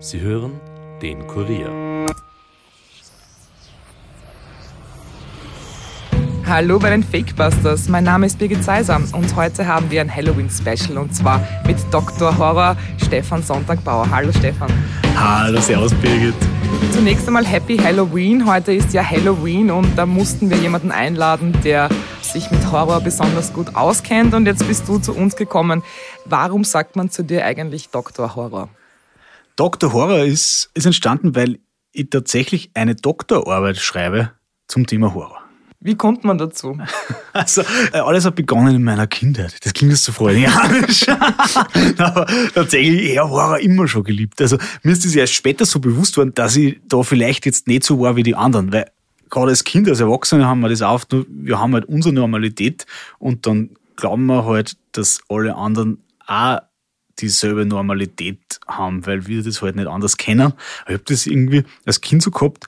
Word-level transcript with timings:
Sie 0.00 0.20
hören 0.20 0.60
den 1.02 1.26
Kurier. 1.26 2.06
Hallo 6.46 6.78
bei 6.78 6.90
den 6.90 7.02
Fakebusters. 7.02 7.88
Mein 7.88 8.04
Name 8.04 8.26
ist 8.26 8.38
Birgit 8.38 8.62
Seisam 8.62 9.04
und 9.12 9.34
heute 9.34 9.66
haben 9.66 9.90
wir 9.90 10.00
ein 10.00 10.14
Halloween-Special 10.14 10.96
und 10.98 11.16
zwar 11.16 11.44
mit 11.66 11.78
Dr. 11.90 12.38
Horror 12.38 12.76
Stefan 13.04 13.42
Sonntagbauer. 13.42 14.08
Hallo 14.08 14.30
Stefan. 14.30 14.70
Hallo, 15.16 15.60
servus 15.60 15.92
Birgit. 15.94 16.34
Zunächst 16.92 17.26
einmal 17.26 17.44
Happy 17.44 17.76
Halloween. 17.76 18.48
Heute 18.48 18.72
ist 18.72 18.92
ja 18.92 19.02
Halloween 19.02 19.72
und 19.72 19.96
da 19.98 20.06
mussten 20.06 20.48
wir 20.48 20.58
jemanden 20.58 20.92
einladen, 20.92 21.52
der 21.64 21.88
sich 22.22 22.48
mit 22.52 22.70
Horror 22.70 23.00
besonders 23.00 23.52
gut 23.52 23.74
auskennt 23.74 24.32
und 24.32 24.46
jetzt 24.46 24.66
bist 24.68 24.88
du 24.88 25.00
zu 25.00 25.12
uns 25.12 25.34
gekommen. 25.34 25.82
Warum 26.24 26.62
sagt 26.62 26.94
man 26.94 27.10
zu 27.10 27.24
dir 27.24 27.44
eigentlich 27.44 27.88
Dr. 27.88 28.36
Horror? 28.36 28.68
Dr. 29.58 29.92
Horror 29.92 30.24
ist, 30.24 30.70
ist 30.74 30.86
entstanden, 30.86 31.34
weil 31.34 31.58
ich 31.90 32.10
tatsächlich 32.10 32.70
eine 32.74 32.94
Doktorarbeit 32.94 33.76
schreibe 33.78 34.30
zum 34.68 34.86
Thema 34.86 35.14
Horror. 35.14 35.42
Wie 35.80 35.96
kommt 35.96 36.24
man 36.24 36.38
dazu? 36.38 36.78
Also, 37.34 37.62
äh, 37.92 37.98
alles 37.98 38.24
hat 38.24 38.34
begonnen 38.34 38.74
in 38.74 38.82
meiner 38.82 39.06
Kindheit. 39.06 39.64
Das 39.64 39.72
klingt 39.72 39.92
jetzt 39.92 40.02
so 40.02 40.10
freudianisch. 40.10 41.06
Aber 41.98 42.26
tatsächlich, 42.52 43.12
ich 43.12 43.18
habe 43.18 43.30
Horror 43.30 43.60
immer 43.60 43.86
schon 43.86 44.02
geliebt. 44.02 44.40
Also, 44.40 44.58
mir 44.82 44.90
ist 44.90 45.04
das 45.04 45.14
erst 45.14 45.34
später 45.34 45.64
so 45.64 45.78
bewusst 45.78 46.16
worden, 46.16 46.34
dass 46.34 46.56
ich 46.56 46.80
da 46.88 47.04
vielleicht 47.04 47.46
jetzt 47.46 47.68
nicht 47.68 47.84
so 47.84 48.00
war 48.00 48.16
wie 48.16 48.24
die 48.24 48.34
anderen. 48.34 48.72
Weil 48.72 48.90
gerade 49.30 49.50
als 49.50 49.62
Kind, 49.62 49.88
als 49.88 50.00
Erwachsene 50.00 50.46
haben 50.46 50.60
wir 50.60 50.68
das 50.68 50.82
auf, 50.82 51.06
wir 51.28 51.60
haben 51.60 51.74
halt 51.74 51.84
unsere 51.84 52.12
Normalität 52.12 52.86
und 53.20 53.46
dann 53.46 53.70
glauben 53.94 54.26
wir 54.26 54.46
halt, 54.46 54.76
dass 54.92 55.20
alle 55.28 55.54
anderen 55.54 56.02
auch 56.26 56.58
dieselbe 57.20 57.66
Normalität 57.66 58.60
haben, 58.66 59.06
weil 59.06 59.26
wir 59.26 59.42
das 59.42 59.62
halt 59.62 59.76
nicht 59.76 59.88
anders 59.88 60.16
kennen. 60.16 60.52
Ich 60.86 60.94
habe 60.94 61.02
das 61.04 61.26
irgendwie 61.26 61.64
als 61.84 62.00
Kind 62.00 62.22
so 62.22 62.30
gehabt, 62.30 62.66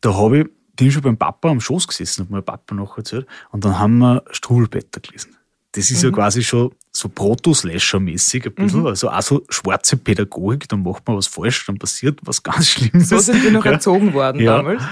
da 0.00 0.14
habe 0.14 0.40
ich 0.40 0.46
bin 0.78 0.92
schon 0.92 1.02
beim 1.02 1.16
Papa 1.16 1.50
am 1.50 1.60
Schoß 1.60 1.88
gesessen, 1.88 2.22
hat 2.22 2.30
mein 2.30 2.44
Papa 2.44 2.74
noch 2.74 2.96
erzählt, 2.96 3.26
und 3.50 3.64
dann 3.64 3.78
haben 3.78 3.98
wir 3.98 4.22
Strudelblätter 4.30 5.00
gelesen. 5.00 5.36
Das 5.72 5.90
ist 5.90 6.02
mhm. 6.02 6.10
ja 6.10 6.14
quasi 6.14 6.42
schon 6.42 6.72
so 6.92 7.08
Proto-Slasher-mäßig 7.08 8.46
ein 8.46 8.54
bisschen, 8.54 8.80
mhm. 8.80 8.86
also 8.86 9.10
auch 9.10 9.22
so 9.22 9.44
schwarze 9.48 9.96
Pädagogik, 9.96 10.68
dann 10.68 10.82
macht 10.82 11.06
man 11.06 11.16
was 11.16 11.26
falsch, 11.26 11.66
dann 11.66 11.78
passiert 11.78 12.20
was 12.22 12.42
ganz 12.42 12.68
Schlimmes. 12.68 13.08
So 13.08 13.18
sind 13.18 13.42
wir 13.42 13.50
noch 13.50 13.64
ja. 13.64 13.72
erzogen 13.72 14.14
worden 14.14 14.40
ja. 14.40 14.56
damals? 14.56 14.82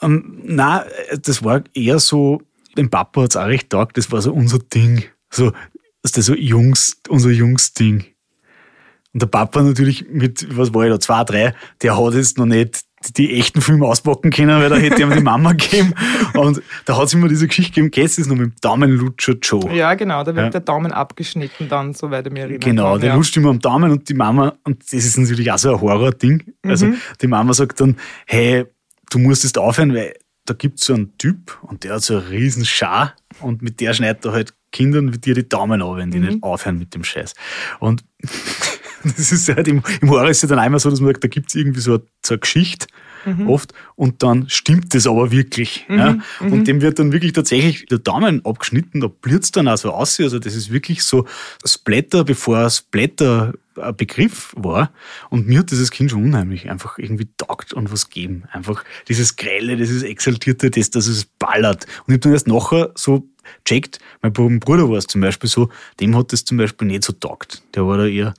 Ähm, 0.00 0.40
nein, 0.44 0.82
das 1.22 1.44
war 1.44 1.62
eher 1.74 1.98
so, 1.98 2.40
dem 2.76 2.88
Papa 2.88 3.22
hat 3.22 3.30
es 3.30 3.36
auch 3.36 3.46
recht 3.46 3.70
taugt, 3.70 3.98
das 3.98 4.10
war 4.10 4.22
so 4.22 4.32
unser 4.32 4.58
Ding. 4.58 5.04
So, 5.30 5.52
das 6.02 6.16
ist 6.16 6.26
so 6.26 6.34
Jungs, 6.34 7.00
unser 7.08 7.30
Jungs-Ding. 7.30 8.04
Und 9.16 9.22
der 9.22 9.28
Papa 9.28 9.62
natürlich 9.62 10.04
mit, 10.10 10.46
was 10.58 10.74
war 10.74 10.84
ich 10.84 10.92
da, 10.92 11.00
zwei, 11.00 11.24
drei, 11.24 11.54
der 11.80 11.96
hat 11.96 12.12
jetzt 12.12 12.36
noch 12.36 12.44
nicht 12.44 12.82
die 13.16 13.38
echten 13.38 13.62
Filme 13.62 13.86
auspacken 13.86 14.30
können, 14.30 14.60
weil 14.60 14.68
da 14.68 14.76
hätte 14.76 15.00
ihm 15.00 15.10
die 15.10 15.22
Mama 15.22 15.52
gegeben. 15.56 15.94
Und 16.34 16.60
da 16.84 16.98
hat 16.98 17.04
es 17.04 17.14
immer 17.14 17.26
diese 17.26 17.46
Geschichte 17.46 17.72
gegeben, 17.72 17.90
kennst 17.90 18.18
du 18.18 18.20
das 18.20 18.28
noch 18.28 18.36
mit 18.36 18.52
dem 18.52 18.54
Daumenlutscher 18.60 19.36
Joe? 19.40 19.74
Ja, 19.74 19.94
genau, 19.94 20.22
da 20.22 20.34
wird 20.34 20.44
ja. 20.44 20.50
der 20.50 20.60
Daumen 20.60 20.92
abgeschnitten 20.92 21.66
dann, 21.66 21.94
soweit 21.94 22.26
ich 22.26 22.32
mich 22.34 22.42
erinnere. 22.42 22.58
Genau, 22.58 22.92
kann, 22.92 23.00
der 23.00 23.08
ja. 23.08 23.16
lutscht 23.16 23.34
immer 23.38 23.48
am 23.48 23.58
Daumen 23.58 23.90
und 23.90 24.06
die 24.06 24.12
Mama, 24.12 24.52
und 24.64 24.82
das 24.82 24.92
ist 24.92 25.16
natürlich 25.16 25.50
auch 25.50 25.56
so 25.56 25.72
ein 25.72 25.80
Horror-Ding. 25.80 26.52
Also 26.62 26.84
mhm. 26.84 26.96
die 27.22 27.26
Mama 27.26 27.54
sagt 27.54 27.80
dann, 27.80 27.96
hey, 28.26 28.66
du 29.08 29.18
musst 29.18 29.44
jetzt 29.44 29.56
aufhören, 29.56 29.94
weil 29.94 30.12
da 30.44 30.52
gibt 30.52 30.78
es 30.78 30.84
so 30.84 30.92
einen 30.92 31.16
Typ 31.16 31.58
und 31.62 31.84
der 31.84 31.94
hat 31.94 32.02
so 32.02 32.18
eine 32.18 32.28
riesen 32.28 32.66
Schar 32.66 33.14
und 33.40 33.62
mit 33.62 33.80
der 33.80 33.94
schneidet 33.94 34.26
er 34.26 34.32
halt 34.32 34.52
Kindern 34.72 35.10
wie 35.14 35.18
dir 35.18 35.34
die 35.34 35.48
Daumen 35.48 35.80
auf, 35.80 35.96
wenn 35.96 36.10
die 36.10 36.18
mhm. 36.18 36.26
nicht 36.26 36.42
aufhören 36.42 36.78
mit 36.78 36.94
dem 36.94 37.02
Scheiß. 37.02 37.32
Und 37.80 38.04
das 39.16 39.32
ist 39.32 39.48
halt 39.48 39.68
im, 39.68 39.82
im 40.00 40.10
Horror 40.10 40.30
ist 40.30 40.42
ja 40.42 40.48
dann 40.48 40.58
einmal 40.58 40.80
so, 40.80 40.90
dass 40.90 41.00
man 41.00 41.12
sagt, 41.12 41.24
da 41.24 41.28
gibt 41.28 41.48
es 41.48 41.54
irgendwie 41.54 41.80
so 41.80 41.94
eine, 41.94 42.02
so 42.24 42.34
eine 42.34 42.40
Geschichte 42.40 42.86
mhm. 43.26 43.48
oft 43.48 43.72
und 43.94 44.22
dann 44.22 44.48
stimmt 44.48 44.94
das 44.94 45.06
aber 45.06 45.30
wirklich. 45.30 45.84
Mhm. 45.88 45.98
Ja? 45.98 46.18
Und 46.40 46.50
mhm. 46.50 46.64
dem 46.64 46.80
wird 46.80 46.98
dann 46.98 47.12
wirklich 47.12 47.32
tatsächlich 47.32 47.86
der 47.86 47.98
Daumen 47.98 48.44
abgeschnitten, 48.44 49.00
da 49.00 49.08
blitzt 49.08 49.56
dann 49.56 49.68
auch 49.68 49.76
so 49.76 49.90
aus. 49.90 50.18
Also 50.20 50.38
das 50.38 50.54
ist 50.54 50.72
wirklich 50.72 51.02
so 51.02 51.26
Splatter, 51.64 52.24
bevor 52.24 52.70
Splatter 52.70 53.54
ein 53.76 53.96
Begriff 53.96 54.54
war. 54.56 54.90
Und 55.30 55.46
mir 55.46 55.60
hat 55.60 55.70
dieses 55.70 55.90
Kind 55.90 56.10
schon 56.10 56.24
unheimlich 56.24 56.70
einfach 56.70 56.98
irgendwie 56.98 57.28
taugt 57.36 57.72
und 57.72 57.92
was 57.92 58.08
geben. 58.08 58.44
Einfach 58.52 58.84
dieses 59.08 59.36
Grelle, 59.36 59.76
dieses 59.76 60.02
Exaltierte, 60.02 60.70
das, 60.70 60.90
dass 60.90 61.06
es 61.06 61.24
ballert. 61.24 61.86
Und 62.06 62.08
ich 62.08 62.12
habe 62.14 62.20
dann 62.20 62.32
erst 62.32 62.48
nachher 62.48 62.92
so 62.94 63.28
checkt, 63.64 63.98
mein 64.22 64.32
Bruder 64.32 64.88
war 64.88 64.96
es 64.96 65.06
zum 65.06 65.20
Beispiel 65.20 65.48
so, 65.48 65.68
dem 66.00 66.16
hat 66.16 66.32
das 66.32 66.44
zum 66.44 66.56
Beispiel 66.56 66.88
nicht 66.88 67.04
so 67.04 67.12
taugt. 67.12 67.62
Der 67.74 67.86
war 67.86 67.98
da 67.98 68.06
eher 68.06 68.34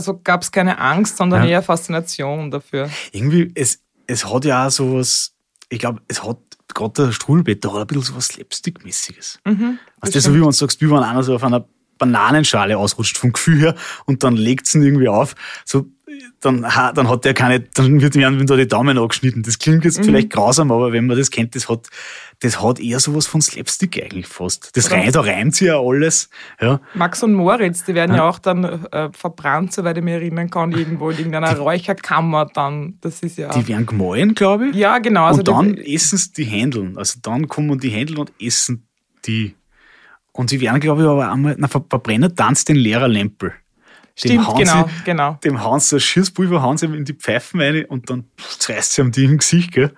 also 0.00 0.20
gab 0.22 0.42
es 0.42 0.50
keine 0.50 0.78
Angst, 0.78 1.18
sondern 1.18 1.44
ja. 1.44 1.50
eher 1.50 1.62
Faszination 1.62 2.50
dafür. 2.50 2.88
Irgendwie, 3.12 3.52
es, 3.54 3.80
es 4.06 4.24
hat 4.32 4.44
ja 4.44 4.66
auch 4.66 4.70
so 4.70 4.94
was, 4.94 5.34
ich 5.68 5.78
glaube, 5.78 6.00
es 6.08 6.24
hat 6.24 6.38
gerade 6.68 7.06
der 7.06 7.12
Strudelbett, 7.12 7.64
da 7.64 7.72
hat 7.72 7.80
ein 7.80 7.86
bisschen 7.86 8.02
so 8.02 8.16
was 8.16 8.28
Slapstick-mäßiges. 8.28 9.38
Mhm, 9.44 9.78
das 10.00 10.14
ist 10.14 10.24
so, 10.24 10.34
wie 10.34 10.38
man 10.38 10.52
sagt, 10.52 10.80
wie 10.80 10.90
wenn 10.90 11.02
einer 11.02 11.22
so 11.22 11.34
auf 11.34 11.44
einer 11.44 11.66
Bananenschale 11.98 12.78
ausrutscht 12.78 13.18
vom 13.18 13.32
Gefühl 13.32 13.60
her 13.60 13.74
und 14.06 14.22
dann 14.22 14.36
legt 14.36 14.66
es 14.66 14.74
ihn 14.74 14.82
irgendwie 14.82 15.08
auf. 15.08 15.34
So, 15.66 15.86
dann, 16.40 16.62
dann 16.62 17.08
hat 17.08 17.24
der 17.26 17.34
keine, 17.34 17.60
dann 17.60 18.00
wird 18.00 18.16
ihm 18.16 18.46
da 18.46 18.56
die 18.56 18.66
Daumen 18.66 18.96
angeschnitten. 18.96 19.42
Das 19.42 19.58
klingt 19.58 19.84
jetzt 19.84 19.98
mhm. 19.98 20.04
vielleicht 20.04 20.30
grausam, 20.30 20.72
aber 20.72 20.90
wenn 20.92 21.06
man 21.06 21.18
das 21.18 21.30
kennt, 21.30 21.54
das 21.54 21.68
hat, 21.68 21.88
das 22.40 22.62
hat 22.62 22.80
eher 22.80 22.98
sowas 22.98 23.26
von 23.26 23.42
Slapstick 23.42 24.02
eigentlich 24.02 24.26
fast. 24.26 24.74
Das 24.74 24.90
rein, 24.90 25.12
da 25.12 25.20
reimt 25.20 25.54
sich 25.54 25.68
ja 25.68 25.78
alles. 25.78 26.30
Ja. 26.58 26.80
Max 26.94 27.22
und 27.22 27.34
Moritz, 27.34 27.84
die 27.84 27.94
werden 27.94 28.12
ja, 28.12 28.18
ja 28.18 28.28
auch 28.28 28.38
dann 28.38 28.64
äh, 28.64 29.10
verbrannt, 29.12 29.74
soweit 29.74 29.98
ich 29.98 30.02
mich 30.02 30.14
erinnern 30.14 30.48
kann, 30.48 30.72
irgendwo 30.72 31.10
in 31.10 31.18
irgendeiner 31.18 31.52
die, 31.52 31.60
Räucherkammer 31.60 32.46
dann. 32.46 32.96
Das 33.02 33.20
ist 33.20 33.36
ja. 33.36 33.50
Die 33.50 33.68
werden 33.68 33.84
gemahlen, 33.84 34.34
glaube 34.34 34.68
ich. 34.68 34.76
Ja, 34.76 34.98
genau. 34.98 35.26
Also 35.26 35.40
und 35.40 35.48
dann 35.48 35.76
essen 35.76 36.16
sie 36.16 36.32
die 36.32 36.44
Händeln. 36.44 36.96
Also 36.96 37.18
dann 37.20 37.48
kommen 37.48 37.78
die 37.78 37.90
Händel 37.90 38.18
und 38.18 38.32
essen 38.40 38.86
die. 39.26 39.54
Und 40.32 40.48
sie 40.48 40.62
werden, 40.62 40.80
glaube 40.80 41.02
ich, 41.02 41.08
aber 41.08 41.30
einmal, 41.30 41.56
na, 41.58 41.68
Verbrenner 41.68 42.34
tanzt 42.34 42.70
den 42.70 42.76
Lehrerlempel. 42.76 43.52
Stimmt, 44.16 44.56
genau, 44.56 44.86
sie, 44.86 45.04
genau. 45.04 45.38
Dem 45.44 45.62
hauen 45.62 45.80
sie 45.80 45.96
das 45.96 46.02
Schießpulver 46.04 46.62
hauen 46.62 46.76
sie 46.76 46.86
in 46.86 47.04
die 47.04 47.14
Pfeifen 47.14 47.60
rein 47.60 47.84
und 47.86 48.10
dann 48.10 48.24
reißt 48.66 48.92
sie 48.92 49.02
am 49.02 49.12
die 49.12 49.24
im 49.24 49.38
Gesicht, 49.38 49.72
gell? 49.72 49.92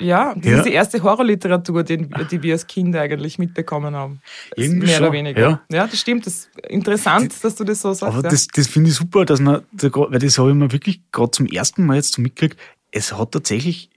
Ja, 0.00 0.34
das 0.34 0.44
ja. 0.44 0.58
ist 0.58 0.64
die 0.64 0.72
erste 0.72 1.02
Horrorliteratur, 1.02 1.82
die, 1.82 2.08
die 2.30 2.42
wir 2.42 2.52
als 2.54 2.66
Kinder 2.66 3.00
eigentlich 3.00 3.38
mitbekommen 3.38 3.94
haben. 3.94 4.20
Irgendwie 4.54 4.86
mehr 4.86 4.96
schon. 4.96 5.04
oder 5.06 5.12
weniger. 5.12 5.40
Ja. 5.40 5.60
ja, 5.70 5.86
das 5.86 6.00
stimmt. 6.00 6.26
Das 6.26 6.34
ist 6.34 6.50
interessant, 6.68 7.32
das, 7.32 7.40
dass 7.40 7.54
du 7.56 7.64
das 7.64 7.82
so 7.82 7.92
sagst. 7.92 8.14
Aber 8.14 8.22
ja. 8.22 8.30
das, 8.30 8.46
das 8.46 8.68
finde 8.68 8.90
ich 8.90 8.96
super, 8.96 9.24
dass 9.24 9.40
man, 9.40 9.62
weil 9.72 10.18
das 10.20 10.38
habe 10.38 10.50
ich 10.50 10.56
mir 10.56 10.70
wirklich 10.72 11.00
gerade 11.10 11.32
zum 11.32 11.46
ersten 11.46 11.84
Mal 11.84 11.96
jetzt 11.96 12.14
so 12.14 12.22
mitgekriegt, 12.22 12.58
es 12.92 13.16
hat 13.16 13.32
tatsächlich 13.32 13.90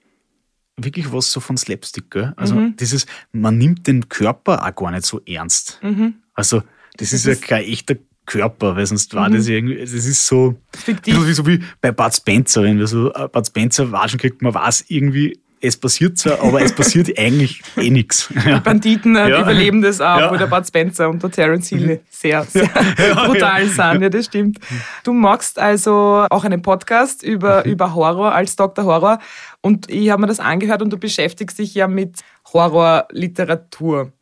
wirklich 0.76 1.12
was 1.12 1.30
so 1.30 1.40
von 1.40 1.56
Slapstick, 1.56 2.10
gell? 2.10 2.32
Also 2.36 2.54
mhm. 2.54 2.76
dieses, 2.76 3.06
man 3.30 3.58
nimmt 3.58 3.86
den 3.86 4.08
Körper 4.08 4.66
auch 4.66 4.74
gar 4.74 4.90
nicht 4.90 5.06
so 5.06 5.20
ernst. 5.24 5.78
Mhm. 5.82 6.14
Also 6.34 6.60
das, 6.96 7.10
das 7.10 7.12
ist 7.12 7.26
ja 7.26 7.34
kein 7.34 7.64
echter 7.64 7.96
Körper, 8.26 8.76
weil 8.76 8.86
sonst 8.86 9.14
war 9.14 9.28
mhm. 9.28 9.34
das 9.34 9.48
irgendwie, 9.48 9.78
das 9.78 9.92
ist 9.92 10.26
so, 10.26 10.54
Fiktiv. 10.72 11.16
so 11.34 11.46
wie 11.46 11.60
bei 11.80 11.90
Bud 11.90 12.14
Spencer, 12.14 12.62
wenn 12.62 12.78
wir 12.78 12.86
so 12.86 13.12
äh, 13.12 13.28
Bud 13.28 13.46
Spencer 13.46 13.90
waschen 13.90 14.18
kriegt, 14.18 14.42
man 14.42 14.54
weiß 14.54 14.84
irgendwie, 14.88 15.40
es 15.64 15.76
passiert 15.76 16.18
zwar, 16.18 16.40
aber 16.42 16.60
es 16.60 16.74
passiert 16.74 17.16
eigentlich 17.18 17.62
eh 17.76 17.90
nichts. 17.90 18.28
Die 18.30 18.60
Banditen 18.60 19.16
äh, 19.16 19.30
ja. 19.30 19.42
überleben 19.42 19.80
das 19.80 20.00
auch, 20.00 20.18
ja. 20.18 20.30
wo 20.32 20.36
der 20.36 20.46
Bud 20.46 20.66
Spencer 20.66 21.08
und 21.08 21.22
der 21.22 21.30
Terence 21.30 21.68
Hill 21.68 22.00
sehr, 22.10 22.42
sehr 22.44 22.64
ja. 22.98 23.26
brutal 23.26 23.66
sind. 23.66 24.02
Ja, 24.02 24.08
das 24.08 24.26
stimmt. 24.26 24.58
Du 25.04 25.12
machst 25.12 25.58
also 25.58 26.26
auch 26.28 26.44
einen 26.44 26.62
Podcast 26.62 27.22
über, 27.22 27.62
mhm. 27.64 27.72
über 27.72 27.94
Horror 27.94 28.34
als 28.34 28.56
Dr. 28.56 28.84
Horror 28.84 29.20
und 29.60 29.88
ich 29.88 30.10
habe 30.10 30.20
mir 30.20 30.28
das 30.28 30.40
angehört 30.40 30.82
und 30.82 30.90
du 30.90 30.98
beschäftigst 30.98 31.58
dich 31.58 31.74
ja 31.74 31.86
mit 31.86 32.20
Horrorliteratur 32.52 34.12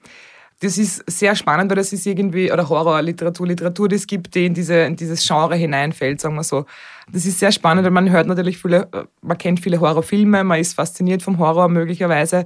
das 0.61 0.77
ist 0.77 1.11
sehr 1.11 1.35
spannend, 1.35 1.71
weil 1.71 1.77
das 1.77 1.93
ist 1.93 2.07
irgendwie, 2.07 2.53
oder 2.53 2.69
Horrorliteratur, 2.69 3.47
Literatur, 3.47 3.89
die 3.89 3.97
es 3.97 4.07
gibt, 4.07 4.35
die 4.35 4.45
in, 4.45 4.53
diese, 4.53 4.75
in 4.81 4.95
dieses 4.95 5.27
Genre 5.27 5.57
hineinfällt, 5.57 6.21
sagen 6.21 6.35
wir 6.35 6.45
so. 6.45 6.67
Das 7.11 7.25
ist 7.25 7.39
sehr 7.39 7.51
spannend, 7.51 7.85
weil 7.85 7.91
man 7.91 8.11
hört 8.11 8.27
natürlich 8.27 8.59
viele, 8.59 8.89
man 9.23 9.39
kennt 9.39 9.61
viele 9.61 9.81
Horrorfilme, 9.81 10.45
man 10.45 10.61
ist 10.61 10.75
fasziniert 10.75 11.23
vom 11.23 11.39
Horror 11.39 11.69
möglicherweise. 11.69 12.45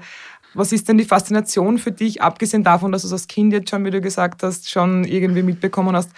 Was 0.54 0.70
ist 0.70 0.88
denn 0.88 0.96
die 0.96 1.04
Faszination 1.04 1.78
für 1.78 1.90
dich, 1.90 2.22
abgesehen 2.22 2.62
davon, 2.62 2.92
dass 2.92 3.02
du 3.02 3.08
es 3.08 3.12
als 3.12 3.26
Kind 3.26 3.52
jetzt 3.52 3.70
schon, 3.70 3.84
wie 3.84 3.90
du 3.90 4.00
gesagt 4.00 4.44
hast, 4.44 4.70
schon 4.70 5.02
irgendwie 5.02 5.42
mitbekommen 5.42 5.96
hast? 5.96 6.10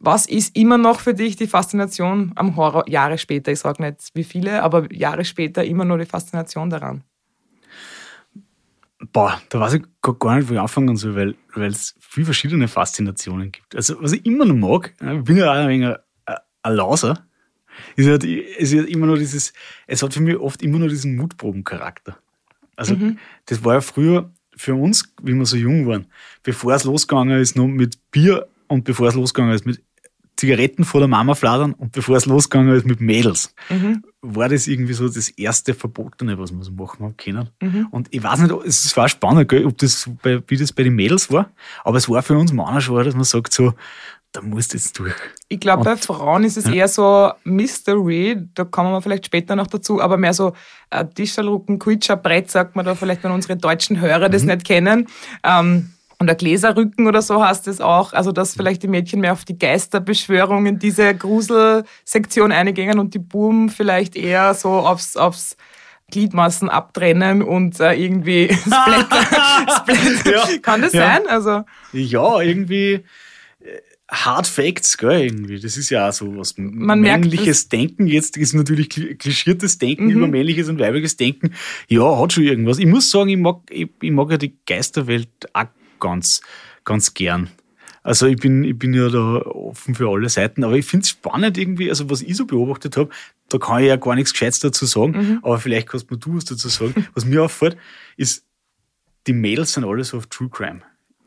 Was 0.00 0.26
ist 0.26 0.56
immer 0.56 0.78
noch 0.78 0.98
für 0.98 1.14
dich 1.14 1.36
die 1.36 1.46
Faszination 1.46 2.32
am 2.34 2.56
Horror, 2.56 2.88
Jahre 2.88 3.18
später? 3.18 3.52
Ich 3.52 3.60
sage 3.60 3.82
nicht 3.82 4.10
wie 4.14 4.24
viele, 4.24 4.64
aber 4.64 4.92
Jahre 4.92 5.24
später 5.24 5.64
immer 5.64 5.84
noch 5.84 5.96
die 5.96 6.06
Faszination 6.06 6.70
daran? 6.70 7.04
Boah, 9.16 9.40
da 9.48 9.60
weiß 9.60 9.72
ich 9.72 9.82
gar 10.02 10.36
nicht, 10.36 10.46
wo 10.50 10.52
ich 10.52 10.60
anfangen 10.60 10.94
soll, 10.94 11.16
weil, 11.16 11.36
weil 11.54 11.70
es 11.70 11.94
viele 12.00 12.26
verschiedene 12.26 12.68
Faszinationen 12.68 13.50
gibt. 13.50 13.74
Also, 13.74 13.96
was 14.02 14.12
ich 14.12 14.26
immer 14.26 14.44
noch 14.44 14.54
mag, 14.54 14.92
ich 15.00 15.24
bin 15.24 15.38
ja 15.38 15.50
auch 15.50 15.54
ein 15.54 15.70
wenig 15.70 15.88
ein, 16.26 16.36
ein 16.62 16.74
Lauser, 16.74 17.24
ist 17.96 18.08
halt, 18.08 18.24
ist 18.24 18.74
halt 18.74 18.90
immer 18.90 19.06
nur 19.06 19.16
dieses, 19.16 19.54
es 19.86 20.02
hat 20.02 20.12
für 20.12 20.20
mich 20.20 20.36
oft 20.36 20.62
immer 20.62 20.78
nur 20.78 20.90
diesen 20.90 21.16
Mutprobencharakter. 21.16 22.18
Also, 22.76 22.94
mhm. 22.94 23.18
das 23.46 23.64
war 23.64 23.76
ja 23.76 23.80
früher 23.80 24.30
für 24.54 24.74
uns, 24.74 25.10
wie 25.22 25.32
wir 25.32 25.46
so 25.46 25.56
jung 25.56 25.86
waren, 25.86 26.08
bevor 26.42 26.74
es 26.74 26.84
losgegangen 26.84 27.40
ist, 27.40 27.56
noch 27.56 27.68
mit 27.68 27.98
Bier 28.10 28.46
und 28.68 28.84
bevor 28.84 29.08
es 29.08 29.14
losgegangen 29.14 29.54
ist 29.54 29.64
mit 29.64 29.82
Zigaretten 30.36 30.84
vor 30.84 31.00
der 31.00 31.08
Mama 31.08 31.34
fladern 31.34 31.72
und 31.72 31.92
bevor 31.92 32.16
es 32.16 32.26
losgegangen 32.26 32.74
ist 32.74 32.86
mit 32.86 33.00
Mädels, 33.00 33.54
mhm. 33.70 34.04
war 34.20 34.48
das 34.48 34.66
irgendwie 34.66 34.92
so 34.92 35.08
das 35.08 35.28
erste 35.30 35.72
Verbotene, 35.72 36.38
was 36.38 36.52
man 36.52 36.62
so 36.62 36.72
machen 36.72 37.16
können. 37.16 37.48
Mhm. 37.62 37.88
Und 37.90 38.08
ich 38.10 38.22
weiß 38.22 38.40
nicht, 38.40 38.52
es 38.66 38.96
war 38.96 39.08
spannend, 39.08 39.48
gell, 39.48 39.64
ob 39.64 39.78
das 39.78 40.10
bei, 40.22 40.42
wie 40.46 40.56
das 40.56 40.72
bei 40.72 40.82
den 40.82 40.94
Mädels 40.94 41.30
war, 41.30 41.50
aber 41.84 41.96
es 41.96 42.08
war 42.08 42.22
für 42.22 42.36
uns 42.36 42.52
Männer 42.52 42.80
schon, 42.80 43.02
dass 43.02 43.14
man 43.14 43.24
sagt 43.24 43.52
so, 43.52 43.72
da 44.32 44.42
musst 44.42 44.72
du 44.72 44.76
jetzt 44.76 44.98
durch. 44.98 45.14
Ich 45.48 45.60
glaube, 45.60 45.84
bei 45.84 45.96
Frauen 45.96 46.44
ist 46.44 46.58
es 46.58 46.66
ja. 46.66 46.72
eher 46.72 46.88
so 46.88 47.32
Mystery, 47.44 48.36
da 48.54 48.64
kommen 48.64 48.92
wir 48.92 49.00
vielleicht 49.00 49.26
später 49.26 49.56
noch 49.56 49.68
dazu, 49.68 50.02
aber 50.02 50.18
mehr 50.18 50.34
so 50.34 50.52
äh, 50.90 51.06
Tischalrucken, 51.06 51.78
Quitscher, 51.78 52.16
Brett, 52.16 52.50
sagt 52.50 52.76
man 52.76 52.84
da 52.84 52.94
vielleicht, 52.94 53.24
wenn 53.24 53.30
unsere 53.30 53.56
deutschen 53.56 54.00
Hörer 54.00 54.28
das 54.28 54.42
mhm. 54.42 54.48
nicht 54.48 54.66
kennen. 54.66 55.06
Ähm, 55.42 55.92
und 56.18 56.28
der 56.28 56.36
Gläserrücken 56.36 57.06
oder 57.06 57.20
so 57.20 57.44
heißt 57.44 57.68
es 57.68 57.80
auch, 57.80 58.12
also 58.12 58.32
dass 58.32 58.54
vielleicht 58.54 58.82
die 58.82 58.88
Mädchen 58.88 59.20
mehr 59.20 59.32
auf 59.32 59.44
die 59.44 59.58
Geisterbeschwörung 59.58 60.66
in 60.66 60.78
diese 60.78 61.14
Gruselsektion 61.14 62.52
eingehen 62.52 62.98
und 62.98 63.14
die 63.14 63.18
Buben 63.18 63.68
vielleicht 63.68 64.16
eher 64.16 64.54
so 64.54 64.70
aufs, 64.70 65.16
aufs 65.16 65.56
Gliedmaßen 66.10 66.68
abtrennen 66.68 67.42
und 67.42 67.80
äh, 67.80 67.92
irgendwie 67.92 68.48
Splatter. 68.60 69.22
Splatter. 69.82 70.30
Ja, 70.30 70.58
Kann 70.62 70.80
das 70.80 70.92
ja. 70.92 71.02
sein? 71.02 71.26
Also, 71.28 71.64
ja, 71.92 72.40
irgendwie 72.40 73.04
äh, 73.60 73.80
Hard 74.08 74.46
Facts, 74.46 74.96
gell, 74.96 75.24
irgendwie. 75.24 75.58
Das 75.58 75.76
ist 75.76 75.90
ja 75.90 76.08
auch 76.08 76.12
so 76.12 76.36
was 76.38 76.54
Man 76.56 77.00
männliches 77.00 77.64
merkt, 77.64 77.72
Denken. 77.72 78.06
Jetzt 78.06 78.36
ist 78.36 78.54
natürlich 78.54 78.88
klischiertes 78.88 79.78
Denken 79.78 80.06
mhm. 80.06 80.10
über 80.12 80.28
männliches 80.28 80.68
und 80.68 80.78
weibliches 80.78 81.16
Denken. 81.16 81.52
Ja, 81.88 82.18
hat 82.18 82.32
schon 82.32 82.44
irgendwas. 82.44 82.78
Ich 82.78 82.86
muss 82.86 83.10
sagen, 83.10 83.28
ich 83.28 83.38
mag, 83.38 83.62
ich, 83.68 83.88
ich 84.00 84.12
mag 84.12 84.30
ja 84.30 84.38
die 84.38 84.56
Geisterwelt 84.64 85.28
auch 85.52 85.66
ganz, 86.06 86.40
ganz 86.84 87.14
gern. 87.14 87.50
Also 88.02 88.26
ich 88.26 88.36
bin, 88.36 88.62
ich 88.62 88.78
bin 88.78 88.94
ja 88.94 89.08
da 89.08 89.40
offen 89.42 89.96
für 89.96 90.08
alle 90.08 90.28
Seiten, 90.28 90.62
aber 90.62 90.74
ich 90.74 90.86
finde 90.86 91.02
es 91.02 91.10
spannend 91.10 91.58
irgendwie, 91.58 91.90
also 91.90 92.08
was 92.08 92.22
ich 92.22 92.36
so 92.36 92.46
beobachtet 92.46 92.96
habe, 92.96 93.10
da 93.48 93.58
kann 93.58 93.82
ich 93.82 93.88
ja 93.88 93.96
gar 93.96 94.14
nichts 94.14 94.32
Gescheites 94.32 94.60
dazu 94.60 94.86
sagen, 94.86 95.12
mhm. 95.12 95.38
aber 95.42 95.58
vielleicht 95.58 95.88
kannst 95.88 96.06
du 96.08 96.36
was 96.36 96.44
dazu 96.44 96.68
sagen. 96.68 97.06
Was 97.14 97.24
mir 97.24 97.42
auffällt, 97.42 97.76
ist, 98.16 98.44
die 99.26 99.32
Mädels 99.32 99.72
sind 99.72 99.84
alle 99.84 100.04
so 100.04 100.18
auf 100.18 100.26
True 100.26 100.48
Crime. 100.48 100.82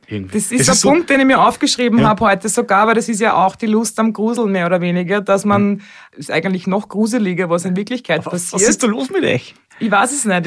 Irgendwie. 0.08 0.38
Das 0.38 0.52
ist 0.52 0.62
das 0.62 0.70
ein 0.70 0.74
ist 0.74 0.82
Punkt, 0.82 1.10
so, 1.10 1.14
den 1.14 1.20
ich 1.20 1.28
mir 1.28 1.40
aufgeschrieben 1.40 2.00
ja. 2.00 2.08
habe 2.08 2.26
heute 2.26 2.50
sogar, 2.50 2.88
weil 2.88 2.96
das 2.96 3.10
ist 3.10 3.20
ja 3.20 3.36
auch 3.36 3.56
die 3.56 3.68
Lust 3.68 4.00
am 4.00 4.14
Gruseln 4.14 4.52
mehr 4.52 4.66
oder 4.66 4.82
weniger, 4.82 5.22
dass 5.22 5.46
man, 5.46 5.82
ist 6.16 6.32
eigentlich 6.32 6.66
noch 6.66 6.88
gruseliger, 6.88 7.50
was 7.50 7.66
in 7.66 7.76
Wirklichkeit 7.76 8.26
was, 8.26 8.32
passiert. 8.32 8.62
Was 8.62 8.70
ist 8.70 8.84
da 8.84 8.88
los 8.88 9.10
mit 9.12 9.24
euch? 9.24 9.54
Ich 9.80 9.92
weiß 9.92 10.12
es 10.12 10.26
nicht. 10.26 10.46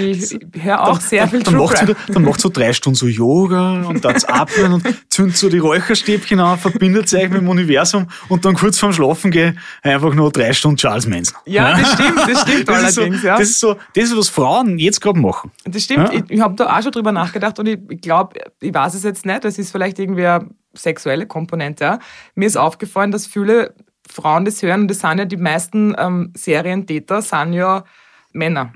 Ich 0.55 0.63
höre 0.63 0.81
auch 0.81 0.99
dann, 0.99 1.01
sehr 1.01 1.29
viel 1.29 1.43
dann, 1.43 1.55
dann 1.55 1.63
macht, 1.63 1.83
wieder, 1.83 1.97
dann 2.09 2.23
macht 2.23 2.41
so 2.41 2.49
drei 2.49 2.73
Stunden 2.73 2.97
so 2.97 3.07
Yoga 3.07 3.83
und 3.83 4.05
dann 4.05 4.17
atmen 4.27 4.75
und 4.75 4.87
zündet 5.09 5.37
so 5.37 5.49
die 5.49 5.59
Räucherstäbchen 5.59 6.41
an, 6.41 6.59
verbindet 6.59 7.09
sich 7.09 7.29
mit 7.29 7.41
dem 7.41 7.49
Universum 7.49 8.09
und 8.29 8.45
dann 8.45 8.55
kurz 8.55 8.79
vorm 8.79 8.93
Schlafen 8.93 9.31
gehen 9.31 9.59
einfach 9.83 10.15
nur 10.15 10.31
drei 10.31 10.53
Stunden 10.53 10.77
Charles 10.77 11.07
Manson. 11.07 11.37
Ja, 11.47 11.79
das 11.79 11.93
stimmt, 11.93 12.19
das 12.19 12.41
stimmt 12.43 12.69
das 12.69 12.99
allerdings. 12.99 13.21
So, 13.21 13.27
ja. 13.27 13.39
Das 13.39 13.49
ist 13.49 13.61
so, 13.61 13.77
das 13.95 14.05
ist 14.05 14.17
was 14.17 14.29
Frauen 14.29 14.79
jetzt 14.79 15.01
gerade 15.01 15.19
machen. 15.19 15.51
Das 15.65 15.83
stimmt. 15.83 16.13
Ja? 16.13 16.21
Ich, 16.21 16.31
ich 16.31 16.41
habe 16.41 16.55
da 16.55 16.77
auch 16.77 16.83
schon 16.83 16.93
drüber 16.93 17.13
nachgedacht 17.13 17.59
und 17.59 17.67
ich, 17.67 17.79
ich 17.89 18.01
glaube, 18.01 18.39
ich 18.61 18.75
weiß 18.75 18.95
es 18.95 19.03
jetzt 19.03 19.27
nicht. 19.27 19.45
Das 19.45 19.59
ist 19.59 19.71
vielleicht 19.73 19.99
irgendwie 19.99 20.27
eine 20.27 20.49
sexuelle 20.75 21.27
Komponente. 21.27 21.99
Mir 22.35 22.47
ist 22.47 22.57
aufgefallen, 22.57 23.11
dass 23.11 23.27
viele 23.27 23.75
Frauen 24.09 24.45
das 24.45 24.63
hören 24.63 24.83
und 24.83 24.89
das 24.89 25.01
sind 25.01 25.19
ja 25.19 25.25
die 25.25 25.37
meisten 25.37 25.95
ähm, 25.99 26.33
Serientäter, 26.37 27.23
sind 27.23 27.55
ja 27.55 27.85
Männer. 28.33 28.73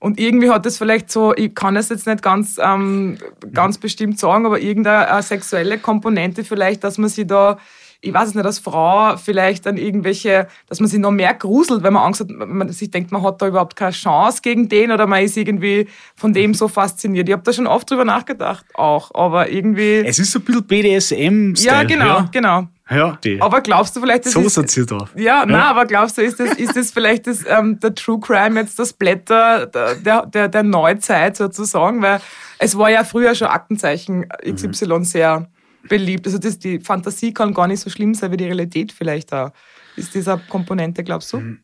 Und 0.00 0.20
irgendwie 0.20 0.50
hat 0.50 0.64
das 0.64 0.78
vielleicht 0.78 1.10
so, 1.10 1.34
ich 1.34 1.54
kann 1.54 1.76
es 1.76 1.88
jetzt 1.88 2.06
nicht 2.06 2.22
ganz, 2.22 2.58
ähm, 2.62 3.18
ganz 3.52 3.78
bestimmt 3.78 4.18
sagen, 4.18 4.46
aber 4.46 4.60
irgendeine 4.60 5.22
sexuelle 5.22 5.78
Komponente 5.78 6.44
vielleicht, 6.44 6.84
dass 6.84 6.98
man 6.98 7.08
sich 7.08 7.26
da, 7.26 7.58
ich 8.00 8.14
weiß 8.14 8.28
es 8.28 8.34
nicht, 8.36 8.46
als 8.46 8.60
Frau 8.60 9.16
vielleicht 9.16 9.66
dann 9.66 9.76
irgendwelche, 9.76 10.46
dass 10.68 10.78
man 10.78 10.88
sich 10.88 11.00
noch 11.00 11.10
mehr 11.10 11.34
gruselt, 11.34 11.82
wenn 11.82 11.94
man 11.94 12.04
Angst 12.04 12.20
hat, 12.20 12.30
man 12.30 12.68
sich 12.68 12.92
denkt, 12.92 13.10
man 13.10 13.24
hat 13.24 13.42
da 13.42 13.48
überhaupt 13.48 13.74
keine 13.74 13.90
Chance 13.90 14.40
gegen 14.40 14.68
den 14.68 14.92
oder 14.92 15.08
man 15.08 15.24
ist 15.24 15.36
irgendwie 15.36 15.88
von 16.14 16.32
dem 16.32 16.54
so 16.54 16.68
fasziniert. 16.68 17.28
Ich 17.28 17.32
habe 17.32 17.42
da 17.42 17.52
schon 17.52 17.66
oft 17.66 17.90
drüber 17.90 18.04
nachgedacht, 18.04 18.66
auch, 18.74 19.12
aber 19.14 19.50
irgendwie... 19.50 20.04
Es 20.06 20.20
ist 20.20 20.30
so 20.30 20.38
ein 20.38 20.44
bisschen 20.44 20.64
BDSM-Style. 20.64 21.74
Ja, 21.74 21.82
genau, 21.82 22.04
ja. 22.04 22.28
genau. 22.30 22.68
Ja, 22.90 23.18
die. 23.22 23.40
Aber 23.40 23.60
glaubst 23.60 23.94
du 23.94 24.00
vielleicht, 24.00 24.26
das 24.26 24.32
so 24.32 24.40
ist... 24.40 24.70
sie 24.70 24.86
da. 24.86 25.08
Ja, 25.14 25.22
ja. 25.22 25.46
nein, 25.46 25.60
aber 25.60 25.84
glaubst 25.84 26.16
du, 26.16 26.22
ist 26.22 26.40
das, 26.40 26.54
ist 26.54 26.74
das 26.74 26.90
vielleicht 26.90 27.26
das, 27.26 27.44
ähm, 27.46 27.78
der 27.80 27.94
True 27.94 28.18
Crime 28.18 28.58
jetzt 28.58 28.78
das 28.78 28.92
Blätter 28.94 29.66
der, 29.66 30.26
der, 30.26 30.48
der 30.48 30.62
Neuzeit 30.62 31.36
sozusagen? 31.36 32.00
Weil 32.00 32.20
es 32.58 32.76
war 32.78 32.90
ja 32.90 33.04
früher 33.04 33.34
schon 33.34 33.48
Aktenzeichen 33.48 34.26
XY 34.42 34.86
mhm. 34.86 35.04
sehr 35.04 35.50
beliebt. 35.88 36.26
Also 36.26 36.38
das, 36.38 36.58
die 36.58 36.80
Fantasie 36.80 37.34
kann 37.34 37.52
gar 37.52 37.66
nicht 37.66 37.80
so 37.80 37.90
schlimm 37.90 38.14
sein 38.14 38.32
wie 38.32 38.38
die 38.38 38.44
Realität 38.44 38.92
vielleicht 38.92 39.32
da. 39.32 39.52
Ist 39.96 40.14
dieser 40.14 40.38
Komponente, 40.38 41.04
glaubst 41.04 41.32
du? 41.32 41.40
Mhm. 41.40 41.60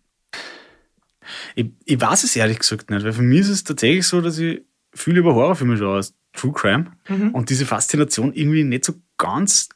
Ich, 1.54 1.70
ich 1.86 2.00
weiß 2.00 2.24
es 2.24 2.36
ehrlich 2.36 2.58
gesagt 2.58 2.90
nicht, 2.90 3.04
weil 3.04 3.12
für 3.12 3.22
mich 3.22 3.40
ist 3.40 3.48
es 3.48 3.64
tatsächlich 3.64 4.06
so, 4.06 4.20
dass 4.20 4.38
ich 4.38 4.62
viel 4.92 5.16
über 5.16 5.34
Horrorfilme 5.34 5.76
schaue 5.76 5.96
als 5.96 6.14
True 6.34 6.52
Crime 6.52 6.92
mhm. 7.08 7.30
und 7.30 7.48
diese 7.48 7.64
Faszination 7.64 8.32
irgendwie 8.34 8.64
nicht 8.64 8.84
so 8.84 8.94
ganz 9.16 9.68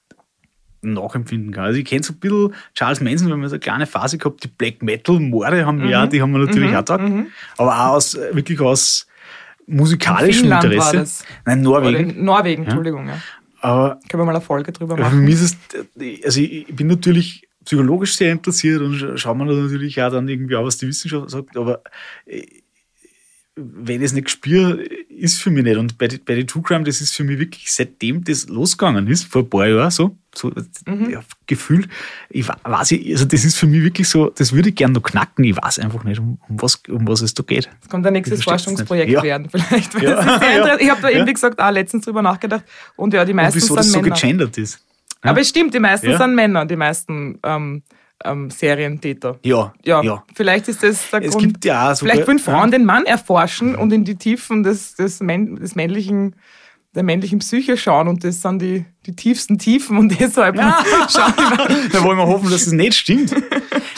nachempfinden 0.82 1.52
kann. 1.52 1.64
Also 1.64 1.78
ich 1.78 1.84
kenne 1.84 2.02
so 2.02 2.12
ein 2.12 2.19
bisschen 2.19 2.54
Charles 2.75 3.00
Manson, 3.00 3.30
wenn 3.30 3.40
man 3.40 3.48
so 3.48 3.54
eine 3.54 3.60
kleine 3.60 3.86
Phase 3.86 4.19
gehabt, 4.19 4.44
die 4.44 4.48
Black 4.48 4.82
Metal 4.82 5.19
Morde 5.19 5.66
haben 5.66 5.78
wir 5.78 5.86
mhm. 5.86 5.90
ja, 5.90 6.06
die 6.06 6.22
haben 6.22 6.32
wir 6.32 6.38
natürlich 6.38 6.70
mhm. 6.70 6.76
auch 6.76 6.84
da, 6.84 6.98
mhm. 6.98 7.26
aber 7.56 7.72
auch 7.72 7.94
aus, 7.94 8.16
wirklich 8.32 8.60
aus 8.60 9.06
musikalischem 9.66 10.50
Interesse. 10.50 11.25
Nein, 11.44 11.62
Norwegen. 11.62 12.10
Oder 12.10 12.22
Norwegen, 12.22 12.62
ja. 12.62 12.69
Entschuldigung, 12.69 13.08
ja. 13.08 13.20
Aber 13.60 13.98
Können 14.08 14.22
wir 14.22 14.25
mal 14.25 14.36
eine 14.36 14.40
Folge 14.40 14.72
drüber 14.72 14.96
machen? 14.96 15.10
Für 15.10 15.16
mich 15.16 15.34
ist 15.34 15.56
es, 15.72 16.25
also 16.25 16.40
ich 16.40 16.66
bin 16.69 16.86
natürlich 16.86 17.48
psychologisch 17.64 18.16
sehr 18.16 18.32
interessiert 18.32 18.80
und 18.80 19.19
schauen 19.19 19.38
wir 19.38 19.44
natürlich 19.44 20.00
auch 20.00 20.10
dann 20.10 20.28
irgendwie 20.28 20.56
auch, 20.56 20.64
was 20.64 20.78
die 20.78 20.86
Wissenschaft 20.86 21.28
sagt, 21.28 21.56
aber 21.56 21.82
wenn 23.58 23.96
ich 23.96 24.06
es 24.06 24.12
nicht 24.12 24.31
spüre, 24.31 24.82
ist 24.82 25.40
für 25.40 25.50
mich 25.50 25.64
nicht. 25.64 25.76
Und 25.76 25.99
bei, 25.99 26.08
bei 26.25 26.37
den 26.37 26.46
True 26.46 26.62
Crime, 26.62 26.84
das 26.84 27.00
ist 27.00 27.14
für 27.14 27.25
mich 27.25 27.38
wirklich, 27.38 27.72
seitdem 27.72 28.22
das 28.22 28.49
losgegangen 28.49 29.06
ist, 29.08 29.25
vor 29.25 29.43
ein 29.43 29.50
paar 29.50 29.66
Jahren 29.66 29.90
so, 29.90 30.16
so 30.34 30.52
mhm. 30.87 31.10
ja, 31.10 31.20
gefühlt, 31.46 31.88
ich 32.31 32.49
weiß, 32.49 32.94
also 33.10 33.25
das 33.25 33.44
ist 33.44 33.56
für 33.56 33.66
mich 33.66 33.82
wirklich 33.82 34.08
so, 34.08 34.31
das 34.31 34.52
würde 34.52 34.69
ich 34.69 34.76
gerne 34.76 34.94
noch 34.94 35.02
knacken. 35.02 35.44
Ich 35.44 35.56
weiß 35.56 35.81
einfach 35.81 36.05
nicht, 36.05 36.20
um, 36.20 36.38
um, 36.49 36.62
was, 36.62 36.76
um 36.88 37.06
was 37.08 37.22
es 37.22 37.34
da 37.34 37.43
geht. 37.43 37.69
Es 37.82 37.88
kommt 37.88 38.06
ein 38.06 38.12
nächstes 38.12 38.44
Forschungsprojekt 38.44 39.10
ja. 39.10 39.22
werden, 39.22 39.49
vielleicht. 39.50 40.00
Ja. 40.00 40.40
Ich 40.81 40.90
habe 40.90 41.02
da 41.02 41.08
irgendwie 41.08 41.32
gesagt, 41.32 41.58
ah, 41.58 41.70
letztens 41.70 42.04
drüber 42.04 42.22
nachgedacht. 42.22 42.64
Und 42.96 43.12
ja, 43.14 43.25
die 43.25 43.34
meisten 43.34 43.58
und 43.58 43.62
wieso 43.62 43.75
sind 43.75 43.78
das 43.78 43.90
Männer. 43.90 44.16
so 44.16 44.22
gegendert 44.22 44.58
ist. 44.58 44.81
Aber 45.22 45.40
es 45.40 45.49
stimmt, 45.49 45.75
die 45.75 45.81
meisten 45.81 46.16
sind 46.16 46.34
Männer, 46.34 46.64
die 46.64 46.76
meisten 46.76 47.38
ähm, 47.43 47.82
ähm, 48.24 48.50
Serientäter. 48.50 49.38
Ja, 49.44 49.72
ja, 49.84 50.02
ja. 50.02 50.24
Vielleicht 50.34 50.68
ist 50.68 50.82
das 50.82 51.10
der 51.10 51.22
es 51.22 51.32
Grund. 51.32 51.44
Gibt 51.44 51.64
ja 51.64 51.94
sogar, 51.94 52.14
vielleicht 52.14 52.28
wollen 52.28 52.38
Frauen 52.38 52.72
ja. 52.72 52.78
den 52.78 52.84
Mann 52.84 53.04
erforschen 53.06 53.75
und 53.76 53.92
in 53.92 54.04
die 54.04 54.16
Tiefen 54.16 54.62
des, 54.62 54.94
des, 54.94 55.18
des 55.18 55.75
männlichen 55.75 56.34
der 56.94 57.02
männlichen 57.02 57.38
Psyche 57.38 57.76
schauen 57.76 58.08
und 58.08 58.25
das 58.25 58.42
sind 58.42 58.60
die, 58.60 58.84
die 59.06 59.14
tiefsten 59.14 59.58
Tiefen 59.58 59.98
und 59.98 60.08
deshalb 60.20 60.56
ja. 60.56 60.84
schauen 61.08 61.34
wir. 61.37 61.88
Da 61.92 62.02
wollen 62.02 62.18
wir 62.18 62.26
hoffen, 62.26 62.50
dass 62.50 62.66
es 62.66 62.72
nicht 62.72 62.94
stimmt. 62.94 63.32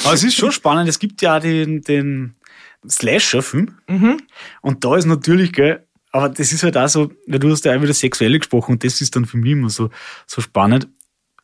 Aber 0.05 0.15
es 0.15 0.23
ist 0.23 0.35
schon 0.35 0.53
spannend. 0.53 0.89
Es 0.89 0.99
gibt 0.99 1.23
ja 1.23 1.41
den, 1.41 1.83
den 1.83 2.35
Slasher-Film 2.89 3.77
mhm. 3.89 4.21
und 4.61 4.85
da 4.85 4.97
ist 4.97 5.07
natürlich, 5.07 5.53
gell, 5.53 5.87
aber 6.13 6.29
das 6.29 6.53
ist 6.53 6.63
halt 6.63 6.77
auch 6.77 6.89
so, 6.89 7.13
weil 7.27 7.39
du 7.39 7.51
hast 7.51 7.65
ja 7.65 7.77
auch 7.77 7.83
wieder 7.83 7.95
Sexuelle 7.95 8.39
gesprochen 8.39 8.73
und 8.73 8.85
das 8.85 9.01
ist 9.01 9.15
dann 9.15 9.27
für 9.27 9.37
mich 9.37 9.53
immer 9.53 9.71
so, 9.71 9.91
so 10.27 10.41
spannend. 10.41 10.89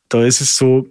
Da 0.09 0.25
ist 0.25 0.41
es 0.41 0.57
so, 0.57 0.89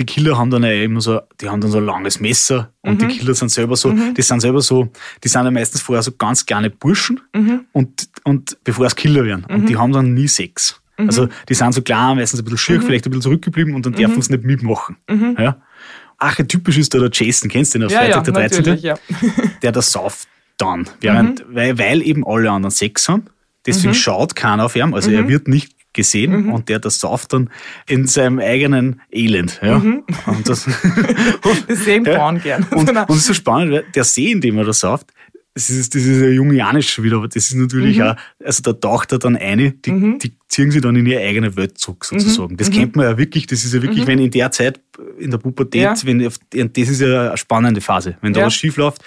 die 0.00 0.06
Killer 0.06 0.38
haben 0.38 0.50
dann 0.50 0.62
ja 0.62 0.72
immer 0.72 1.02
so, 1.02 1.20
die 1.40 1.50
haben 1.50 1.60
dann 1.60 1.70
so 1.70 1.76
ein 1.76 1.84
langes 1.84 2.20
Messer 2.20 2.72
und 2.80 2.94
mhm. 2.94 3.08
die 3.08 3.18
Killer 3.18 3.34
sind 3.34 3.50
selber 3.50 3.76
so, 3.76 3.92
mhm. 3.92 4.14
die 4.14 4.22
sind 4.22 4.40
selber 4.40 4.62
so, 4.62 4.88
die 5.22 5.28
sind 5.28 5.44
ja 5.44 5.50
meistens 5.50 5.82
vorher 5.82 6.02
so 6.02 6.12
ganz 6.12 6.46
kleine 6.46 6.70
Burschen 6.70 7.20
mhm. 7.34 7.66
und, 7.72 8.08
und 8.24 8.56
bevor 8.64 8.86
es 8.86 8.96
Killer 8.96 9.24
werden. 9.26 9.44
Und 9.44 9.68
die 9.68 9.74
mhm. 9.74 9.78
haben 9.78 9.92
dann 9.92 10.14
nie 10.14 10.26
Sex. 10.26 10.80
Mhm. 10.96 11.06
Also 11.06 11.28
die 11.50 11.54
sind 11.54 11.74
so 11.74 11.82
klein, 11.82 12.16
meistens 12.16 12.40
ein 12.40 12.44
bisschen 12.44 12.58
schier, 12.58 12.78
mhm. 12.78 12.82
vielleicht 12.84 13.06
ein 13.06 13.10
bisschen 13.10 13.22
zurückgeblieben 13.22 13.74
und 13.74 13.84
dann 13.84 13.92
dürfen 13.92 14.22
sie 14.22 14.32
nicht 14.32 14.44
mitmachen. 14.44 14.96
Ja? 15.38 15.60
Archetypisch 16.16 16.78
ist 16.78 16.94
da 16.94 16.98
der 16.98 17.10
Jason, 17.12 17.50
kennst 17.50 17.74
du 17.74 17.78
den 17.78 17.86
aus 17.86 17.92
ja, 17.92 18.00
Freitag 18.00 18.26
ja, 18.26 18.32
der 18.32 18.48
13. 18.48 18.78
Ja. 18.78 18.94
der 19.62 19.72
das 19.72 19.92
sauft 19.92 20.28
dann, 20.56 20.88
während, 21.00 21.44
weil, 21.50 21.78
weil 21.78 22.02
eben 22.02 22.26
alle 22.26 22.50
anderen 22.50 22.70
Sex 22.70 23.06
haben. 23.08 23.24
Deswegen 23.66 23.92
schaut 23.92 24.34
keiner 24.34 24.64
auf 24.64 24.76
ihn, 24.76 24.94
also 24.94 25.10
er 25.10 25.28
wird 25.28 25.46
nicht 25.46 25.74
gesehen 25.92 26.44
mhm. 26.44 26.52
und 26.52 26.68
der 26.68 26.78
das 26.78 27.00
sauft 27.00 27.32
dann 27.32 27.50
in 27.88 28.06
seinem 28.06 28.38
eigenen 28.38 29.00
Elend. 29.10 29.60
Ja. 29.62 29.78
Mhm. 29.78 30.04
Und 30.26 30.48
das, 30.48 30.68
das 31.68 31.84
sehen 31.84 32.04
Frauen 32.04 32.36
ja. 32.44 32.58
gern. 32.58 32.66
Und, 32.70 32.86
genau. 32.86 33.02
und 33.02 33.10
es 33.10 33.18
ist 33.18 33.26
so 33.26 33.34
spannend, 33.34 33.84
der 33.94 34.04
See, 34.04 34.30
in 34.30 34.40
dem 34.40 34.58
er 34.58 34.64
das 34.64 34.80
sauft, 34.80 35.12
das 35.54 35.68
ist, 35.68 35.94
das 35.94 36.02
ist 36.02 36.20
ja 36.20 36.28
jungianisch 36.28 36.90
schon 36.90 37.04
wieder, 37.04 37.16
aber 37.16 37.26
das 37.26 37.50
ist 37.50 37.54
natürlich 37.54 37.98
mhm. 37.98 38.04
auch, 38.04 38.16
also 38.44 38.62
da 38.62 38.72
taucht 38.72 39.12
er 39.12 39.18
dann 39.18 39.36
eine, 39.36 39.72
die, 39.72 39.90
mhm. 39.90 40.18
die 40.18 40.32
ziehen 40.48 40.70
sie 40.70 40.80
dann 40.80 40.94
in 40.94 41.06
ihre 41.06 41.20
eigene 41.20 41.56
Welt 41.56 41.76
zurück, 41.76 42.04
sozusagen. 42.04 42.52
Mhm. 42.52 42.56
Das 42.56 42.70
kennt 42.70 42.94
man 42.94 43.06
ja 43.06 43.18
wirklich, 43.18 43.46
das 43.46 43.64
ist 43.64 43.74
ja 43.74 43.82
wirklich, 43.82 44.04
mhm. 44.04 44.06
wenn 44.06 44.18
in 44.20 44.30
der 44.30 44.52
Zeit, 44.52 44.80
in 45.18 45.30
der 45.30 45.38
Pubertät, 45.38 45.82
ja. 45.82 45.94
wenn, 46.04 46.20
das 46.20 46.88
ist 46.88 47.00
ja 47.00 47.28
eine 47.28 47.36
spannende 47.36 47.80
Phase. 47.80 48.16
Wenn 48.20 48.32
da 48.32 48.40
ja. 48.40 48.46
was 48.46 48.54
schief 48.54 48.76
läuft, 48.76 49.02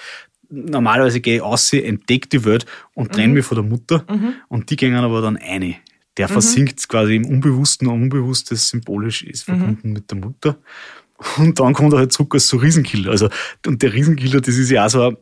normalerweise 0.49 1.21
gehe 1.21 1.37
ich 1.37 1.41
aus, 1.41 1.71
entdecke 1.71 2.27
die 2.27 2.43
Welt 2.43 2.65
und 2.93 3.13
trenne 3.13 3.33
mich 3.33 3.45
von 3.45 3.55
der 3.55 3.65
Mutter 3.65 4.05
und 4.49 4.69
die 4.69 4.75
gehen 4.75 4.93
aber 4.95 5.21
dann 5.21 5.37
eine 5.37 5.75
der 6.17 6.27
mhm. 6.27 6.33
versinkt 6.33 6.87
quasi 6.87 7.15
im 7.15 7.25
Unbewussten 7.25 7.87
und 7.87 8.03
Unbewusstes 8.03 8.69
symbolisch 8.69 9.23
ist 9.23 9.47
mhm. 9.47 9.57
verbunden 9.57 9.87
mhm. 9.87 9.93
mit 9.93 10.11
der 10.11 10.17
Mutter. 10.17 10.57
Und 11.37 11.59
dann 11.59 11.73
kommt 11.73 11.93
er 11.93 11.99
halt 11.99 12.11
zurück 12.11 12.33
als 12.33 12.47
so 12.47 12.57
Riesenkiller. 12.57 13.11
Also, 13.11 13.29
und 13.65 13.81
der 13.81 13.93
Riesenkiller, 13.93 14.41
das 14.41 14.55
ist 14.55 14.69
ja 14.69 14.85
auch 14.85 14.89
so 14.89 15.01
ein, 15.09 15.17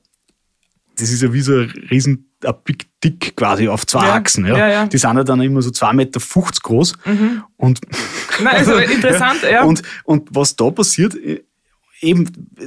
das 0.96 1.10
ist 1.12 1.22
ja 1.22 1.32
wie 1.32 1.42
so 1.42 1.54
ein 1.54 1.72
Riesen, 1.90 2.32
ein 2.44 2.54
Big 2.64 2.88
Dick 3.04 3.36
quasi 3.36 3.68
auf 3.68 3.86
zwei 3.86 4.06
Ja. 4.06 4.16
Achsen. 4.16 4.46
Ja. 4.46 4.58
Ja, 4.58 4.70
ja. 4.70 4.86
Die 4.88 4.98
sind 4.98 5.16
ja 5.16 5.24
dann 5.24 5.42
immer 5.42 5.62
so 5.62 5.70
2,50 5.70 5.94
Meter 5.94 6.20
groß. 6.64 6.94
Und, 7.58 7.82
Nein, 8.44 8.56
also 8.56 8.76
interessant, 8.78 9.42
ja. 9.50 9.64
und, 9.64 9.82
und 10.04 10.30
was 10.32 10.56
da 10.56 10.70
passiert, 10.72 11.16
äh, 11.16 11.44
eben 12.02 12.26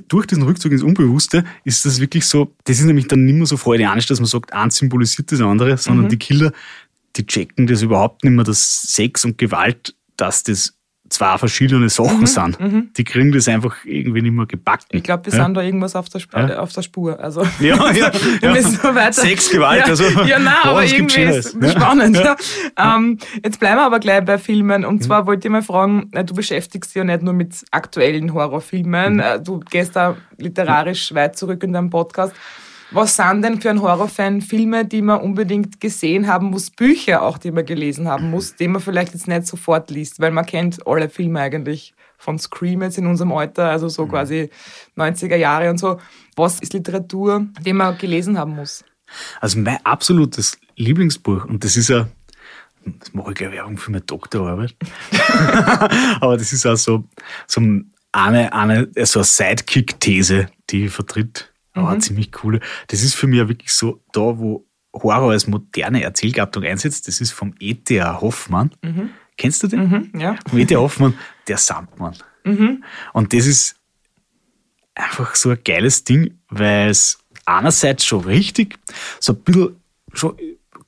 durch 0.08 0.26
diesen 0.26 0.44
Rückzug 0.44 0.72
ins 0.72 0.82
Unbewusste, 0.82 1.44
ist 1.64 1.84
das 1.84 2.00
wirklich 2.00 2.26
so, 2.26 2.54
das 2.64 2.78
ist 2.78 2.84
nämlich 2.84 3.08
dann 3.08 3.24
nicht 3.24 3.34
mehr 3.34 3.46
so 3.46 3.56
freudianisch, 3.56 4.06
dass 4.06 4.20
man 4.20 4.26
sagt, 4.26 4.52
eins 4.52 4.76
symbolisiert 4.76 5.30
das 5.32 5.40
andere, 5.40 5.76
sondern 5.76 6.08
die 6.08 6.18
Killer, 6.18 6.52
die 7.16 7.26
checken 7.26 7.66
das 7.66 7.82
überhaupt 7.82 8.24
nicht 8.24 8.32
mehr, 8.32 8.44
dass 8.44 8.82
Sex 8.82 9.24
und 9.24 9.38
Gewalt, 9.38 9.94
dass 10.16 10.42
das 10.42 10.74
zwei 11.10 11.36
verschiedene 11.38 11.88
Sachen 11.90 12.26
sind. 12.26 12.58
Die 12.96 13.04
kriegen 13.04 13.30
das 13.30 13.46
einfach 13.46 13.76
irgendwie 13.84 14.22
nicht 14.22 14.32
mehr 14.32 14.46
gebacken. 14.46 14.86
ich 14.90 15.02
glaube, 15.04 15.26
wir 15.26 15.38
ja? 15.38 15.44
sind 15.44 15.54
da 15.54 15.60
irgendwas 15.60 15.94
auf 15.94 16.08
der, 16.08 16.18
Sp 16.18 16.32
Ja. 16.34 16.58
auf 16.58 16.72
der 16.72 16.82
Spur. 16.82 17.20
Also, 17.20 17.42
Ja, 17.60 17.92
ja, 17.92 18.10
wir 18.40 18.40
ja. 18.40 18.52
müssen 18.52 18.72
so 18.82 18.94
weiter. 18.94 19.12
Sex, 19.12 19.50
Gewalt, 19.50 19.80
ja, 19.80 19.84
also, 19.86 20.02
Ja, 20.24 20.38
nein, 20.40 20.54
boah, 20.64 20.70
aber 20.70 20.84
irgendwie 20.84 21.22
ist 21.22 21.56
ja. 21.60 21.68
spannend. 21.70 22.16
Ja. 22.16 22.36
Ähm, 22.78 23.18
jetzt 23.44 23.60
bleiben 23.60 23.76
wir 23.76 23.84
aber 23.84 24.00
gleich 24.00 24.24
bei 24.24 24.38
Filmen. 24.38 24.80
Mhm. 24.82 24.88
Und 24.88 25.04
zwar 25.04 25.26
wollte 25.26 25.46
ich 25.46 25.52
mal 25.52 25.62
fragen, 25.62 26.10
du 26.10 26.34
beschäftigst 26.34 26.90
dich 26.90 26.96
ja 26.96 27.04
nicht 27.04 27.22
nur 27.22 27.34
mit 27.34 27.54
aktuellen 27.70 28.24
Mhm. 28.24 28.34
Horrorfilmen, 28.34 29.20
äh, 29.20 29.40
du 29.40 29.60
gehst 29.60 29.94
da 29.94 30.16
literarisch 30.38 31.14
weit 31.14 31.36
zurück 31.36 31.62
in 31.62 31.74
deinem 31.74 31.90
Podcast. 31.90 32.32
Was 32.90 33.16
sind 33.16 33.42
denn 33.42 33.60
für 33.60 33.70
einen 33.70 33.82
Horrorfan 33.82 34.40
Filme, 34.40 34.84
die 34.84 35.02
man 35.02 35.20
unbedingt 35.20 35.80
gesehen 35.80 36.26
haben 36.26 36.50
muss, 36.50 36.70
Bücher 36.70 37.22
auch, 37.22 37.38
die 37.38 37.50
man 37.50 37.66
gelesen 37.66 38.08
haben 38.08 38.30
muss, 38.30 38.54
die 38.56 38.68
man 38.68 38.80
vielleicht 38.80 39.14
jetzt 39.14 39.26
nicht 39.26 39.46
sofort 39.46 39.90
liest, 39.90 40.20
weil 40.20 40.30
man 40.30 40.46
kennt 40.46 40.86
alle 40.86 41.08
Filme 41.08 41.40
eigentlich 41.40 41.94
von 42.18 42.38
Scream 42.38 42.82
jetzt 42.82 42.98
in 42.98 43.06
unserem 43.06 43.32
Alter, 43.32 43.70
also 43.70 43.86
Mhm. 43.86 43.90
so 43.90 44.06
quasi 44.06 44.50
90er 44.96 45.36
Jahre 45.36 45.70
und 45.70 45.78
so. 45.78 45.98
Was 46.36 46.60
ist 46.60 46.72
Literatur, 46.72 47.46
die 47.64 47.72
man 47.72 47.98
gelesen 47.98 48.38
haben 48.38 48.54
muss? 48.56 48.84
Also 49.40 49.58
mein 49.58 49.78
absolutes 49.84 50.58
Lieblingsbuch, 50.76 51.44
und 51.44 51.64
das 51.64 51.76
ist 51.76 51.88
ja, 51.88 52.08
das 52.84 53.12
mache 53.12 53.30
ich 53.30 53.36
gleich 53.36 53.52
Werbung 53.52 53.76
für 53.76 53.90
meine 53.90 54.02
Doktorarbeit, 54.02 54.74
aber 56.20 56.36
das 56.36 56.52
ist 56.52 56.66
auch 56.66 56.76
so, 56.76 57.04
so 57.46 57.60
eine, 58.12 58.52
eine, 58.52 58.88
so 59.04 59.20
eine 59.20 59.24
Sidekick-These, 59.24 60.48
die 60.70 60.86
ich 60.86 60.92
vertritt, 60.92 61.52
aber 61.74 61.90
eine 61.90 62.00
ziemlich 62.00 62.32
coole. 62.32 62.60
Das 62.88 63.02
ist 63.02 63.14
für 63.14 63.26
mich 63.26 63.38
ja 63.38 63.48
wirklich 63.48 63.72
so 63.72 64.00
da, 64.12 64.38
wo 64.38 64.66
Horror 64.92 65.32
als 65.32 65.46
moderne 65.46 66.02
Erzählgattung 66.02 66.62
einsetzt, 66.62 67.08
das 67.08 67.20
ist 67.20 67.32
vom 67.32 67.54
E.T.A. 67.58 68.20
Hoffmann. 68.20 68.70
Kennst 69.36 69.62
du 69.62 69.66
den? 69.66 69.88
Mhm, 69.88 70.20
ja. 70.20 70.36
Vom 70.48 70.58
E.T.A. 70.58 70.78
Hoffmann, 70.78 71.14
der 71.48 71.58
Sandmann. 71.58 72.16
Und 73.12 73.32
das 73.32 73.46
ist 73.46 73.76
einfach 74.94 75.34
so 75.34 75.50
ein 75.50 75.58
geiles 75.64 76.04
Ding, 76.04 76.38
weil 76.48 76.90
es 76.90 77.18
einerseits 77.44 78.04
schon 78.04 78.24
richtig, 78.24 78.78
so 79.18 79.32
ein 79.32 79.40
bisschen 79.40 79.76
schon 80.12 80.36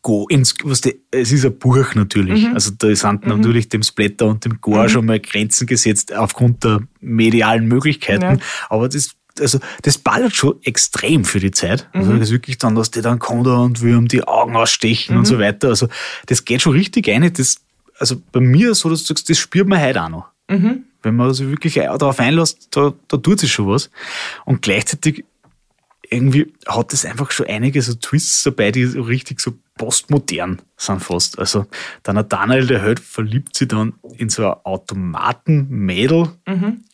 go 0.02 0.28
ins, 0.28 0.54
was 0.62 0.82
die, 0.82 1.00
es 1.10 1.32
ist 1.32 1.44
ein 1.44 1.58
Buch 1.58 1.94
natürlich. 1.96 2.46
Also 2.54 2.70
da 2.78 2.94
sind 2.94 3.26
natürlich 3.26 3.68
dem 3.68 3.82
Splatter 3.82 4.26
und 4.26 4.44
dem 4.44 4.60
Gore 4.60 4.88
schon 4.88 5.04
mal 5.04 5.18
Grenzen 5.18 5.66
gesetzt 5.66 6.14
aufgrund 6.14 6.62
der 6.62 6.82
medialen 7.00 7.66
Möglichkeiten. 7.66 8.38
Ja. 8.38 8.46
Aber 8.68 8.88
das, 8.88 9.16
also 9.40 9.58
das 9.82 9.98
ballert 9.98 10.34
schon 10.34 10.60
extrem 10.62 11.24
für 11.24 11.40
die 11.40 11.50
Zeit. 11.50 11.88
Also 11.92 12.12
das 12.12 12.28
ist 12.28 12.32
wirklich 12.32 12.58
dann, 12.58 12.74
dass 12.74 12.90
die 12.90 13.02
dann 13.02 13.18
kommt 13.18 13.46
und 13.46 13.82
will 13.82 13.96
um 13.96 14.08
die 14.08 14.26
Augen 14.26 14.56
ausstechen 14.56 15.16
und 15.16 15.24
so 15.26 15.38
weiter. 15.38 15.68
Also 15.68 15.88
das 16.26 16.44
geht 16.44 16.62
schon 16.62 16.72
richtig 16.72 17.08
rein. 17.08 17.30
Das, 17.32 17.56
also 17.98 18.20
bei 18.32 18.40
mir 18.40 18.74
so, 18.74 18.88
dass 18.90 19.02
du 19.02 19.08
sagst, 19.08 19.28
das 19.30 19.38
spürt 19.38 19.68
man 19.68 19.80
heute 19.80 20.02
auch 20.02 20.08
noch. 20.08 20.26
Wenn 21.02 21.16
man 21.16 21.32
sich 21.34 21.48
wirklich 21.48 21.74
darauf 21.74 22.18
einlässt, 22.18 22.68
da, 22.70 22.92
da 23.08 23.16
tut 23.16 23.40
sich 23.40 23.52
schon 23.52 23.68
was. 23.68 23.90
Und 24.44 24.62
gleichzeitig 24.62 25.24
irgendwie 26.10 26.52
hat 26.66 26.92
es 26.92 27.04
einfach 27.04 27.30
schon 27.30 27.46
einige 27.46 27.82
so 27.82 27.94
Twists 27.94 28.42
dabei, 28.44 28.70
die 28.70 28.84
so 28.86 29.02
richtig 29.02 29.40
so 29.40 29.54
postmodern 29.76 30.62
sind 30.76 31.00
fast. 31.00 31.38
Also 31.38 31.66
der 32.04 32.14
Nathanael, 32.14 32.66
der 32.66 32.82
Held, 32.82 33.00
verliebt 33.00 33.56
sich 33.56 33.68
dann 33.68 33.94
in 34.16 34.28
so 34.28 34.46
ein 34.46 34.56
Automatenmädel. 34.64 36.28
Mhm. 36.46 36.84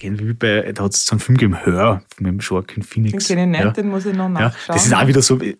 Wie 0.00 0.32
bei, 0.32 0.72
da 0.72 0.84
hat 0.84 0.94
es 0.94 1.04
so 1.04 1.12
einen 1.12 1.20
Film 1.20 1.36
gegeben, 1.38 1.58
Hör, 1.64 2.02
mit 2.18 2.26
dem 2.32 2.38
Joaquin 2.38 2.82
Den 2.82 2.82
Phoenix. 2.84 3.26
kenne 3.28 3.42
ich 3.42 3.48
nicht, 3.48 3.60
Ja. 3.60 3.70
den 3.70 3.88
muss 3.88 4.06
ich 4.06 4.14
noch 4.14 4.24
Ja, 4.24 4.28
nachschauen. 4.28 4.76
das 4.76 4.86
ist 4.86 4.94
auch 4.94 5.06
wieder 5.06 5.22
so, 5.22 5.40
ich, 5.40 5.56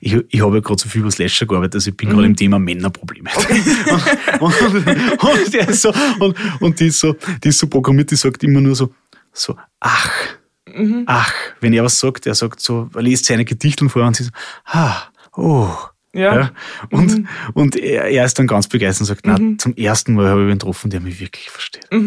ich 0.00 0.40
habe 0.42 0.54
ja 0.56 0.60
gerade 0.60 0.80
so 0.82 0.88
viel 0.88 1.02
über 1.02 1.10
Slasher 1.10 1.46
gearbeitet, 1.46 1.74
also 1.76 1.90
ich 1.90 1.96
bin 1.96 2.08
gerade 2.10 2.26
im 2.26 2.36
Thema 2.36 2.58
Männerprobleme. 2.58 3.30
Und, 4.40 4.60
und, 4.62 4.86
und, 5.22 5.54
der 5.54 5.68
ist 5.68 5.82
so, 5.82 5.92
und, 6.18 6.36
und 6.60 6.80
die 6.80 6.86
ist 6.86 7.00
so, 7.00 7.14
die 7.42 7.48
ist 7.48 7.58
so 7.58 7.66
programmiert, 7.66 8.10
die 8.10 8.16
sagt 8.16 8.42
immer 8.42 8.60
nur 8.60 8.74
so, 8.74 8.92
so, 9.32 9.56
ach, 9.80 10.10
ach, 11.06 11.32
wenn 11.60 11.72
er 11.72 11.84
was 11.84 11.98
sagt, 12.00 12.26
er 12.26 12.34
sagt 12.34 12.60
so, 12.60 12.90
er 12.94 13.02
liest 13.02 13.26
seine 13.26 13.44
Gedichteln 13.44 13.88
vor 13.90 14.02
und 14.04 14.16
sie 14.16 14.24
so, 14.24 14.30
ah, 14.66 14.96
oh. 15.36 15.68
Ja. 16.14 16.52
Und, 16.90 17.26
und 17.54 17.76
er, 17.76 18.04
er 18.04 18.24
ist 18.24 18.38
dann 18.38 18.46
ganz 18.46 18.68
begeistert 18.68 19.02
und 19.02 19.06
sagt, 19.06 19.26
na, 19.26 19.36
zum 19.58 19.74
ersten 19.74 20.14
Mal 20.14 20.28
habe 20.28 20.42
ich 20.42 20.46
ihn 20.46 20.52
getroffen, 20.52 20.90
der 20.90 21.00
mich 21.00 21.18
wirklich 21.20 21.50
versteht. 21.50 21.86
Sehr 21.90 22.00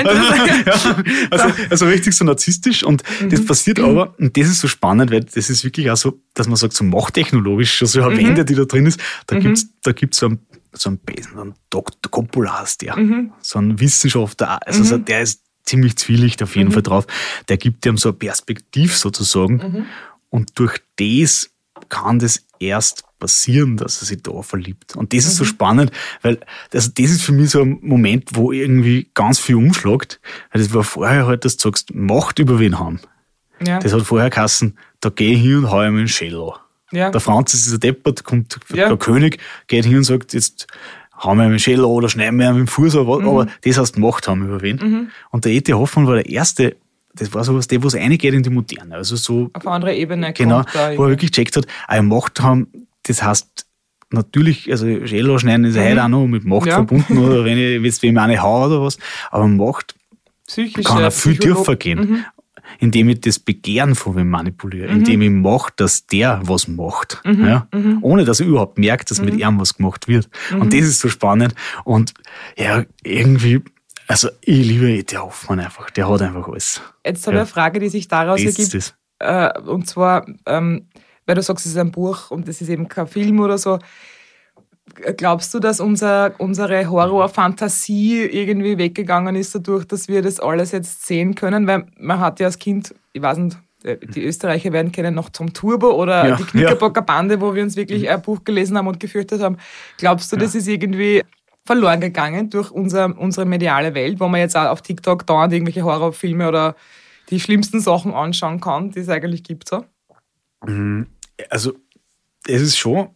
interessant. 0.00 0.64
Ja, 0.66 0.72
also, 1.30 1.48
also 1.70 1.86
richtig 1.86 2.14
so 2.14 2.24
narzisstisch 2.24 2.82
und 2.82 3.02
das 3.28 3.44
passiert 3.44 3.78
aber, 3.80 4.14
und 4.18 4.36
das 4.36 4.48
ist 4.48 4.60
so 4.60 4.68
spannend, 4.68 5.10
weil 5.10 5.24
das 5.24 5.50
ist 5.50 5.62
wirklich 5.64 5.90
auch 5.90 5.96
so, 5.96 6.20
dass 6.32 6.48
man 6.48 6.56
sagt, 6.56 6.72
so 6.72 6.84
machttechnologisch, 6.84 7.76
schon 7.76 7.88
so 7.88 8.02
eine 8.02 8.16
Wende, 8.16 8.44
die 8.44 8.54
da 8.54 8.64
drin 8.64 8.86
ist, 8.86 9.00
da 9.26 9.38
gibt's 9.38 9.66
da 9.82 9.92
gibt's 9.92 10.18
so 10.18 10.26
einen, 10.26 10.38
so 10.72 10.88
einen 10.88 10.98
Besen, 10.98 11.38
einen 11.38 11.54
Dr. 11.70 12.10
Coppola 12.10 12.60
heißt 12.62 12.82
der, 12.82 12.96
so 13.40 13.58
ein 13.58 13.78
Wissenschaftler, 13.78 14.58
also 14.66 14.82
so, 14.84 14.96
der 14.98 15.20
ist 15.20 15.42
ziemlich 15.64 15.96
zwielicht 15.96 16.42
auf 16.42 16.56
jeden 16.56 16.72
Fall 16.72 16.82
drauf, 16.82 17.06
der 17.48 17.56
gibt 17.56 17.84
dem 17.84 17.96
so 17.96 18.10
ein 18.10 18.18
Perspektiv 18.18 18.96
sozusagen 18.96 19.86
und 20.30 20.58
durch 20.58 20.78
das 20.96 21.50
kann 21.88 22.18
das 22.18 22.46
erst 22.60 23.04
passieren, 23.18 23.76
dass 23.76 24.00
er 24.02 24.06
sich 24.06 24.22
da 24.22 24.42
verliebt. 24.42 24.96
Und 24.96 25.12
das 25.12 25.24
ist 25.26 25.36
so 25.36 25.44
spannend, 25.44 25.90
weil 26.22 26.38
also 26.72 26.90
das 26.94 27.10
ist 27.10 27.22
für 27.22 27.32
mich 27.32 27.50
so 27.50 27.62
ein 27.62 27.78
Moment, 27.82 28.30
wo 28.34 28.52
irgendwie 28.52 29.08
ganz 29.14 29.38
viel 29.38 29.56
umschlagt. 29.56 30.20
Weil 30.52 30.62
das 30.62 30.72
war 30.74 30.84
vorher 30.84 31.26
halt, 31.26 31.44
dass 31.44 31.56
du 31.56 31.68
sagst, 31.68 31.94
Macht 31.94 32.38
über 32.38 32.58
wen 32.58 32.78
haben. 32.78 33.00
Ja. 33.64 33.78
Das 33.78 33.92
hat 33.92 34.02
vorher 34.02 34.30
geheißen, 34.30 34.76
da 35.00 35.10
geh 35.10 35.32
ich 35.34 35.40
hin 35.40 35.58
und 35.58 35.70
hau 35.70 35.80
ihm 35.82 35.96
einen 35.96 36.08
Schädel. 36.08 36.50
Ja. 36.92 37.10
Der 37.10 37.20
Franzis 37.20 37.66
ist 37.66 37.72
ein 37.74 37.80
Deppert, 37.80 38.24
kommt 38.24 38.58
Ja. 38.72 38.88
der 38.88 38.96
König, 38.98 39.38
geht 39.68 39.84
hin 39.84 39.98
und 39.98 40.04
sagt, 40.04 40.34
jetzt 40.34 40.66
hauen 41.22 41.38
wir 41.38 41.44
einen 41.44 41.58
Schädel 41.58 41.84
oder 41.84 42.08
schneiden 42.08 42.38
wir 42.38 42.50
ihm 42.50 42.56
den 42.56 42.66
Fuß 42.66 42.96
an, 42.96 43.06
Mhm. 43.06 43.28
aber 43.28 43.46
das 43.64 43.78
heißt 43.78 43.96
Macht 43.98 44.28
haben 44.28 44.44
über 44.46 44.60
wen. 44.62 45.10
Und 45.30 45.44
der 45.44 45.52
E.T. 45.52 45.72
Hoffmann 45.72 46.06
war 46.06 46.14
der 46.16 46.28
Erste, 46.28 46.76
das 47.14 47.32
war 47.32 47.44
sowas, 47.44 47.66
der, 47.68 47.82
wo 47.82 47.86
es 47.88 47.94
reingeht 47.94 48.34
in 48.34 48.42
die 48.42 48.50
Moderne. 48.50 48.96
Also 48.96 49.16
so 49.16 49.50
Auf 49.52 49.66
andere 49.66 49.94
Ebene 49.94 50.32
Genau, 50.32 50.62
da. 50.72 50.96
wo 50.96 51.04
er 51.04 51.10
wirklich 51.10 51.30
checkt 51.30 51.56
hat, 51.56 51.66
eine 51.88 52.02
Macht 52.02 52.40
haben, 52.40 52.66
das 53.04 53.22
heißt, 53.22 53.66
natürlich, 54.10 54.70
also 54.70 54.86
Schädel 55.06 55.38
schneiden 55.38 55.64
ist 55.64 55.76
ja 55.76 55.82
heute 55.84 56.04
auch 56.04 56.08
noch 56.08 56.26
mit 56.26 56.44
Macht 56.44 56.62
Mhm. 56.62 56.68
Ja. 56.68 56.74
verbunden, 56.76 57.18
oder 57.18 57.44
wenn 57.44 57.58
ich 57.58 57.82
jetzt 57.82 58.02
wem 58.02 58.18
eine 58.18 58.40
hau 58.42 58.66
oder 58.66 58.82
was, 58.82 58.98
aber 59.30 59.46
Macht 59.48 59.94
psychische 60.46 60.82
kann 60.88 61.04
auch 61.04 61.12
viel 61.12 61.36
tiefer 61.38 61.76
gehen, 61.76 61.98
Mhm. 61.98 62.24
indem 62.80 63.08
ich 63.10 63.20
das 63.20 63.38
Begehren 63.38 63.94
von 63.94 64.16
wem 64.16 64.28
manipuliere, 64.30 64.88
indem 64.88 65.22
ich 65.22 65.30
mache, 65.30 65.72
dass 65.76 66.06
der 66.06 66.40
was 66.44 66.68
macht, 66.68 67.20
Mhm. 67.24 67.44
ja? 67.46 67.68
ohne 68.02 68.24
dass 68.24 68.40
er 68.40 68.46
überhaupt 68.46 68.78
merkt, 68.78 69.10
dass 69.10 69.20
mit 69.22 69.34
ihm 69.38 69.58
was 69.60 69.74
gemacht 69.76 70.06
wird. 70.08 70.28
Mhm. 70.52 70.60
Und 70.62 70.72
das 70.72 70.80
ist 70.82 71.00
so 71.00 71.08
spannend 71.08 71.54
und 71.84 72.12
ja, 72.56 72.84
irgendwie, 73.02 73.60
also 74.08 74.28
ich 74.40 74.66
liebe 74.66 74.90
E.T. 74.90 75.16
Hoffmann 75.16 75.60
einfach, 75.60 75.90
der 75.90 76.08
hat 76.08 76.22
einfach 76.22 76.48
alles. 76.48 76.80
Jetzt 77.04 77.26
habe 77.26 77.36
ich 77.36 77.38
Ja. 77.38 77.42
eine 77.42 77.46
Frage, 77.46 77.80
die 77.80 77.88
sich 77.88 78.08
daraus 78.08 78.38
ergibt. 78.40 78.56
Bestes. 78.72 78.94
Äh, 79.20 79.58
und 79.60 79.86
zwar, 79.88 80.26
ähm, 80.46 80.88
weil 81.26 81.36
du 81.36 81.42
sagst, 81.42 81.64
es 81.66 81.72
ist 81.72 81.78
ein 81.78 81.90
Buch 81.92 82.30
und 82.30 82.48
es 82.48 82.60
ist 82.60 82.68
eben 82.68 82.88
kein 82.88 83.06
Film 83.06 83.40
oder 83.40 83.56
so. 83.58 83.78
Glaubst 85.16 85.52
du, 85.54 85.60
dass 85.60 85.80
unser, 85.80 86.34
unsere 86.38 86.88
Horrorfantasie 86.90 88.20
irgendwie 88.22 88.76
weggegangen 88.78 89.34
ist 89.34 89.54
dadurch, 89.54 89.86
dass 89.86 90.08
wir 90.08 90.20
das 90.22 90.38
alles 90.40 90.72
jetzt 90.72 91.06
sehen 91.06 91.34
können? 91.34 91.66
Weil 91.66 91.86
man 91.98 92.20
hat 92.20 92.38
ja 92.40 92.46
als 92.46 92.58
Kind, 92.58 92.94
ich 93.14 93.22
weiß 93.22 93.38
nicht, 93.38 93.56
äh, 93.82 93.96
die 93.96 94.22
Österreicher 94.24 94.72
werden 94.72 94.92
kennen 94.92 95.14
noch 95.14 95.30
Tom 95.30 95.52
Turbo 95.54 95.90
oder 95.90 96.28
Ja, 96.28 96.36
die 96.36 96.44
Knickerbocker 96.44 97.02
Bande, 97.02 97.40
wo 97.40 97.54
wir 97.54 97.62
uns 97.62 97.76
wirklich 97.76 98.08
ein 98.10 98.20
Buch 98.22 98.44
gelesen 98.44 98.76
haben 98.76 98.86
und 98.86 99.00
gefürchtet 99.00 99.40
haben. 99.40 99.56
Glaubst 99.96 100.30
du, 100.32 100.36
das 100.36 100.54
ist 100.54 100.68
irgendwie 100.68 101.22
verloren 101.64 102.00
gegangen 102.00 102.50
durch 102.50 102.70
unser, 102.70 103.18
unsere 103.18 103.46
mediale 103.46 103.94
Welt, 103.94 104.20
wo 104.20 104.28
man 104.28 104.40
jetzt 104.40 104.56
auch 104.56 104.66
auf 104.68 104.82
TikTok 104.82 105.26
dauernd 105.26 105.52
irgendwelche 105.52 105.84
Horrorfilme 105.84 106.48
oder 106.48 106.76
die 107.30 107.40
schlimmsten 107.40 107.80
Sachen 107.80 108.12
anschauen 108.12 108.60
kann, 108.60 108.90
die 108.90 109.00
es 109.00 109.08
eigentlich 109.08 109.42
gibt? 109.44 109.68
So? 109.68 109.84
also 111.50 111.74
es 112.46 112.60
ist 112.60 112.76
schon 112.76 113.10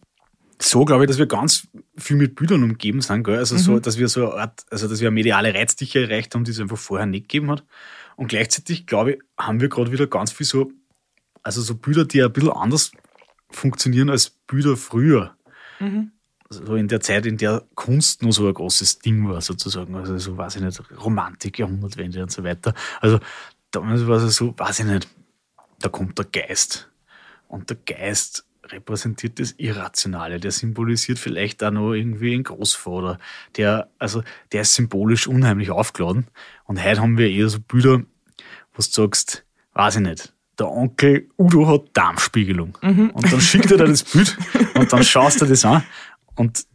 so, 0.61 0.83
glaube 0.83 1.03
ich, 1.03 1.07
dass 1.07 1.17
wir 1.17 1.25
ganz 1.25 1.67
viel 1.95 2.17
mit 2.17 2.35
Bildern 2.35 2.63
umgeben 2.63 3.01
sind, 3.01 3.23
gell? 3.23 3.37
Also 3.37 3.55
so, 3.57 3.79
dass 3.79 3.97
wir 3.97 4.09
so 4.09 4.31
eine 4.31 4.41
Art, 4.41 4.65
also 4.69 4.89
dass 4.89 4.99
wir 4.99 5.07
eine 5.07 5.15
mediale 5.15 5.53
Reizdichte 5.53 6.01
erreicht 6.01 6.35
haben, 6.35 6.43
die 6.43 6.51
es 6.51 6.59
einfach 6.59 6.77
vorher 6.77 7.05
nicht 7.05 7.29
gegeben 7.29 7.49
hat. 7.51 7.63
Und 8.17 8.27
gleichzeitig, 8.27 8.85
glaube 8.85 9.13
ich, 9.13 9.19
haben 9.37 9.61
wir 9.61 9.69
gerade 9.69 9.93
wieder 9.93 10.07
ganz 10.07 10.33
viel 10.33 10.45
so, 10.45 10.71
also 11.43 11.61
so 11.61 11.75
Bilder, 11.75 12.03
die 12.03 12.21
ein 12.21 12.33
bisschen 12.33 12.51
anders 12.51 12.91
funktionieren 13.49 14.09
als 14.09 14.31
Bilder 14.31 14.75
früher. 14.75 15.37
So 16.49 16.75
in 16.75 16.87
der 16.87 16.99
Zeit, 16.99 17.25
in 17.25 17.37
der 17.37 17.63
Kunst 17.75 18.23
nur 18.23 18.33
so 18.33 18.47
ein 18.47 18.53
großes 18.53 18.99
Ding 18.99 19.29
war, 19.29 19.41
sozusagen. 19.41 19.95
Also 19.95 20.17
so, 20.17 20.37
weiß 20.37 20.55
ich 20.55 20.61
nicht, 20.61 20.81
Romantik, 20.99 21.59
Jahrhundertwende 21.59 22.23
und 22.23 22.31
so 22.31 22.43
weiter. 22.43 22.73
Also 23.01 23.19
damals 23.71 24.07
war 24.07 24.17
es 24.17 24.35
so, 24.35 24.53
weiß 24.57 24.79
ich 24.79 24.85
nicht, 24.85 25.07
da 25.79 25.89
kommt 25.89 26.17
der 26.17 26.25
Geist. 26.25 26.89
Und 27.47 27.69
der 27.69 27.77
Geist 27.85 28.45
repräsentiert 28.65 29.39
das 29.39 29.53
Irrationale, 29.57 30.39
der 30.39 30.51
symbolisiert 30.51 31.17
vielleicht 31.17 31.63
auch 31.63 31.71
noch 31.71 31.93
irgendwie 31.93 32.33
einen 32.33 32.43
Großvater, 32.43 33.19
der, 33.57 33.89
also, 33.97 34.23
der 34.51 34.61
ist 34.61 34.75
symbolisch 34.75 35.27
unheimlich 35.27 35.71
aufgeladen. 35.71 36.27
Und 36.65 36.83
heute 36.83 37.01
haben 37.01 37.17
wir 37.17 37.29
eher 37.29 37.49
so 37.49 37.59
Bilder, 37.59 37.99
wo 37.99 38.77
du 38.77 38.81
sagst, 38.81 39.45
weiß 39.73 39.95
ich 39.95 40.01
nicht, 40.01 40.33
der 40.59 40.69
Onkel 40.69 41.29
Udo 41.37 41.67
hat 41.67 41.89
Darmspiegelung. 41.93 42.77
Mhm. 42.81 43.11
Und 43.11 43.31
dann 43.31 43.41
schickt 43.41 43.71
er 43.71 43.77
dir 43.77 43.85
das 43.85 44.03
Bild 44.03 44.37
und 44.75 44.91
dann 44.91 45.03
schaust 45.03 45.41
du 45.41 45.45
das 45.45 45.65
an 45.65 45.83
und 46.39 46.65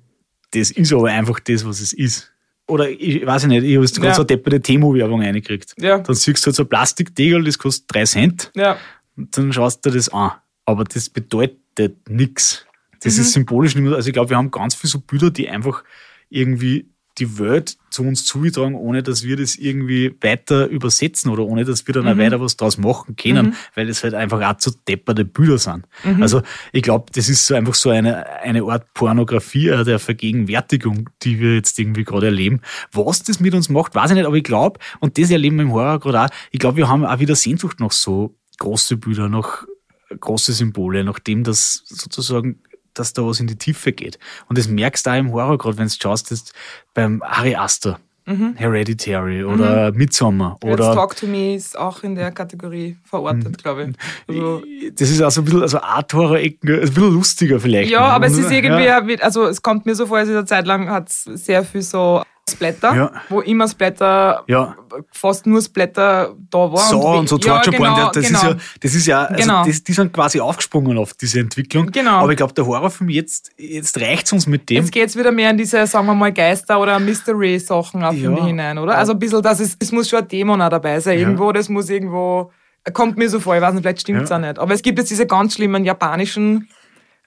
das 0.52 0.70
ist 0.70 0.92
aber 0.92 1.08
einfach 1.08 1.40
das, 1.40 1.66
was 1.66 1.80
es 1.80 1.92
ist. 1.92 2.30
Oder 2.66 2.88
ich 2.90 3.24
weiß 3.26 3.46
nicht, 3.46 3.64
ich 3.64 3.74
habe 3.74 3.84
jetzt 3.84 3.96
ja. 3.96 4.02
gerade 4.02 4.14
so 4.14 4.22
eine 4.22 4.26
depperte 4.26 4.60
Temo-Werbung 4.60 5.22
reingekriegt. 5.22 5.74
Ja. 5.78 5.98
Dann 5.98 6.14
siehst 6.14 6.44
du 6.44 6.46
halt 6.46 6.56
so 6.56 6.62
ein 6.64 6.68
Plastikdegel, 6.68 7.44
das 7.44 7.58
kostet 7.58 7.94
3 7.94 8.04
Cent. 8.04 8.52
Ja. 8.54 8.76
Und 9.16 9.36
dann 9.36 9.52
schaust 9.52 9.84
du 9.84 9.90
das 9.90 10.10
an. 10.10 10.32
Aber 10.66 10.84
das 10.84 11.08
bedeutet 11.08 12.08
nichts. 12.08 12.66
Das 13.00 13.16
mhm. 13.16 13.22
ist 13.22 13.32
symbolisch 13.32 13.74
nicht 13.74 13.84
mehr. 13.84 13.94
Also 13.94 14.08
ich 14.08 14.12
glaube, 14.12 14.30
wir 14.30 14.36
haben 14.36 14.50
ganz 14.50 14.74
viele 14.74 14.90
so 14.90 15.00
Bilder, 15.00 15.30
die 15.30 15.48
einfach 15.48 15.82
irgendwie 16.28 16.90
die 17.18 17.38
Welt 17.38 17.76
zu 17.90 18.02
uns 18.02 18.24
zugetragen, 18.24 18.74
ohne 18.74 19.02
dass 19.02 19.22
wir 19.22 19.36
das 19.36 19.56
irgendwie 19.56 20.14
weiter 20.20 20.66
übersetzen 20.66 21.30
oder 21.30 21.44
ohne 21.44 21.64
dass 21.64 21.86
wir 21.86 21.94
dann 21.94 22.04
mhm. 22.04 22.10
auch 22.10 22.16
weiter 22.18 22.40
was 22.40 22.56
draus 22.56 22.76
machen 22.76 23.14
können, 23.16 23.46
mhm. 23.46 23.54
weil 23.74 23.88
es 23.88 24.02
halt 24.02 24.14
einfach 24.14 24.42
auch 24.42 24.56
zu 24.58 24.72
depperte 24.88 25.24
Bilder 25.24 25.58
sind. 25.58 25.86
Mhm. 26.02 26.22
Also 26.22 26.42
ich 26.72 26.82
glaube, 26.82 27.06
das 27.14 27.28
ist 27.28 27.46
so 27.46 27.54
einfach 27.54 27.74
so 27.74 27.90
eine, 27.90 28.26
eine 28.40 28.62
Art 28.64 28.92
Pornografie 28.94 29.66
der 29.84 29.98
Vergegenwärtigung, 29.98 31.10
die 31.22 31.38
wir 31.38 31.54
jetzt 31.54 31.78
irgendwie 31.78 32.04
gerade 32.04 32.26
erleben. 32.26 32.60
Was 32.92 33.22
das 33.22 33.38
mit 33.38 33.54
uns 33.54 33.68
macht, 33.68 33.94
weiß 33.94 34.10
ich 34.10 34.16
nicht, 34.16 34.26
aber 34.26 34.36
ich 34.36 34.44
glaube, 34.44 34.80
und 35.00 35.16
das 35.18 35.30
erleben 35.30 35.56
wir 35.56 35.62
im 35.62 35.72
Horror 35.72 36.00
gerade 36.00 36.22
auch, 36.22 36.28
ich 36.50 36.58
glaube, 36.58 36.78
wir 36.78 36.88
haben 36.88 37.04
auch 37.04 37.18
wieder 37.20 37.36
Sehnsucht 37.36 37.78
nach 37.80 37.92
so 37.92 38.36
große 38.58 38.96
Bilder, 38.96 39.28
nach 39.28 39.64
große 40.20 40.52
Symbole, 40.52 41.04
nachdem 41.04 41.44
das 41.44 41.82
sozusagen 41.86 42.60
dass 42.94 43.12
da 43.12 43.22
was 43.22 43.40
in 43.40 43.46
die 43.46 43.56
Tiefe 43.56 43.92
geht. 43.92 44.18
Und 44.48 44.58
das 44.58 44.68
merkst 44.68 45.06
du 45.06 45.10
auch 45.10 45.16
im 45.16 45.32
Horror, 45.32 45.58
gerade 45.58 45.78
wenn 45.78 45.88
du 45.88 45.94
schaust, 46.00 46.30
jetzt 46.30 46.52
beim 46.94 47.22
Ari 47.22 47.56
Aster. 47.56 47.98
Mhm. 48.26 48.54
Hereditary 48.56 49.44
oder 49.44 49.92
mhm. 49.92 49.98
Midsommar. 49.98 50.56
Oder 50.64 50.86
Jetzt 50.86 50.94
Talk 50.94 51.16
to 51.16 51.26
Me 51.26 51.54
ist 51.54 51.78
auch 51.78 52.02
in 52.02 52.14
der 52.14 52.30
Kategorie 52.30 52.96
verortet, 53.04 53.48
mhm. 53.48 53.52
glaube 53.52 53.84
ich. 53.84 53.96
Also 54.26 54.62
das 54.94 55.10
ist 55.10 55.22
auch 55.22 55.30
so 55.30 55.42
ein 55.42 55.44
bisschen, 55.44 55.60
also 55.60 55.80
Art 55.80 56.14
Horror-Ecken, 56.14 56.70
ein 56.70 56.80
bisschen 56.80 57.12
lustiger 57.12 57.60
vielleicht. 57.60 57.90
Ja, 57.90 58.00
aber 58.00 58.26
es 58.26 58.38
ist 58.38 58.50
irgendwie, 58.50 58.84
ja. 58.84 59.02
also 59.20 59.46
es 59.46 59.60
kommt 59.60 59.84
mir 59.84 59.94
so 59.94 60.06
vor, 60.06 60.20
es 60.20 60.28
ist 60.28 60.36
eine 60.36 60.46
Zeit 60.46 60.66
lang 60.66 60.88
hat 60.88 61.10
es 61.10 61.24
sehr 61.24 61.64
viel 61.64 61.82
so 61.82 62.22
Splatter, 62.48 62.94
ja. 62.94 63.12
wo 63.30 63.40
immer 63.40 63.66
Splatter, 63.66 64.44
ja. 64.48 64.76
fast 65.12 65.46
nur 65.46 65.62
Splatter 65.62 66.34
da 66.50 66.58
war. 66.58 66.90
So 66.90 67.00
und, 67.00 67.20
und 67.20 67.28
so 67.28 67.38
Torture 67.38 67.74
ja, 67.74 67.78
genau, 67.78 68.10
das, 68.10 68.26
genau. 68.26 68.38
ist 68.38 68.44
ja, 68.44 68.56
das 68.80 68.94
ist 68.94 69.06
ja, 69.06 69.22
also 69.24 69.42
genau. 69.42 69.64
das, 69.64 69.82
die 69.82 69.92
sind 69.94 70.12
quasi 70.12 70.40
aufgesprungen 70.40 70.98
auf 70.98 71.14
diese 71.14 71.40
Entwicklung. 71.40 71.90
Genau. 71.90 72.18
Aber 72.18 72.32
ich 72.32 72.36
glaube, 72.36 72.52
der 72.52 72.66
Horrorfilm 72.66 73.08
jetzt, 73.08 73.50
jetzt 73.56 73.98
reicht 73.98 74.26
es 74.26 74.32
uns 74.34 74.46
mit 74.46 74.68
dem. 74.68 74.76
Jetzt 74.76 74.92
geht 74.92 75.08
es 75.08 75.16
wieder 75.16 75.32
mehr 75.32 75.50
in 75.50 75.56
diese, 75.56 75.86
sagen 75.86 76.06
wir 76.06 76.14
mal, 76.14 76.32
Geister- 76.32 76.78
oder 76.78 77.00
Mystery-Sachen 77.00 78.04
auf 78.04 78.14
ja. 78.14 78.44
hinein, 78.44 78.76
oder? 78.76 78.98
Also 78.98 79.12
ein 79.12 79.18
bisschen, 79.18 79.40
das 79.40 79.60
ist, 79.60 79.82
es 79.82 79.90
muss 79.90 80.10
schon 80.10 80.18
ein 80.18 80.28
Dämon 80.28 80.60
auch 80.60 80.68
dabei 80.68 81.00
sein, 81.00 81.18
irgendwo, 81.18 81.50
das 81.50 81.70
muss 81.70 81.88
irgendwo, 81.88 82.52
kommt 82.92 83.16
mir 83.16 83.30
so 83.30 83.40
vor, 83.40 83.56
ich 83.56 83.62
weiß 83.62 83.72
nicht, 83.72 83.82
vielleicht 83.82 84.02
stimmt 84.02 84.24
es 84.24 84.32
auch 84.32 84.38
nicht. 84.38 84.58
Aber 84.58 84.74
es 84.74 84.82
gibt 84.82 84.98
jetzt 84.98 85.10
diese 85.10 85.26
ganz 85.26 85.54
schlimmen 85.54 85.84
japanischen, 85.86 86.68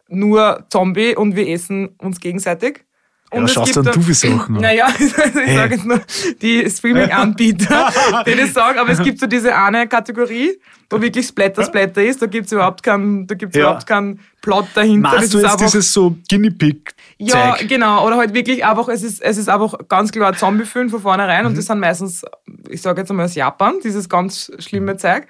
nur 0.09 0.65
Zombie 0.69 1.15
und 1.15 1.35
wir 1.35 1.49
essen 1.49 1.89
uns 1.97 2.19
gegenseitig. 2.19 2.83
Und 3.29 3.41
ja, 3.41 3.47
schaust 3.49 3.75
dann 3.75 3.85
du 3.85 4.07
wie 4.07 4.13
Sachen 4.13 4.55
Naja, 4.61 4.87
ich 4.99 5.17
hey. 5.17 5.55
sage 5.55 5.75
jetzt 5.75 5.85
nur 5.85 6.01
die 6.41 6.69
Streaming-Anbieter, 6.69 7.91
die 8.25 8.35
das 8.35 8.53
sagen, 8.53 8.79
aber 8.79 8.89
es 8.91 9.03
gibt 9.03 9.19
so 9.19 9.27
diese 9.27 9.53
eine 9.53 9.87
Kategorie, 9.87 10.57
wo 10.89 11.01
wirklich 11.01 11.27
Splatter 11.27 11.65
Splatter 11.65 12.03
ist, 12.03 12.21
da 12.21 12.27
gibt's 12.27 12.53
überhaupt 12.53 12.83
keinen, 12.83 13.27
da 13.27 13.35
gibt's 13.35 13.57
ja. 13.57 13.63
überhaupt 13.63 13.85
keinen 13.85 14.21
Plot 14.41 14.67
dahinter. 14.73 15.09
Machst 15.09 15.33
du 15.33 15.39
jetzt 15.39 15.59
dieses 15.59 15.91
so 15.91 16.15
Guinea 16.29 16.51
Pig 16.57 16.93
Ja, 17.17 17.57
genau, 17.67 18.07
oder 18.07 18.15
halt 18.15 18.33
wirklich 18.33 18.65
einfach, 18.65 18.87
es 18.87 19.03
ist, 19.03 19.21
es 19.21 19.37
ist 19.37 19.49
einfach 19.49 19.75
ganz 19.89 20.13
klar 20.13 20.33
Zombie-Film 20.33 20.89
von 20.89 21.01
vornherein 21.01 21.41
mhm. 21.41 21.47
und 21.47 21.57
das 21.57 21.65
sind 21.65 21.79
meistens, 21.79 22.23
ich 22.69 22.81
sage 22.81 23.01
jetzt 23.01 23.09
einmal 23.09 23.25
aus 23.25 23.35
Japan, 23.35 23.75
dieses 23.83 24.07
ganz 24.07 24.51
schlimme 24.59 24.95
Zeug. 24.95 25.27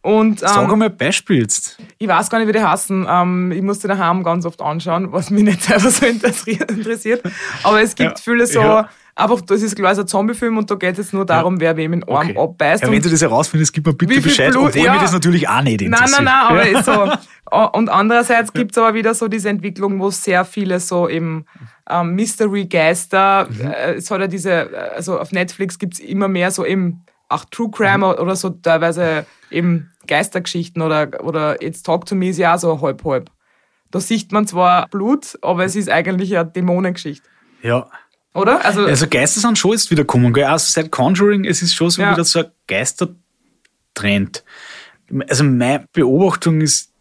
Und, 0.00 0.42
ähm, 0.42 0.48
Sag 0.48 0.72
einmal 0.72 0.88
ein 0.88 0.96
Beispiel 0.96 1.40
jetzt. 1.40 1.76
Ich 1.98 2.06
weiß 2.06 2.30
gar 2.30 2.38
nicht, 2.38 2.48
wie 2.48 2.52
die 2.52 2.62
heißen. 2.62 3.06
Ähm, 3.08 3.52
ich 3.52 3.62
musste 3.62 3.88
daheim 3.88 4.22
ganz 4.22 4.46
oft 4.46 4.62
anschauen, 4.62 5.12
was 5.12 5.30
mich 5.30 5.42
nicht 5.42 5.62
selber 5.62 5.90
so 5.90 6.06
interessiert. 6.06 7.22
Aber 7.64 7.82
es 7.82 7.94
gibt 7.94 8.18
ja, 8.18 8.22
viele 8.22 8.46
so, 8.46 8.60
ja. 8.60 8.88
einfach, 9.16 9.40
das 9.40 9.60
ist 9.60 9.74
klar, 9.74 9.98
ein 9.98 10.06
Zombie-Film 10.06 10.56
und 10.56 10.70
da 10.70 10.76
geht 10.76 10.92
es 10.92 10.98
jetzt 10.98 11.12
nur 11.12 11.26
darum, 11.26 11.56
ja. 11.56 11.60
wer 11.60 11.76
wem 11.76 11.94
in 11.94 12.00
den 12.00 12.08
Arm 12.08 12.30
okay. 12.30 12.38
abbeißt. 12.38 12.84
Ja, 12.84 12.92
wenn 12.92 13.02
du 13.02 13.10
das 13.10 13.20
herausfindest, 13.20 13.72
gib 13.72 13.86
mir 13.86 13.92
bitte 13.92 14.20
Bescheid, 14.20 14.52
Blut, 14.52 14.68
obwohl 14.68 14.84
ja. 14.84 14.94
mir 14.94 15.00
das 15.00 15.12
natürlich 15.12 15.48
auch 15.48 15.62
nicht 15.62 15.82
interessiert. 15.82 16.22
Nein, 16.22 16.24
nein, 16.24 16.48
nein, 16.48 16.74
aber 16.74 16.78
ist 16.78 16.84
so. 16.84 17.68
Und 17.78 17.88
andererseits 17.88 18.52
gibt 18.52 18.72
es 18.72 18.78
aber 18.78 18.94
wieder 18.94 19.14
so 19.14 19.26
diese 19.26 19.48
Entwicklung, 19.48 19.98
wo 19.98 20.10
sehr 20.10 20.44
viele 20.44 20.78
so 20.80 21.08
eben 21.08 21.44
ähm, 21.90 22.14
Mystery-Geister, 22.14 23.48
mhm. 23.50 23.66
äh, 23.66 23.94
es 23.94 24.10
hat 24.10 24.20
ja 24.20 24.26
diese, 24.26 24.70
also 24.94 25.18
auf 25.18 25.32
Netflix 25.32 25.78
gibt 25.78 25.94
es 25.94 26.00
immer 26.00 26.28
mehr 26.28 26.50
so 26.50 26.64
eben 26.64 27.04
auch 27.28 27.44
True 27.46 27.70
Crime 27.70 27.98
mhm. 27.98 28.20
oder 28.20 28.36
so 28.36 28.50
teilweise 28.50 29.26
eben 29.50 29.90
Geistergeschichten 30.06 30.82
oder, 30.82 31.24
oder 31.24 31.62
jetzt 31.62 31.84
Talk 31.84 32.06
to 32.06 32.14
Me 32.14 32.30
ist 32.30 32.38
ja 32.38 32.54
auch 32.54 32.58
so 32.58 32.80
halb 32.80 33.04
halb. 33.04 33.30
Da 33.90 34.00
sieht 34.00 34.32
man 34.32 34.46
zwar 34.46 34.88
Blut, 34.88 35.38
aber 35.42 35.64
es 35.64 35.76
ist 35.76 35.88
eigentlich 35.88 36.36
eine 36.36 36.50
Dämonengeschichte. 36.50 37.28
Ja. 37.62 37.90
Oder? 38.34 38.64
Also, 38.64 38.84
also 38.84 39.06
Geister 39.08 39.40
sind 39.40 39.58
schon 39.58 39.72
jetzt 39.72 39.90
wieder 39.90 40.02
gekommen. 40.02 40.32
Gell? 40.32 40.44
Also 40.44 40.70
seit 40.70 40.90
Conjuring, 40.90 41.44
es 41.44 41.62
ist 41.62 41.74
schon 41.74 41.90
so 41.90 42.02
ja. 42.02 42.12
wieder 42.12 42.24
so 42.24 42.40
ein 42.40 42.46
Geistertrend. 42.66 44.44
Also 45.28 45.44
meine 45.44 45.86
Beobachtung 45.92 46.60
ist 46.60 46.92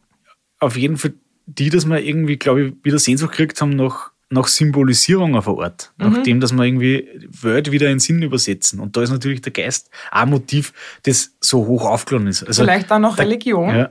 auf 0.60 0.78
jeden 0.78 0.98
Fall 0.98 1.14
die, 1.46 1.70
dass 1.70 1.86
wir 1.86 2.00
irgendwie, 2.00 2.38
glaube 2.38 2.62
ich, 2.64 2.74
wieder 2.84 3.00
Sehnsucht 3.00 3.32
gekriegt 3.32 3.62
haben 3.62 3.76
nach 3.76 4.12
nach 4.30 4.48
Symbolisierung 4.48 5.36
auf 5.36 5.46
der 5.46 5.54
Art, 5.56 5.94
mhm. 5.98 6.06
nach 6.06 6.24
dem, 6.24 6.40
dass 6.40 6.54
wir 6.54 6.64
irgendwie 6.64 7.08
Wörter 7.30 7.72
wieder 7.72 7.90
in 7.90 8.00
Sinn 8.00 8.22
übersetzen. 8.22 8.80
Und 8.80 8.98
da 8.98 9.02
ist 9.02 9.10
natürlich 9.12 9.42
der 9.42 9.54
Geist 9.54 9.90
ein 10.12 10.30
Motiv, 10.30 10.74
das 11.04 11.36
so 11.40 11.66
hoch 11.66 11.86
aufgeladen 11.86 12.28
ist. 12.28 12.44
Also 12.44 12.64
Vielleicht 12.64 12.92
auch 12.92 13.00
noch 13.00 13.18
Religion. 13.18 13.76
Ja. 13.76 13.90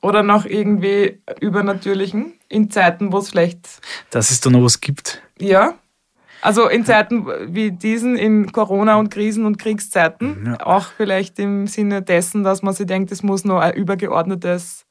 Oder 0.00 0.22
noch 0.22 0.44
irgendwie 0.44 1.20
Übernatürlichen 1.40 2.34
in 2.48 2.70
Zeiten, 2.70 3.12
wo 3.12 3.18
es 3.18 3.30
vielleicht. 3.30 3.80
Dass 4.10 4.30
es 4.30 4.40
da 4.40 4.50
noch 4.50 4.62
was 4.62 4.80
gibt. 4.80 5.22
Ja. 5.40 5.74
Also 6.40 6.68
in 6.68 6.84
Zeiten 6.84 7.26
wie 7.52 7.72
diesen, 7.72 8.16
in 8.16 8.52
Corona- 8.52 8.96
und 8.96 9.10
Krisen- 9.10 9.44
und 9.44 9.58
Kriegszeiten, 9.58 10.46
ja. 10.46 10.66
auch 10.66 10.86
vielleicht 10.96 11.38
im 11.40 11.66
Sinne 11.66 12.00
dessen, 12.00 12.44
dass 12.44 12.62
man 12.62 12.74
sich 12.74 12.86
denkt, 12.86 13.10
es 13.10 13.24
muss 13.24 13.44
noch 13.44 13.58
ein 13.58 13.74
übergeordnetes 13.74 14.86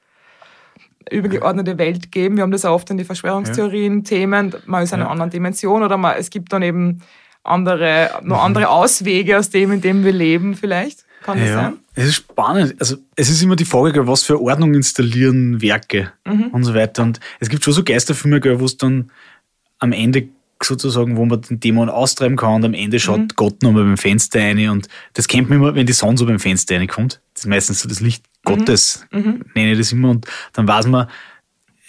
übergeordnete 1.11 1.77
Welt 1.77 2.11
geben. 2.11 2.37
Wir 2.37 2.43
haben 2.43 2.51
das 2.51 2.65
auch 2.65 2.73
oft 2.73 2.89
in 2.89 2.97
die 2.97 3.03
Verschwörungstheorien, 3.03 4.03
Themen, 4.03 4.53
man 4.65 4.83
ist 4.83 4.93
in 4.93 5.01
einer 5.01 5.09
anderen 5.09 5.31
Dimension 5.31 5.83
oder 5.83 5.97
man, 5.97 6.15
es 6.17 6.29
gibt 6.29 6.53
dann 6.53 6.61
eben 6.61 7.01
andere, 7.43 8.09
noch 8.23 8.43
andere 8.43 8.65
mhm. 8.65 8.71
Auswege 8.71 9.37
aus 9.37 9.49
dem, 9.49 9.71
in 9.71 9.81
dem 9.81 10.03
wir 10.03 10.11
leben 10.11 10.55
vielleicht. 10.55 11.05
Kann 11.23 11.39
das 11.39 11.49
sein? 11.49 11.73
Es 11.95 12.05
ist 12.05 12.15
spannend. 12.15 12.75
Also 12.79 12.97
es 13.15 13.29
ist 13.29 13.41
immer 13.41 13.55
die 13.55 13.65
Frage, 13.65 14.07
was 14.07 14.23
für 14.23 14.39
Ordnung 14.41 14.73
installieren 14.75 15.61
Werke 15.61 16.13
mhm. 16.25 16.49
und 16.51 16.63
so 16.63 16.75
weiter. 16.75 17.03
Und 17.03 17.19
es 17.39 17.49
gibt 17.49 17.63
schon 17.63 17.73
so 17.73 17.83
Geisterfilme, 17.83 18.59
wo 18.59 18.65
es 18.65 18.77
dann 18.77 19.11
am 19.79 19.91
Ende 19.91 20.29
sozusagen, 20.63 21.17
wo 21.17 21.25
man 21.25 21.41
den 21.41 21.59
Dämon 21.59 21.89
austreiben 21.89 22.37
kann 22.37 22.55
und 22.55 22.65
am 22.65 22.73
Ende 22.73 22.99
schaut 22.99 23.19
mhm. 23.19 23.27
Gott 23.35 23.61
nochmal 23.61 23.83
beim 23.83 23.97
Fenster 23.97 24.39
rein 24.39 24.69
und 24.69 24.87
das 25.13 25.27
kennt 25.27 25.49
man 25.49 25.59
immer, 25.59 25.75
wenn 25.75 25.85
die 25.85 25.93
Sonne 25.93 26.17
so 26.17 26.25
beim 26.25 26.39
Fenster 26.39 26.77
reinkommt. 26.77 27.21
Das 27.33 27.43
ist 27.43 27.47
meistens 27.47 27.79
so 27.79 27.89
das 27.89 27.99
Licht 27.99 28.25
Gottes, 28.47 29.05
mhm. 29.11 29.19
mhm. 29.19 29.45
nenne 29.55 29.71
ich 29.73 29.77
das 29.77 29.91
immer 29.91 30.09
und 30.09 30.25
dann 30.53 30.67
weiß 30.67 30.87
man, 30.87 31.07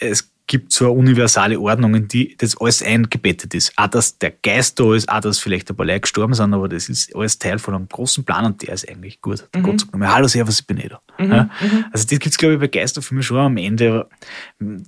es 0.01 0.31
gibt 0.49 0.73
so 0.73 0.87
eine 0.87 0.95
universale 0.95 1.61
Ordnung, 1.61 1.95
in 1.95 2.09
die 2.09 2.35
das 2.37 2.57
alles 2.59 2.83
eingebettet 2.83 3.55
ist. 3.55 3.73
Auch, 3.77 3.89
dass 3.89 4.19
der 4.19 4.31
Geist 4.31 4.81
da 4.81 4.95
ist, 4.95 5.09
auch, 5.09 5.21
dass 5.21 5.39
vielleicht 5.39 5.71
ein 5.71 5.77
paar 5.77 5.87
Leute 5.87 6.01
gestorben 6.01 6.35
sind, 6.35 6.55
aber 6.55 6.69
das 6.69 6.89
ist 6.89 7.15
alles 7.15 7.39
Teil 7.39 7.59
von 7.59 7.75
einem 7.75 7.89
großen 7.89 8.25
Plan 8.25 8.47
und 8.47 8.63
der 8.63 8.75
ist 8.75 8.89
eigentlich 8.89 9.21
gut. 9.21 9.47
Mhm. 9.55 9.63
Gott 9.63 9.81
sagt 9.81 9.95
mir, 9.95 10.13
hallo 10.13 10.27
Servus, 10.27 10.61
ich 10.61 10.67
bin 10.67 10.79
eh 10.79 10.89
da. 10.89 11.01
Mhm. 11.19 11.31
Ja? 11.31 11.51
Mhm. 11.61 11.85
Also 11.93 12.07
das 12.07 12.09
gibt 12.09 12.27
es, 12.27 12.39
glaube 12.39 12.55
ich, 12.55 12.61
bei 12.61 12.69
Geisterfilmen 12.69 13.23
schon 13.23 13.37
am 13.37 13.57
Ende. 13.59 14.09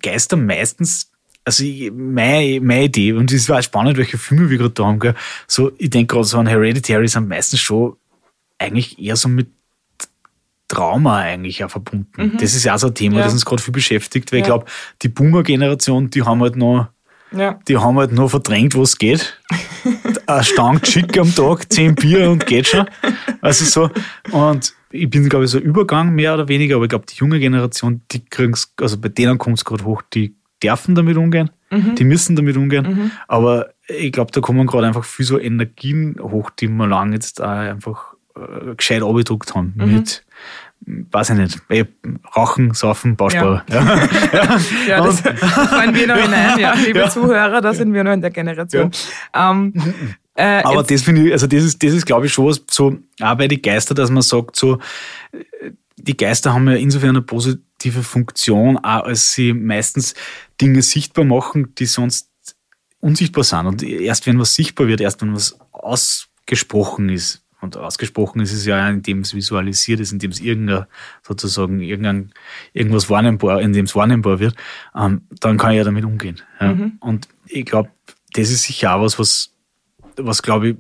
Geister 0.03 0.37
meistens 0.37 1.11
also 1.45 1.65
meine, 1.93 2.61
meine 2.61 2.85
Idee, 2.85 3.13
und 3.13 3.33
es 3.33 3.49
war 3.49 3.63
spannend, 3.63 3.97
welche 3.97 4.19
Filme 4.19 4.51
wir 4.51 4.59
gerade 4.59 4.71
da 4.71 4.85
haben, 4.85 5.01
gell? 5.01 5.15
so, 5.47 5.73
ich 5.79 5.91
denke 5.91 6.15
gerade 6.15 6.27
so 6.27 6.39
an 6.39 6.47
Hereditary 6.47 7.09
sind 7.09 7.29
meistens 7.29 7.61
schon 7.61 7.97
eigentlich 8.59 8.99
eher 8.99 9.17
so 9.17 9.29
mit 9.29 9.49
Trauma 10.71 11.17
eigentlich 11.17 11.65
auch 11.65 11.71
verbunden. 11.71 12.09
Mhm. 12.17 12.37
Das 12.39 12.55
ist 12.55 12.65
ja 12.65 12.75
auch 12.75 12.79
so 12.79 12.87
ein 12.87 12.95
Thema, 12.95 13.19
ja. 13.19 13.25
das 13.25 13.33
uns 13.33 13.45
gerade 13.45 13.61
viel 13.61 13.73
beschäftigt, 13.73 14.31
weil 14.31 14.39
ja. 14.39 14.45
ich 14.45 14.49
glaube, 14.49 14.67
die 15.03 15.09
Boomer-Generation, 15.09 16.11
die 16.11 16.23
haben 16.23 16.41
halt 16.41 16.57
noch, 16.57 16.87
ja. 17.33 17.59
die 17.67 17.77
haben 17.77 17.99
halt 17.99 18.13
noch 18.13 18.31
verdrängt, 18.31 18.77
was 18.77 18.97
geht. 18.97 19.39
Ein 20.27 20.45
Stank 20.45 20.85
Chick 20.85 21.19
am 21.19 21.35
Tag, 21.35 21.73
zehn 21.73 21.97
Bier 21.97 22.31
und 22.31 22.47
geht 22.47 22.69
schon. 22.69 22.87
Also 23.41 23.65
so, 23.65 23.91
und 24.31 24.75
ich 24.93 25.11
bin, 25.11 25.29
glaube 25.29 25.45
ich, 25.45 25.51
so 25.51 25.59
Übergang 25.59 26.15
mehr 26.15 26.35
oder 26.35 26.47
weniger, 26.47 26.77
aber 26.77 26.85
ich 26.85 26.91
glaube, 26.91 27.07
die 27.07 27.17
junge 27.17 27.41
Generation, 27.41 28.03
die 28.13 28.25
kriegen 28.25 28.55
also 28.81 28.99
bei 28.99 29.09
denen 29.09 29.39
kommt 29.39 29.59
es 29.59 29.65
gerade 29.65 29.85
hoch, 29.85 30.03
die 30.15 30.37
dürfen 30.63 30.95
damit 30.95 31.17
umgehen, 31.17 31.51
mhm. 31.71 31.97
die 31.97 32.05
müssen 32.05 32.37
damit 32.37 32.57
umgehen. 32.57 32.87
Mhm. 32.87 33.11
Aber 33.27 33.71
ich 33.89 34.13
glaube, 34.13 34.31
da 34.31 34.41
kommen 34.41 34.67
gerade 34.69 34.87
einfach 34.87 35.05
viel 35.05 35.27
so 35.27 35.39
Energien 35.39 36.17
hoch, 36.21 36.51
die 36.51 36.69
wir 36.69 36.87
lange 36.87 37.15
jetzt 37.15 37.43
auch 37.43 37.49
einfach 37.49 38.15
äh, 38.37 38.75
gescheit 38.77 39.03
abgedruckt 39.03 39.55
haben. 39.55 39.75
Mhm. 39.77 39.95
Mit, 39.95 40.25
weiß 40.87 41.31
ich 41.31 41.37
nicht, 41.37 41.63
eh, 41.69 41.85
Rauchen, 42.37 42.73
Saufen, 42.75 43.17
Bausparer. 43.17 43.65
Ja, 43.69 43.97
ja. 44.33 44.59
ja. 44.89 45.05
das 45.05 45.21
fallen 45.69 45.95
wir 45.95 46.07
noch 46.07 46.17
hinein, 46.17 46.59
ja. 46.59 46.75
Liebe 46.75 47.01
ja. 47.01 47.11
Zuhörer, 47.11 47.61
da 47.61 47.75
sind 47.75 47.93
wir 47.93 48.05
noch 48.05 48.13
in 48.13 48.21
der 48.21 48.31
Generation. 48.31 48.91
Ähm, 49.35 49.75
äh, 50.35 50.63
Aber 50.63 50.83
das 50.83 51.03
finde 51.03 51.27
ich, 51.27 51.33
also 51.33 51.47
das 51.47 51.65
ist, 51.65 51.83
das 51.83 51.93
ist 51.93 52.07
glaube 52.07 52.27
ich 52.27 52.33
schon 52.33 52.47
was, 52.47 52.63
so, 52.71 52.99
auch 53.21 53.37
bei 53.37 53.49
den 53.49 53.61
Geister, 53.61 53.95
dass 53.95 54.11
man 54.11 54.23
sagt, 54.23 54.57
so, 54.57 54.79
die 55.97 56.17
Geister 56.17 56.55
haben 56.55 56.69
ja 56.69 56.77
insofern 56.77 57.11
eine 57.11 57.23
positive 57.23 58.03
Funktion, 58.03 58.79
auch 58.79 59.05
als 59.05 59.33
sie 59.33 59.53
meistens 59.53 60.15
Dinge 60.61 60.83
sichtbar 60.83 61.25
machen, 61.25 61.75
die 61.77 61.87
sonst 61.87 62.31
unsichtbar 63.01 63.45
sind. 63.45 63.67
Und 63.67 63.83
erst 63.83 64.27
wenn 64.27 64.39
was 64.39 64.55
sichtbar 64.55 64.89
wird, 64.89 65.01
erst 65.01 65.21
wenn 65.23 65.35
was 65.35 65.59
ausgesprochen 65.73 67.09
ist, 67.09 67.40
und 67.61 67.77
ausgesprochen 67.77 68.41
ist 68.41 68.53
es 68.53 68.65
ja, 68.67 68.89
indem 68.89 69.21
es 69.21 69.35
visualisiert 69.35 70.01
ist, 70.01 70.13
indem 70.13 70.31
es 70.31 70.41
irgendein, 70.41 70.87
sozusagen 71.23 71.81
irgendein, 71.81 72.33
irgendwas 72.73 73.11
wahrnehmbar, 73.11 73.61
indem 73.61 73.85
es 73.85 73.95
wahrnehmbar 73.95 74.41
wird, 74.41 74.55
ähm, 74.97 75.23
dann 75.41 75.59
kann 75.59 75.73
ich 75.73 75.79
ja 75.79 75.85
damit 75.85 76.05
umgehen. 76.05 76.41
Ja. 76.61 76.75
Mhm. 76.75 76.93
Und 77.01 77.29
ich 77.47 77.65
glaube, 77.65 77.91
das 78.33 78.51
ist 78.51 78.63
sicher 78.63 78.95
auch 78.95 79.03
was, 79.03 79.19
was, 79.19 79.53
was 80.17 80.43
glaube 80.43 80.71
ich, 80.71 80.77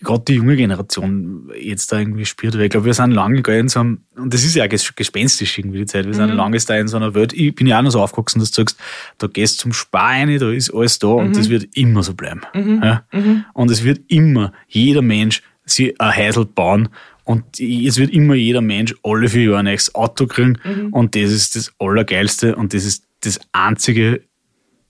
gerade 0.00 0.24
die 0.26 0.34
junge 0.34 0.56
Generation 0.56 1.50
jetzt 1.58 1.90
da 1.90 1.98
irgendwie 1.98 2.24
spürt. 2.24 2.54
Weil 2.54 2.64
ich 2.64 2.70
glaube, 2.70 2.86
wir 2.86 2.94
sind 2.94 3.10
lange 3.12 3.40
in 3.40 3.68
so 3.68 3.80
einem, 3.80 4.02
und 4.16 4.32
das 4.32 4.44
ist 4.44 4.54
ja 4.54 4.64
auch 4.64 4.68
gespenstisch 4.68 5.58
irgendwie 5.58 5.78
die 5.78 5.86
Zeit, 5.86 6.06
wir 6.06 6.14
sind 6.14 6.30
mhm. 6.30 6.36
lange 6.36 6.58
da 6.58 6.76
in 6.76 6.88
so 6.88 6.96
einer 6.96 7.14
Welt. 7.14 7.32
Ich 7.32 7.54
bin 7.54 7.66
ja 7.66 7.78
auch 7.78 7.82
noch 7.82 7.90
so 7.90 8.00
aufgewachsen, 8.00 8.40
dass 8.40 8.50
du 8.50 8.62
sagst, 8.62 8.78
da 9.18 9.26
gehst 9.26 9.58
zum 9.58 9.72
Sparen, 9.72 10.38
da 10.38 10.50
ist 10.50 10.72
alles 10.72 10.98
da 10.98 11.08
mhm. 11.08 11.26
und 11.26 11.36
das 11.36 11.48
wird 11.48 11.76
immer 11.76 12.02
so 12.02 12.14
bleiben. 12.14 12.42
Mhm. 12.54 12.80
Ja? 12.82 13.04
Mhm. 13.12 13.44
Und 13.54 13.70
es 13.70 13.84
wird 13.84 14.00
immer 14.08 14.52
jeder 14.68 15.02
Mensch 15.02 15.42
sie 15.70 15.98
ein 15.98 16.14
Heisel 16.14 16.44
bauen 16.44 16.88
und 17.24 17.60
es 17.60 17.98
wird 17.98 18.10
immer 18.10 18.34
jeder 18.34 18.60
Mensch 18.60 18.94
alle 19.02 19.28
vier 19.28 19.44
Jahre 19.44 19.58
ein 19.58 19.64
neues 19.66 19.94
Auto 19.94 20.26
kriegen 20.26 20.58
mhm. 20.64 20.92
und 20.92 21.14
das 21.14 21.30
ist 21.30 21.56
das 21.56 21.72
Allergeilste 21.78 22.56
und 22.56 22.74
das 22.74 22.84
ist 22.84 23.04
das 23.20 23.40
einzige, 23.52 24.22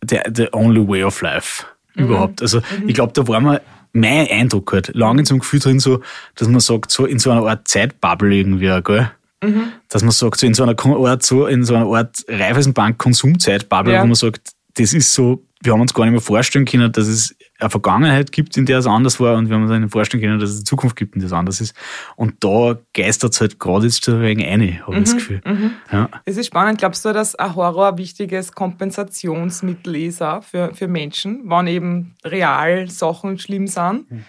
the 0.09 0.49
only 0.53 0.87
way 0.87 1.03
of 1.03 1.21
life 1.21 1.65
mhm. 1.95 2.05
überhaupt. 2.05 2.43
Also 2.43 2.59
mhm. 2.59 2.89
ich 2.89 2.95
glaube, 2.95 3.13
da 3.13 3.27
war 3.27 3.41
man 3.41 3.61
mein 3.93 4.29
Eindruck 4.29 4.73
halt, 4.73 4.95
lange 4.95 5.21
in 5.21 5.25
so 5.25 5.35
einem 5.35 5.41
Gefühl 5.41 5.61
drin, 5.61 5.81
so, 5.81 6.01
dass 6.37 6.49
man 6.49 6.61
sagt, 6.61 6.91
so 6.91 7.07
in 7.07 7.19
so 7.19 7.31
einer 7.31 7.47
Art 7.47 7.67
Zeitbubble 7.67 8.35
irgendwie, 8.35 8.81
gell? 8.83 9.11
Mhm. 9.43 9.73
Dass 9.89 10.03
man 10.03 10.11
sagt, 10.11 10.39
so 10.39 10.47
in 10.47 10.55
so 10.55 10.63
einer 10.65 10.77
Art, 10.79 11.23
so 11.23 11.47
in 11.47 11.65
so 11.65 11.75
einer 11.75 11.87
Art 11.87 12.25
Reifeisenbank-Konsumzeitbubble, 12.29 13.95
ja. 13.95 14.03
wo 14.03 14.07
man 14.07 14.15
sagt, 14.15 14.51
das 14.75 14.93
ist 14.93 15.13
so, 15.13 15.43
wir 15.63 15.73
haben 15.73 15.81
uns 15.81 15.95
gar 15.95 16.05
nicht 16.05 16.13
mehr 16.13 16.21
vorstellen 16.21 16.65
können, 16.65 16.93
dass 16.93 17.07
es 17.07 17.35
eine 17.59 17.71
Vergangenheit 17.71 18.31
gibt, 18.31 18.57
in 18.57 18.67
der 18.67 18.79
es 18.79 18.87
anders 18.87 19.19
war 19.19 19.37
und 19.37 19.49
wir 19.49 19.57
haben 19.57 19.63
uns 19.65 19.73
nicht 19.73 19.91
vorstellen 19.91 20.23
können, 20.23 20.39
dass 20.39 20.51
es 20.51 20.57
eine 20.59 20.65
Zukunft 20.65 20.97
gibt, 20.97 21.15
in 21.15 21.21
der 21.21 21.27
es 21.27 21.33
anders 21.33 21.61
ist. 21.61 21.75
Und 22.17 22.45
da 22.45 22.79
geistert 22.95 23.33
es 23.33 23.41
halt 23.41 23.59
gerade 23.59 23.87
jetzt 23.87 24.09
ein 24.09 24.21
wenig 24.21 24.47
eine, 24.47 24.87
habe 24.87 24.97
ich 24.97 25.05
das 25.05 25.15
mhm, 25.15 25.19
Gefühl. 25.19 25.41
Mhm. 25.45 25.71
Ja. 25.91 26.09
Es 26.25 26.37
ist 26.37 26.47
spannend. 26.47 26.79
Glaubst 26.79 27.05
du, 27.05 27.13
dass 27.13 27.35
ein 27.35 27.55
Horror 27.57 27.89
ein 27.89 27.99
wichtiges 27.99 28.53
Kompensationsmittel 28.53 29.97
ist 29.97 30.23
für, 30.43 30.73
für 30.73 30.89
Menschen, 30.89 31.43
wann 31.47 31.67
eben 31.67 32.15
real 32.25 32.89
Sachen 32.89 33.39
schlimm 33.39 33.67
sind? 33.67 34.11
Mhm. 34.11 34.25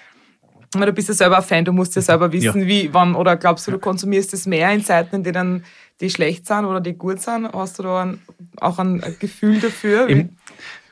Weil 0.76 0.86
du 0.88 0.94
bist 0.94 1.08
ja 1.10 1.16
selber 1.16 1.38
ein 1.38 1.44
Fan, 1.44 1.66
du 1.66 1.74
musst 1.74 1.96
ja 1.96 2.02
selber 2.02 2.32
wissen, 2.32 2.62
ja. 2.62 2.68
wie, 2.68 2.94
wann, 2.94 3.14
oder 3.14 3.38
glaubst 3.38 3.68
du, 3.68 3.72
du 3.72 3.80
konsumierst 3.80 4.34
es 4.34 4.48
mehr 4.48 4.72
in 4.72 4.84
Zeiten, 4.84 5.18
in 5.18 5.24
denen 5.24 5.66
die 6.02 6.10
schlecht 6.10 6.48
sind 6.48 6.66
oder 6.66 6.82
die 6.82 6.94
gut 6.94 7.22
sind? 7.22 7.52
Hast 7.54 7.78
du 7.78 7.84
da 7.84 8.04
ein, 8.04 8.22
auch 8.60 8.80
ein 8.80 9.04
Gefühl 9.20 9.60
dafür? 9.60 10.08
Im, 10.08 10.30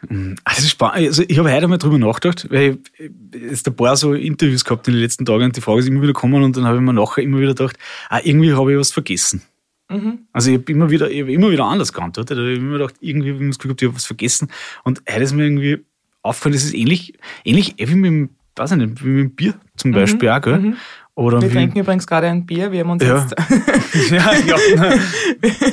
hm, 0.08 0.36
ah. 0.44 0.52
Also 0.90 1.24
ich 1.28 1.38
habe 1.40 1.52
heute 1.52 1.68
mal 1.68 1.78
drüber 1.78 1.98
nachgedacht, 1.98 2.48
weil 2.50 2.78
ich 2.98 3.42
jetzt 3.42 3.68
ein 3.68 3.76
paar 3.76 3.96
so 3.96 4.14
Interviews 4.14 4.64
gehabt 4.64 4.88
in 4.88 4.94
den 4.94 5.02
letzten 5.02 5.26
Tagen 5.26 5.46
und 5.46 5.56
die 5.56 5.62
Frage 5.62 5.80
ist 5.80 5.88
immer 5.88 6.02
wieder 6.02 6.14
gekommen 6.14 6.44
und 6.44 6.56
dann 6.56 6.66
habe 6.66 6.78
ich 6.78 6.84
mir 6.84 6.94
nachher 6.94 7.24
immer 7.24 7.40
wieder 7.40 7.54
gedacht, 7.54 7.78
ah, 8.10 8.20
irgendwie 8.24 8.54
habe 8.54 8.72
ich 8.72 8.80
was 8.80 8.92
vergessen. 8.92 9.42
Mhm. 9.90 10.20
Also 10.34 10.52
ich 10.52 10.58
habe 10.58 10.72
immer 10.72 10.90
wieder, 10.90 11.10
ich 11.10 11.22
hab 11.22 11.30
immer 11.30 11.50
wieder 11.50 11.66
anders 11.66 11.94
geantwortet. 11.94 12.38
Ich 12.38 12.44
habe 12.44 12.54
immer 12.54 12.78
gedacht, 12.78 12.96
irgendwie 13.00 13.32
habe 13.32 13.44
ich 13.44 13.50
das 13.50 13.58
Gefühl 13.58 13.70
gehabt, 13.70 13.82
ich 13.82 13.88
habe 13.88 13.96
was 13.96 14.06
vergessen. 14.06 14.50
Und 14.84 15.02
heute 15.10 15.24
ist 15.24 15.34
mir 15.34 15.46
irgendwie 15.46 15.86
aufgefallen, 16.22 16.54
das 16.54 16.64
ist 16.64 16.74
ähnlich, 16.74 17.14
ähnlich 17.46 17.76
wie 17.78 17.96
mit 17.96 18.12
dem, 18.12 18.30
weiß 18.56 18.72
ich 18.72 18.78
nicht, 18.78 19.04
wie 19.04 19.10
mit 19.10 19.24
dem 19.24 19.36
Bier 19.36 19.54
zum 19.78 19.92
mhm. 19.92 19.96
Beispiel 19.96 20.30
auch, 20.30 20.42
gell? 20.42 20.60
Mhm. 20.60 20.78
Oder 21.16 21.42
wir 21.42 21.50
wie, 21.50 21.54
trinken 21.54 21.80
übrigens 21.80 22.06
gerade 22.06 22.28
ein 22.28 22.46
Bier, 22.46 22.72
wir 22.72 22.82
haben 22.82 22.92
uns 22.92 23.04
ja. 23.04 23.18
jetzt. 23.18 23.36
ja, 24.12 24.34
ja. 24.36 24.56
Bitte 25.42 25.70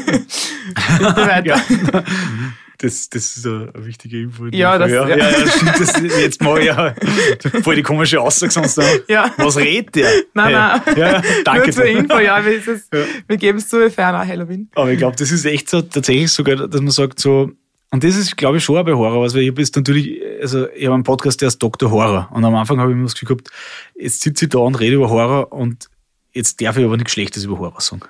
weiter. 0.99 1.47
Ja. 1.47 1.61
Das, 2.79 3.09
das 3.09 3.37
ist 3.37 3.47
eine, 3.47 3.71
wichtige 3.75 4.21
Info. 4.21 4.47
Ja, 4.47 4.79
das, 4.79 4.91
ja, 4.91 5.09
ja. 5.09 5.17
ja, 5.17 5.47
stimmt. 5.47 5.81
Das, 5.81 6.21
jetzt 6.21 6.43
mal 6.43 6.63
ja 6.63 6.95
voll 7.63 7.77
die 7.77 7.83
komische 7.83 8.21
Aussage 8.21 8.53
sonst 8.53 8.79
noch. 8.79 8.85
Ja. 9.09 9.33
Was 9.37 9.57
redet 9.57 9.95
der? 9.95 10.11
Nein, 10.35 10.53
nein. 10.53 10.81
Ja, 10.97 11.23
danke. 11.45 11.67
Nur 11.67 11.73
zur 11.73 11.85
Info, 11.85 12.19
ja, 12.19 12.45
wir, 12.45 12.59
es, 12.59 12.89
ja. 12.93 12.99
wir 13.29 13.37
geben 13.37 13.59
es 13.59 13.69
zu, 13.69 13.87
auch 13.87 14.27
Halloween. 14.27 14.69
Aber 14.75 14.91
ich 14.91 14.99
glaube, 14.99 15.17
das 15.17 15.31
ist 15.31 15.45
echt 15.45 15.71
so, 15.71 15.83
tatsächlich 15.83 16.33
sogar, 16.33 16.69
dass 16.69 16.81
man 16.81 16.91
sagt 16.91 17.21
so, 17.21 17.53
und 17.95 18.03
das 18.03 18.17
ist, 18.17 18.37
glaube 18.37 18.57
ich, 18.57 18.65
schon 18.65 18.85
bei 18.85 18.93
Horror 18.93 19.23
was, 19.23 19.35
weil 19.35 19.43
ich 19.43 19.51
habe 19.51 19.61
jetzt 19.61 19.77
natürlich, 19.77 20.21
also 20.41 20.69
ich 20.71 20.85
habe 20.85 20.95
einen 20.95 21.05
Podcast, 21.05 21.41
der 21.41 21.47
ist 21.47 21.63
Dr. 21.63 21.93
Horror. 21.93 22.29
Und 22.33 22.45
am 22.45 22.55
Anfang 22.57 22.81
habe 22.81 22.91
ich 22.91 22.97
mir 22.97 23.05
das 23.05 23.15
Gefühl 23.15 23.29
gehabt, 23.29 23.51
jetzt 23.95 24.21
sitze 24.21 24.47
ich 24.47 24.51
da 24.51 24.59
und 24.59 24.81
rede 24.81 24.97
über 24.97 25.11
Horror 25.11 25.53
und 25.53 25.89
jetzt 26.33 26.61
darf 26.61 26.77
ich 26.77 26.85
aber 26.85 26.97
nichts 26.97 27.13
Schlechtes 27.13 27.45
über 27.45 27.59
Horror 27.59 27.81
sagen. 27.81 28.03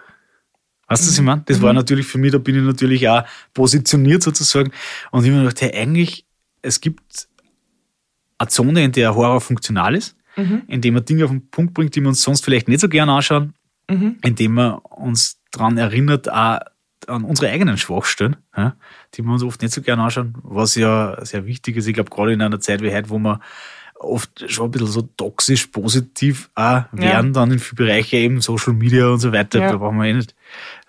Weißt 0.88 1.02
du, 1.02 1.08
was 1.08 1.14
ich 1.14 1.20
mhm. 1.20 1.26
meine? 1.26 1.42
Das 1.46 1.62
war 1.62 1.72
mhm. 1.72 1.78
natürlich 1.78 2.06
für 2.06 2.18
mich, 2.18 2.32
da 2.32 2.38
bin 2.38 2.56
ich 2.56 2.62
natürlich 2.62 3.08
auch 3.08 3.24
positioniert 3.52 4.22
sozusagen. 4.22 4.70
Und 5.10 5.24
ich 5.24 5.30
habe 5.30 5.40
mir 5.40 5.48
gedacht, 5.48 5.62
hey, 5.62 5.74
eigentlich, 5.80 6.26
es 6.62 6.80
gibt 6.80 7.28
eine 8.38 8.48
Zone, 8.48 8.84
in 8.84 8.92
der 8.92 9.14
Horror 9.14 9.40
funktional 9.40 9.94
ist, 9.94 10.16
mhm. 10.36 10.62
indem 10.68 10.94
man 10.94 11.04
Dinge 11.04 11.24
auf 11.24 11.30
den 11.30 11.48
Punkt 11.50 11.74
bringt, 11.74 11.94
die 11.94 12.00
wir 12.00 12.08
uns 12.08 12.22
sonst 12.22 12.44
vielleicht 12.44 12.68
nicht 12.68 12.80
so 12.80 12.88
gerne 12.88 13.12
anschauen, 13.12 13.54
mhm. 13.88 14.16
indem 14.22 14.54
man 14.54 14.78
uns 14.78 15.40
daran 15.50 15.78
erinnert, 15.78 16.30
auch 16.30 16.60
an 17.06 17.24
unsere 17.24 17.50
eigenen 17.50 17.76
Schwachstellen, 17.76 18.36
die 19.14 19.22
wir 19.22 19.32
uns 19.32 19.42
oft 19.42 19.60
nicht 19.60 19.74
so 19.74 19.82
gerne 19.82 20.02
anschauen, 20.02 20.34
was 20.42 20.74
ja 20.74 21.22
sehr 21.24 21.44
wichtig 21.44 21.76
ist. 21.76 21.86
Ich 21.86 21.92
glaube, 21.94 22.08
gerade 22.08 22.32
in 22.32 22.40
einer 22.40 22.60
Zeit 22.60 22.80
wie 22.80 22.94
heute, 22.94 23.10
wo 23.10 23.18
man 23.18 23.40
oft 24.04 24.50
schon 24.50 24.66
ein 24.66 24.70
bisschen 24.70 24.88
so 24.88 25.02
toxisch 25.02 25.66
positiv 25.66 26.50
auch 26.54 26.84
werden, 26.92 27.26
ja. 27.26 27.32
dann 27.32 27.50
in 27.50 27.58
vielen 27.58 27.76
Bereichen 27.76 28.16
eben 28.16 28.40
Social 28.40 28.72
Media 28.72 29.08
und 29.08 29.18
so 29.18 29.32
weiter, 29.32 29.60
ja. 29.60 29.72
da 29.72 29.76
brauchen 29.76 29.98
wir 29.98 30.06
eh 30.06 30.14
nicht, 30.14 30.34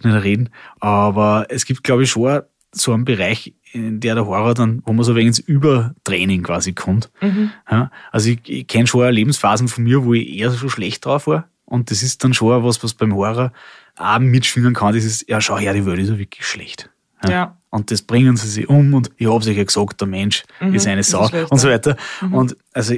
nicht 0.03 0.23
reden. 0.23 0.49
Aber 0.79 1.47
es 1.49 1.65
gibt, 1.65 1.83
glaube 1.83 2.03
ich, 2.03 2.11
schon 2.11 2.41
so 2.71 2.93
einen 2.93 3.05
Bereich, 3.05 3.53
in 3.71 3.99
der 3.99 4.15
der 4.15 4.25
Horror 4.25 4.53
dann, 4.53 4.81
wo 4.85 4.93
man 4.93 5.03
so 5.03 5.15
wegen 5.15 5.27
ins 5.27 5.39
Übertraining 5.39 6.43
quasi 6.43 6.73
kommt. 6.73 7.09
Mhm. 7.21 7.51
Ja, 7.69 7.91
also 8.11 8.29
ich, 8.29 8.39
ich 8.45 8.67
kenne 8.67 8.87
schon 8.87 9.09
Lebensphasen 9.11 9.67
von 9.67 9.83
mir, 9.83 10.03
wo 10.05 10.13
ich 10.13 10.29
eher 10.29 10.51
so 10.51 10.69
schlecht 10.69 11.05
drauf 11.05 11.27
war. 11.27 11.49
Und 11.65 11.91
das 11.91 12.03
ist 12.03 12.23
dann 12.23 12.33
schon 12.33 12.63
was, 12.63 12.83
was 12.83 12.93
beim 12.93 13.15
Horror 13.15 13.51
auch 13.97 14.19
mitschwingen 14.19 14.73
kann. 14.73 14.93
Das 14.93 15.03
ist, 15.03 15.27
ja, 15.29 15.41
schau 15.41 15.57
her, 15.57 15.73
die 15.73 15.85
Welt 15.85 15.99
ist 15.99 16.09
ja 16.09 16.17
wirklich 16.17 16.45
schlecht. 16.45 16.89
Ja. 17.29 17.57
Und 17.69 17.91
das 17.91 18.01
bringen 18.01 18.37
sie 18.37 18.47
sich 18.47 18.69
um 18.69 18.93
und 18.93 19.11
ich 19.17 19.27
habe 19.27 19.43
ja 19.51 19.63
gesagt, 19.63 19.99
der 19.99 20.07
Mensch 20.07 20.43
mhm, 20.61 20.75
ist 20.75 20.87
eine 20.87 21.03
Sau 21.03 21.25
ist 21.25 21.51
und 21.51 21.57
so 21.57 21.67
weiter. 21.67 21.97
Mhm. 22.21 22.33
Und 22.33 22.57
also 22.73 22.95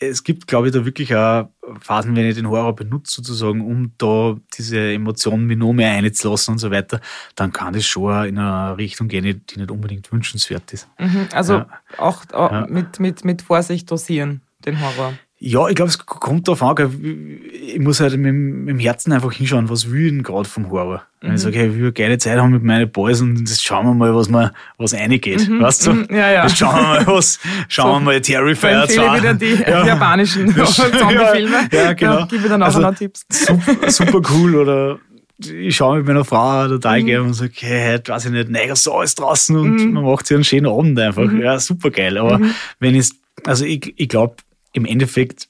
es 0.00 0.24
gibt, 0.24 0.46
glaube 0.46 0.68
ich, 0.68 0.72
da 0.72 0.84
wirklich 0.84 1.14
auch 1.14 1.48
Phasen, 1.80 2.16
wenn 2.16 2.26
ich 2.26 2.34
den 2.34 2.48
Horror 2.48 2.74
benutze, 2.74 3.16
sozusagen, 3.16 3.60
um 3.60 3.92
da 3.98 4.36
diese 4.56 4.92
Emotionen 4.92 5.46
mir 5.46 5.56
noch 5.56 5.72
mehr 5.72 5.92
einzulassen 5.92 6.52
und 6.52 6.58
so 6.58 6.70
weiter, 6.70 7.00
dann 7.36 7.52
kann 7.52 7.72
das 7.72 7.84
schon 7.84 8.26
in 8.26 8.38
eine 8.38 8.76
Richtung 8.76 9.08
gehen, 9.08 9.24
die 9.24 9.58
nicht 9.58 9.70
unbedingt 9.70 10.10
wünschenswert 10.12 10.72
ist. 10.72 10.88
Mhm, 10.98 11.28
also 11.32 11.54
ja. 11.54 11.68
auch, 11.98 12.24
auch 12.32 12.52
ja. 12.52 12.66
mit, 12.68 13.00
mit, 13.00 13.24
mit 13.24 13.42
Vorsicht 13.42 13.90
dosieren, 13.90 14.42
den 14.64 14.80
Horror. 14.80 15.14
Ja, 15.46 15.68
ich 15.68 15.74
glaube, 15.74 15.90
es 15.90 15.98
kommt 16.06 16.48
darauf 16.48 16.62
an. 16.62 17.38
Ich 17.66 17.78
muss 17.78 18.00
halt 18.00 18.16
mit, 18.16 18.32
mit 18.32 18.68
dem 18.70 18.78
Herzen 18.78 19.12
einfach 19.12 19.30
hinschauen, 19.30 19.68
was 19.68 19.90
will 19.90 20.06
ich 20.06 20.10
denn 20.12 20.22
gerade 20.22 20.48
vom 20.48 20.70
Horror. 20.70 21.02
Wenn 21.20 21.30
mhm. 21.30 21.36
ich 21.36 21.42
sage, 21.42 21.58
hey, 21.58 21.66
ich 21.68 21.74
will 21.74 21.82
eine 21.82 21.92
geile 21.92 22.16
Zeit 22.16 22.38
haben 22.38 22.52
mit 22.52 22.62
meinen 22.62 22.90
Boys 22.90 23.20
und 23.20 23.38
jetzt 23.38 23.62
schauen 23.62 23.84
wir 23.84 23.92
mal, 23.92 24.14
was 24.14 24.30
man, 24.30 24.52
was 24.78 24.94
reingeht. 24.94 25.46
Mhm. 25.46 25.60
Weißt 25.60 25.86
du? 25.86 25.92
Mhm. 25.92 26.06
Ja, 26.08 26.32
ja. 26.32 26.42
Jetzt 26.44 26.56
schauen 26.56 26.74
wir 26.74 26.82
mal, 26.82 27.06
was, 27.08 27.38
schauen 27.68 27.92
so, 27.92 28.00
wir 28.00 28.00
mal 28.00 28.20
Terrifier 28.22 28.88
2. 28.88 29.18
wieder 29.18 29.34
die 29.34 29.54
ja. 29.66 29.86
japanischen 29.86 30.46
Zombie-Filme. 30.64 31.68
Ja, 31.70 31.92
genau. 31.92 32.18
Ja, 32.20 32.26
gib 32.30 32.40
mir 32.40 32.48
dann 32.48 32.62
auch 32.62 32.66
also, 32.68 32.80
noch 32.80 32.94
Tipps. 32.94 33.26
Super, 33.28 33.90
super 33.90 34.20
cool 34.30 34.54
oder 34.54 34.98
ich 35.46 35.76
schaue 35.76 35.98
mit 35.98 36.06
meiner 36.06 36.24
Frau 36.24 36.68
total 36.68 37.02
mhm. 37.02 37.06
gerne 37.06 37.24
und 37.24 37.34
sage, 37.34 37.52
hey, 37.56 37.92
heute 37.92 38.12
weiß 38.12 38.24
ich 38.24 38.30
nicht, 38.30 38.48
nein, 38.48 38.74
so 38.76 39.02
ist 39.02 39.20
draußen 39.20 39.54
und 39.58 39.76
mhm. 39.76 39.92
man 39.92 40.04
macht 40.04 40.26
sich 40.26 40.36
einen 40.36 40.44
schönen 40.44 40.68
Abend 40.68 40.98
einfach. 40.98 41.24
Mhm. 41.24 41.42
Ja, 41.42 41.58
super 41.58 41.90
geil. 41.90 42.16
Aber 42.16 42.38
mhm. 42.38 42.54
wenn 42.78 42.94
ich, 42.94 43.10
also 43.44 43.66
ich, 43.66 43.92
ich 43.96 44.08
glaube, 44.08 44.36
im 44.74 44.84
Endeffekt, 44.84 45.48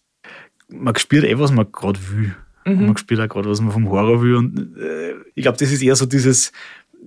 man 0.68 0.96
spürt 0.96 1.24
eh, 1.24 1.38
was 1.38 1.50
man 1.50 1.70
gerade 1.72 1.98
will. 2.10 2.36
Mhm. 2.66 2.86
man 2.86 2.96
spürt 2.96 3.20
auch 3.20 3.28
gerade, 3.28 3.50
was 3.50 3.60
man 3.60 3.72
vom 3.72 3.90
Horror 3.90 4.22
will. 4.22 4.36
Und 4.36 4.76
äh, 4.78 5.14
ich 5.34 5.42
glaube, 5.42 5.58
das 5.58 5.70
ist 5.70 5.82
eher 5.82 5.96
so 5.96 6.06
dieses, 6.06 6.52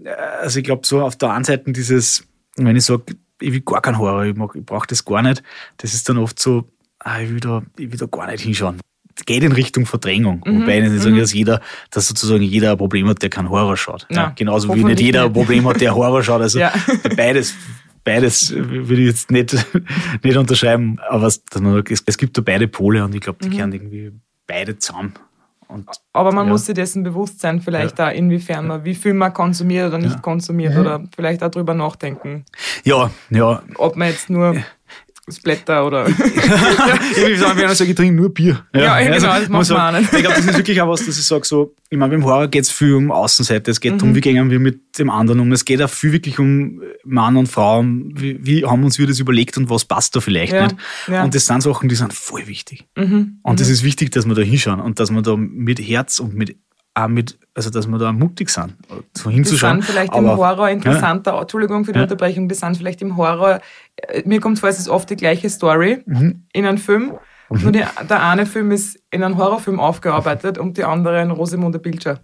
äh, 0.03 0.09
also 0.09 0.59
ich 0.59 0.65
glaube, 0.65 0.85
so 0.85 1.01
auf 1.01 1.15
der 1.15 1.31
einen 1.31 1.45
Seite 1.45 1.71
dieses, 1.71 2.27
wenn 2.57 2.75
ich 2.75 2.85
sage, 2.85 3.03
ich 3.39 3.53
will 3.53 3.61
gar 3.61 3.81
keinen 3.81 3.97
Horror, 3.97 4.25
ich, 4.25 4.35
ich 4.35 4.65
brauche 4.65 4.87
das 4.87 5.05
gar 5.05 5.21
nicht, 5.21 5.41
das 5.77 5.93
ist 5.93 6.09
dann 6.09 6.17
oft 6.17 6.39
so, 6.39 6.69
ah, 6.99 7.21
ich, 7.21 7.29
will 7.29 7.39
da, 7.39 7.63
ich 7.77 7.91
will 7.91 7.97
da 7.97 8.05
gar 8.05 8.27
nicht 8.27 8.43
hinschauen. 8.43 8.79
Das 9.15 9.25
geht 9.25 9.41
in 9.41 9.51
Richtung 9.51 9.87
Verdrängung. 9.87 10.43
Mhm. 10.45 10.61
Wobei 10.61 10.79
ich 10.79 10.89
nicht 10.89 11.01
sagen, 11.01 11.15
mhm. 11.15 11.19
dass 11.21 11.33
jeder, 11.33 11.61
dass 11.89 12.07
sozusagen 12.07 12.43
jeder 12.43 12.71
ein 12.71 12.77
Problem 12.77 13.07
hat, 13.07 13.21
der 13.23 13.31
keinen 13.31 13.49
Horror 13.49 13.77
schaut. 13.77 14.05
Ja, 14.11 14.31
genauso 14.35 14.73
wie 14.75 14.83
nicht 14.83 15.01
jeder 15.01 15.25
ein 15.25 15.33
Problem 15.33 15.67
hat, 15.67 15.81
der 15.81 15.95
Horror 15.95 16.21
schaut. 16.23 16.41
Also 16.41 16.59
ja. 16.59 16.71
beides 17.15 17.55
beides 18.07 18.53
würde 18.53 19.01
ich 19.01 19.07
jetzt 19.07 19.31
nicht, 19.31 19.53
nicht 20.23 20.37
unterschreiben, 20.37 20.97
aber 21.09 21.27
es, 21.27 21.43
es 22.05 22.17
gibt 22.17 22.37
da 22.37 22.41
beide 22.41 22.69
Pole 22.69 23.03
und 23.03 23.13
ich 23.13 23.19
glaube, 23.21 23.39
die 23.43 23.49
mhm. 23.49 23.53
kehren 23.53 23.73
irgendwie 23.73 24.13
beide 24.47 24.77
zusammen. 24.77 25.13
Und, 25.67 25.89
aber 26.13 26.31
man 26.31 26.45
ja. 26.45 26.53
muss 26.53 26.65
sich 26.65 26.75
dessen 26.75 27.03
bewusst 27.03 27.41
sein, 27.41 27.59
vielleicht 27.59 27.99
ja. 27.99 28.07
auch 28.07 28.13
inwiefern 28.13 28.67
man, 28.67 28.85
wie 28.85 28.95
viel 28.95 29.13
man 29.13 29.33
konsumiert 29.33 29.89
oder 29.89 29.97
nicht 29.97 30.15
ja. 30.15 30.21
konsumiert 30.21 30.77
oder 30.77 31.03
vielleicht 31.13 31.43
auch 31.43 31.51
drüber 31.51 31.73
nachdenken. 31.73 32.45
Ja, 32.85 33.11
ja. 33.29 33.61
Ob 33.75 33.97
man 33.97 34.07
jetzt 34.07 34.29
nur 34.29 34.55
Splatter 35.29 35.85
oder. 35.85 36.07
ja, 36.07 37.27
ich 37.27 37.39
sage, 37.39 37.89
ich 37.89 37.95
trinke 37.95 38.13
nur 38.13 38.33
Bier. 38.33 38.65
Ja, 38.73 38.99
ja 38.99 39.17
genau, 39.17 39.39
das 39.39 39.49
macht 39.49 39.69
man 39.69 39.95
auch 39.95 39.99
nicht. 39.99 40.13
Ich 40.13 40.19
glaube, 40.19 40.35
das 40.37 40.45
ist 40.45 40.57
wirklich 40.57 40.81
auch 40.81 40.87
was, 40.87 41.05
dass 41.05 41.17
ich 41.17 41.25
sage, 41.25 41.45
so, 41.45 41.75
ich 41.89 41.97
meine, 41.97 42.11
beim 42.11 42.23
Horror 42.23 42.47
geht 42.47 42.63
es 42.63 42.71
viel 42.71 42.93
um 42.93 43.11
Außenseite, 43.11 43.71
es 43.71 43.81
geht 43.81 43.93
mhm. 43.93 43.97
darum, 43.97 44.15
wie 44.15 44.21
gehen 44.21 44.49
wir 44.49 44.59
mit 44.59 44.97
dem 44.99 45.09
anderen 45.09 45.41
um, 45.41 45.51
es 45.51 45.65
geht 45.65 45.81
auch 45.81 45.89
viel 45.89 46.13
wirklich 46.13 46.39
um 46.39 46.81
Mann 47.03 47.35
und 47.35 47.47
Frau, 47.47 47.83
wie, 47.83 48.39
wie 48.45 48.65
haben 48.65 48.83
uns 48.85 48.99
wir 48.99 49.07
das 49.07 49.19
überlegt 49.19 49.57
und 49.57 49.69
was 49.69 49.83
passt 49.83 50.15
da 50.15 50.21
vielleicht 50.21 50.53
ja. 50.53 50.63
nicht. 50.63 50.75
Ja. 51.07 51.23
Und 51.23 51.35
das 51.35 51.45
sind 51.45 51.61
Sachen, 51.61 51.89
die 51.89 51.95
sind 51.95 52.13
voll 52.13 52.47
wichtig. 52.47 52.85
Mhm. 52.95 53.39
Und 53.43 53.59
es 53.59 53.67
mhm. 53.67 53.73
ist 53.73 53.83
wichtig, 53.83 54.11
dass 54.11 54.25
wir 54.25 54.35
da 54.35 54.41
hinschauen 54.41 54.79
und 54.79 54.99
dass 54.99 55.11
wir 55.11 55.21
da 55.21 55.35
mit 55.35 55.79
Herz 55.79 56.19
und 56.19 56.35
mit 56.35 56.55
auch 56.97 57.07
mit, 57.07 57.37
also 57.57 57.71
dass 57.71 57.87
wir 57.87 57.97
da 57.97 58.11
mutig 58.11 58.51
sind, 58.51 58.75
so 59.13 59.31
hinzuschauen. 59.31 59.77
Die 59.77 59.81
sind 59.81 59.91
vielleicht 59.91 60.13
Aber, 60.13 60.33
im 60.33 60.37
Horror 60.37 60.69
interessanter, 60.69 61.33
ja. 61.33 61.41
Entschuldigung 61.41 61.85
für 61.85 61.91
die 61.91 61.97
ja. 61.97 62.03
Unterbrechung, 62.03 62.47
die 62.47 62.53
sind 62.53 62.77
vielleicht 62.77 63.01
im 63.01 63.17
Horror, 63.17 63.61
äh, 63.97 64.21
mir 64.25 64.39
kommt 64.39 64.59
vor, 64.59 64.69
es 64.69 64.77
ist 64.77 64.87
oft 64.87 65.09
die 65.09 65.15
gleiche 65.15 65.49
Story 65.49 66.03
mhm. 66.05 66.43
in 66.53 66.67
einem 66.67 66.77
Film. 66.77 67.13
Mhm. 67.49 67.61
Nur 67.63 67.71
die, 67.71 67.83
der 68.07 68.23
eine 68.23 68.45
Film 68.45 68.69
ist 68.69 68.99
in 69.09 69.23
einem 69.23 69.37
Horrorfilm 69.37 69.79
aufgearbeitet 69.79 70.59
und 70.59 70.77
die 70.77 70.83
andere 70.83 71.19
in 71.19 71.31
Rosemunde 71.31 71.79
Pilcher. 71.79 72.19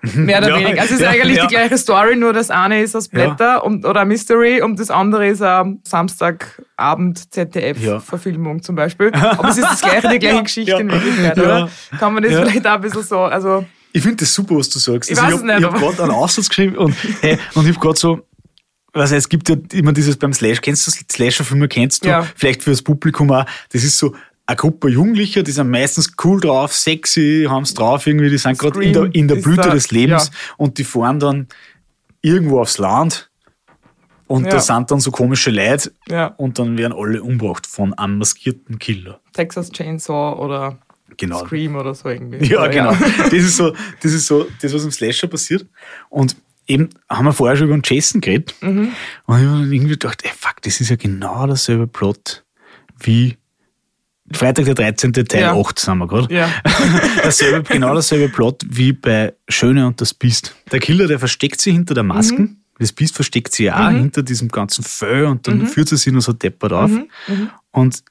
Mhm. 0.00 0.24
Mehr 0.24 0.38
oder 0.38 0.48
ja, 0.48 0.56
weniger. 0.56 0.80
Also 0.80 0.94
es 0.94 1.00
ist 1.00 1.06
eigentlich 1.06 1.38
die 1.38 1.48
gleiche 1.48 1.76
Story, 1.76 2.16
nur 2.16 2.32
das 2.32 2.50
eine 2.50 2.80
ist 2.80 2.96
aus 2.96 3.08
Blätter 3.08 3.62
und, 3.62 3.84
oder 3.84 4.06
Mystery 4.06 4.62
und 4.62 4.80
das 4.80 4.90
andere 4.90 5.28
ist 5.28 5.42
eine 5.42 5.76
Samstagabend 5.84 7.30
ZDF-Verfilmung 7.30 8.62
zum 8.62 8.74
Beispiel. 8.74 9.12
Aber 9.12 9.48
es 9.50 9.58
ist 9.58 9.70
das 9.70 9.82
gleiche, 9.82 10.08
die 10.08 10.18
gleiche 10.18 10.44
Geschichte 10.44 10.76
in 10.76 10.90
Wirklichkeit, 10.90 11.38
oder? 11.38 11.68
Kann 11.98 12.14
man 12.14 12.22
das 12.22 12.32
vielleicht 12.32 12.66
auch 12.66 12.72
ein 12.72 12.80
bisschen 12.80 13.02
so, 13.02 13.20
also 13.20 13.66
ich 13.96 14.02
finde 14.02 14.16
das 14.16 14.34
super, 14.34 14.56
was 14.56 14.68
du 14.68 14.78
sagst. 14.78 15.10
Ich, 15.10 15.18
also 15.18 15.42
ich 15.42 15.52
habe 15.52 15.64
hab 15.64 15.78
gerade 15.78 16.02
einen 16.02 16.12
Aussatz 16.12 16.50
geschrieben 16.50 16.76
und, 16.76 16.94
hey, 17.22 17.38
und 17.54 17.66
ich 17.66 17.74
habe 17.74 17.80
gerade 17.80 17.98
so, 17.98 18.26
was 18.92 19.10
es 19.10 19.26
gibt 19.28 19.48
ja 19.48 19.56
immer 19.72 19.94
dieses 19.94 20.18
beim 20.18 20.34
Slash, 20.34 20.60
kennst 20.60 20.86
du 20.86 20.90
Slasher-Filme, 20.90 21.66
kennst 21.66 22.04
du, 22.04 22.08
ja. 22.08 22.26
vielleicht 22.36 22.62
für 22.62 22.70
das 22.70 22.82
Publikum 22.82 23.30
auch, 23.30 23.46
das 23.72 23.84
ist 23.84 23.96
so 23.96 24.14
eine 24.44 24.56
Gruppe 24.56 24.90
Jugendlicher, 24.90 25.42
die 25.42 25.50
sind 25.50 25.70
meistens 25.70 26.12
cool 26.22 26.42
drauf, 26.42 26.74
sexy, 26.74 27.46
haben 27.48 27.62
es 27.62 27.72
drauf 27.72 28.06
irgendwie, 28.06 28.28
die 28.28 28.36
sind 28.36 28.58
gerade 28.58 28.84
in 28.84 28.92
der, 28.92 29.14
in 29.14 29.28
der 29.28 29.36
Blüte 29.36 29.70
des 29.70 29.90
Lebens 29.90 30.26
ja. 30.26 30.54
und 30.58 30.76
die 30.76 30.84
fahren 30.84 31.18
dann 31.18 31.48
irgendwo 32.20 32.60
aufs 32.60 32.76
Land 32.76 33.30
und 34.26 34.44
ja. 34.44 34.50
da 34.50 34.60
sind 34.60 34.90
dann 34.90 35.00
so 35.00 35.10
komische 35.10 35.50
Leute 35.50 35.90
ja. 36.08 36.26
und 36.36 36.58
dann 36.58 36.76
werden 36.76 36.92
alle 36.92 37.22
umgebracht 37.22 37.66
von 37.66 37.94
einem 37.94 38.18
maskierten 38.18 38.78
Killer. 38.78 39.20
Texas 39.32 39.70
Chainsaw 39.70 40.38
oder 40.38 40.78
genau. 41.16 41.44
Scream 41.44 41.76
oder 41.76 41.94
so 41.94 42.08
irgendwie. 42.08 42.44
Ja, 42.46 42.60
oder 42.60 42.68
genau. 42.68 42.92
das 43.18 43.32
ist 43.32 43.56
so, 43.56 43.74
das 44.02 44.12
ist 44.12 44.26
so, 44.26 44.46
das, 44.60 44.72
was 44.74 44.84
im 44.84 44.90
Slasher 44.90 45.28
passiert. 45.28 45.66
Und 46.08 46.36
eben 46.66 46.90
haben 47.08 47.24
wir 47.24 47.32
vorher 47.32 47.56
schon 47.56 47.68
über 47.68 47.76
den 47.76 47.82
Jason 47.84 48.20
geredet. 48.20 48.54
Mhm. 48.60 48.92
Und 49.26 49.40
ich 49.40 49.46
habe 49.46 49.74
irgendwie 49.74 49.88
gedacht, 49.88 50.24
ey, 50.24 50.30
fuck, 50.36 50.62
das 50.62 50.80
ist 50.80 50.90
ja 50.90 50.96
genau 50.96 51.46
derselbe 51.46 51.86
Plot 51.86 52.44
wie 53.00 53.36
Freitag 54.32 54.64
der 54.64 54.74
13. 54.74 55.12
Teil 55.12 55.40
ja. 55.40 55.54
8 55.54 55.78
sind 55.78 55.98
wir 55.98 56.08
gerade. 56.08 56.34
Ja. 56.34 56.50
dasselbe, 57.22 57.62
genau 57.62 57.94
dasselbe 57.94 58.28
Plot 58.28 58.62
wie 58.68 58.92
bei 58.92 59.34
Schöne 59.48 59.86
und 59.86 60.00
das 60.00 60.14
Biest. 60.14 60.56
Der 60.72 60.80
Killer, 60.80 61.06
der 61.06 61.18
versteckt 61.18 61.60
sich 61.60 61.74
hinter 61.74 61.94
der 61.94 62.02
Maske. 62.02 62.42
Mhm. 62.42 62.56
Das 62.78 62.92
Biest 62.92 63.14
versteckt 63.14 63.54
sich 63.54 63.70
auch 63.72 63.90
mhm. 63.90 63.98
hinter 63.98 64.22
diesem 64.22 64.48
ganzen 64.48 64.84
Fell 64.84 65.26
und 65.26 65.46
dann 65.46 65.58
mhm. 65.58 65.66
führt 65.66 65.88
sie 65.88 65.96
sich 65.96 66.12
nur 66.12 66.22
so 66.22 66.32
deppert 66.32 66.72
auf. 66.72 66.90
Mhm. 66.90 67.08
Mhm. 67.28 67.50
Und 67.70 68.02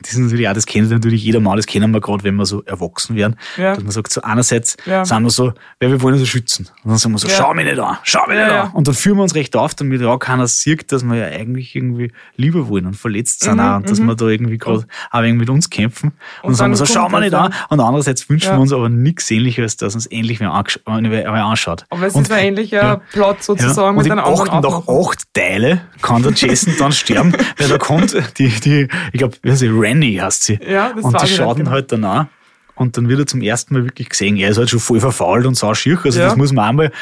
das 0.00 0.12
ist 0.12 0.18
natürlich 0.18 0.48
auch, 0.48 0.52
das 0.52 0.66
kennt 0.66 0.90
natürlich 0.90 1.24
jeder 1.24 1.40
mal, 1.40 1.56
das 1.56 1.66
kennen 1.66 1.90
wir 1.92 2.00
gerade, 2.00 2.22
wenn 2.24 2.36
wir 2.36 2.46
so 2.46 2.62
erwachsen 2.62 3.16
werden. 3.16 3.36
Ja. 3.56 3.74
Dass 3.74 3.82
man 3.82 3.92
sagt, 3.92 4.12
so 4.12 4.22
einerseits 4.22 4.76
ja. 4.86 5.04
sind 5.04 5.22
wir 5.22 5.30
so, 5.30 5.52
weil 5.80 5.90
wir 5.90 6.02
wollen 6.02 6.14
uns 6.14 6.20
so 6.22 6.26
schützen. 6.26 6.68
Und 6.84 6.90
dann 6.90 6.98
sagen 6.98 7.14
wir 7.14 7.18
so, 7.18 7.28
ja. 7.28 7.34
schau 7.36 7.54
mich 7.54 7.64
nicht 7.64 7.78
an, 7.78 7.98
schau 8.02 8.26
mich 8.26 8.36
nicht 8.36 8.50
an. 8.50 8.70
Und 8.72 8.86
dann 8.86 8.94
führen 8.94 9.16
wir 9.16 9.22
uns 9.22 9.34
recht 9.34 9.56
auf, 9.56 9.74
damit 9.74 10.02
auch 10.02 10.18
keiner 10.18 10.46
sieht, 10.46 10.92
dass 10.92 11.02
wir 11.02 11.16
ja 11.16 11.26
eigentlich 11.26 11.74
irgendwie 11.74 12.12
lieber 12.36 12.68
wollen 12.68 12.86
und 12.86 12.94
verletzt 12.94 13.40
sind 13.40 13.54
mhm, 13.54 13.60
auch 13.60 13.76
und 13.76 13.90
dass 13.90 13.98
mhm. 13.98 14.06
wir 14.06 14.14
da 14.16 14.26
irgendwie 14.26 14.58
gerade 14.58 14.86
auch 15.10 15.20
irgendwie 15.20 15.40
mit 15.40 15.50
uns 15.50 15.70
kämpfen. 15.70 16.12
Und, 16.42 16.50
und 16.50 16.50
dann 16.50 16.54
sagen 16.54 16.72
wir 16.72 16.76
so, 16.76 16.86
schau 16.86 17.08
mich 17.08 17.20
nicht 17.20 17.34
an. 17.34 17.52
Und 17.68 17.80
andererseits 17.80 18.28
wünschen 18.28 18.52
wir 18.52 18.60
uns 18.60 18.72
aber 18.72 18.88
nichts 18.88 19.30
ähnliches, 19.30 19.76
dass 19.76 19.94
uns 19.94 20.06
endlich 20.06 20.40
wer, 20.40 20.52
anschaut. 20.52 21.84
Aber 21.90 22.06
es 22.06 22.14
und, 22.14 22.22
ist 22.22 22.32
ein 22.32 22.46
ähnlicher 22.46 23.00
Plot 23.12 23.42
sozusagen 23.42 23.96
mit 23.96 24.06
und 24.06 24.12
einem 24.12 24.24
anderen 24.24 24.60
nach 24.60 24.88
acht 24.88 25.24
Teile 25.34 25.80
kann 26.02 26.22
der 26.22 26.32
Jason 26.32 26.74
dann 26.78 26.92
sterben, 26.92 27.32
weil 27.58 27.68
da 27.68 27.78
kommt 27.78 28.16
die, 28.38 28.48
die 28.48 28.88
ich 29.12 29.18
glaube, 29.18 29.36
sie, 29.56 29.68
Rennie 29.68 30.20
heißt 30.20 30.44
sie. 30.44 30.58
Ja, 30.66 30.92
das 30.92 31.04
Und 31.04 31.20
die 31.22 31.26
schaut 31.26 31.58
ihn 31.58 31.70
halt 31.70 31.92
danach. 31.92 32.26
Und 32.74 32.96
dann 32.96 33.08
wird 33.08 33.20
er 33.20 33.26
zum 33.26 33.40
ersten 33.40 33.74
Mal 33.74 33.84
wirklich 33.84 34.10
gesehen. 34.10 34.36
Er 34.36 34.50
ist 34.50 34.58
halt 34.58 34.68
schon 34.68 34.80
voll 34.80 35.00
verfault 35.00 35.46
und 35.46 35.54
sauschier. 35.54 35.98
Also 36.04 36.18
ja. 36.20 36.26
das 36.26 36.36
muss 36.36 36.52
man 36.52 36.66
einmal 36.66 36.92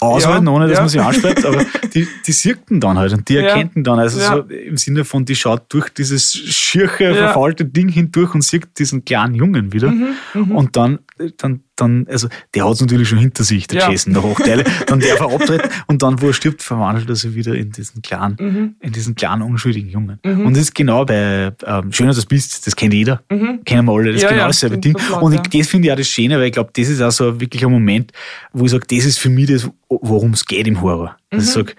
aushalten, 0.00 0.46
ja, 0.46 0.52
ohne 0.52 0.66
dass 0.66 0.76
ja. 0.76 0.80
man 0.80 0.88
sich 0.88 1.00
ansperrt, 1.00 1.44
aber 1.44 1.64
die, 1.94 2.08
die 2.26 2.32
sieht 2.32 2.70
ihn 2.70 2.80
dann 2.80 2.98
halt 2.98 3.12
und 3.12 3.28
die 3.28 3.34
ja. 3.34 3.42
erkennt 3.42 3.76
ihn 3.76 3.84
dann. 3.84 3.98
Also 3.98 4.18
so 4.20 4.40
im 4.42 4.76
Sinne 4.76 5.04
von, 5.04 5.24
die 5.24 5.36
schaut 5.36 5.64
durch 5.68 5.90
dieses 5.90 6.32
schirche, 6.32 7.14
verfaulte 7.14 7.64
Ding 7.64 7.88
hindurch 7.88 8.34
und 8.34 8.42
sieht 8.42 8.78
diesen 8.78 9.04
kleinen 9.04 9.34
Jungen 9.34 9.72
wieder. 9.72 9.90
Mhm, 9.90 10.14
mhm. 10.34 10.52
und 10.52 10.76
dann, 10.76 11.00
dann 11.36 11.62
dann, 11.80 12.06
also 12.08 12.28
der 12.54 12.64
hat 12.64 12.74
es 12.74 12.80
natürlich 12.80 13.08
schon 13.08 13.18
hinter 13.18 13.44
sich, 13.44 13.66
der 13.66 13.80
ja. 13.80 13.90
Jason, 13.90 14.12
der 14.12 14.22
Hochteile, 14.22 14.64
dann 14.86 15.00
darf 15.00 15.20
er 15.20 15.32
abtreten 15.32 15.70
und 15.86 16.02
dann, 16.02 16.20
wo 16.20 16.28
er 16.28 16.32
stirbt, 16.32 16.62
verwandelt 16.62 17.08
er 17.08 17.16
sich 17.16 17.34
wieder 17.34 17.54
in 17.54 17.72
diesen 17.72 18.02
kleinen, 18.02 18.36
mhm. 18.38 18.74
in 18.80 18.92
diesen 18.92 19.14
kleinen, 19.14 19.42
unschuldigen 19.42 19.88
Jungen. 19.88 20.18
Mhm. 20.24 20.46
Und 20.46 20.56
das 20.56 20.64
ist 20.64 20.74
genau 20.74 21.04
bei 21.04 21.52
ähm, 21.64 21.92
Schöner 21.92 22.12
das 22.12 22.26
bist, 22.26 22.66
das 22.66 22.76
kennt 22.76 22.94
jeder, 22.94 23.22
mhm. 23.30 23.64
kennen 23.64 23.86
wir 23.86 23.92
alle, 23.92 24.12
das 24.12 24.22
ja, 24.22 24.28
ist 24.28 24.32
genau 24.32 24.42
ja, 24.42 24.48
dasselbe 24.48 24.78
Ding. 24.78 24.98
Sofort, 24.98 25.22
und 25.22 25.32
ich, 25.34 25.40
das 25.40 25.68
finde 25.68 25.88
ich 25.88 25.92
auch 25.92 25.96
das 25.96 26.08
Schöne, 26.08 26.38
weil 26.38 26.46
ich 26.46 26.52
glaube, 26.52 26.70
das 26.74 26.88
ist 26.88 27.00
auch 27.00 27.12
so 27.12 27.40
wirklich 27.40 27.64
ein 27.64 27.72
Moment, 27.72 28.12
wo 28.52 28.64
ich 28.64 28.70
sage, 28.70 28.86
das 28.88 29.04
ist 29.04 29.18
für 29.18 29.30
mich 29.30 29.48
das, 29.48 29.68
worum 29.88 30.32
es 30.32 30.44
geht 30.44 30.66
im 30.66 30.80
Horror. 30.80 31.16
Dass 31.30 31.44
ich 31.44 31.50
mhm. 31.50 31.60
sage, 31.60 31.74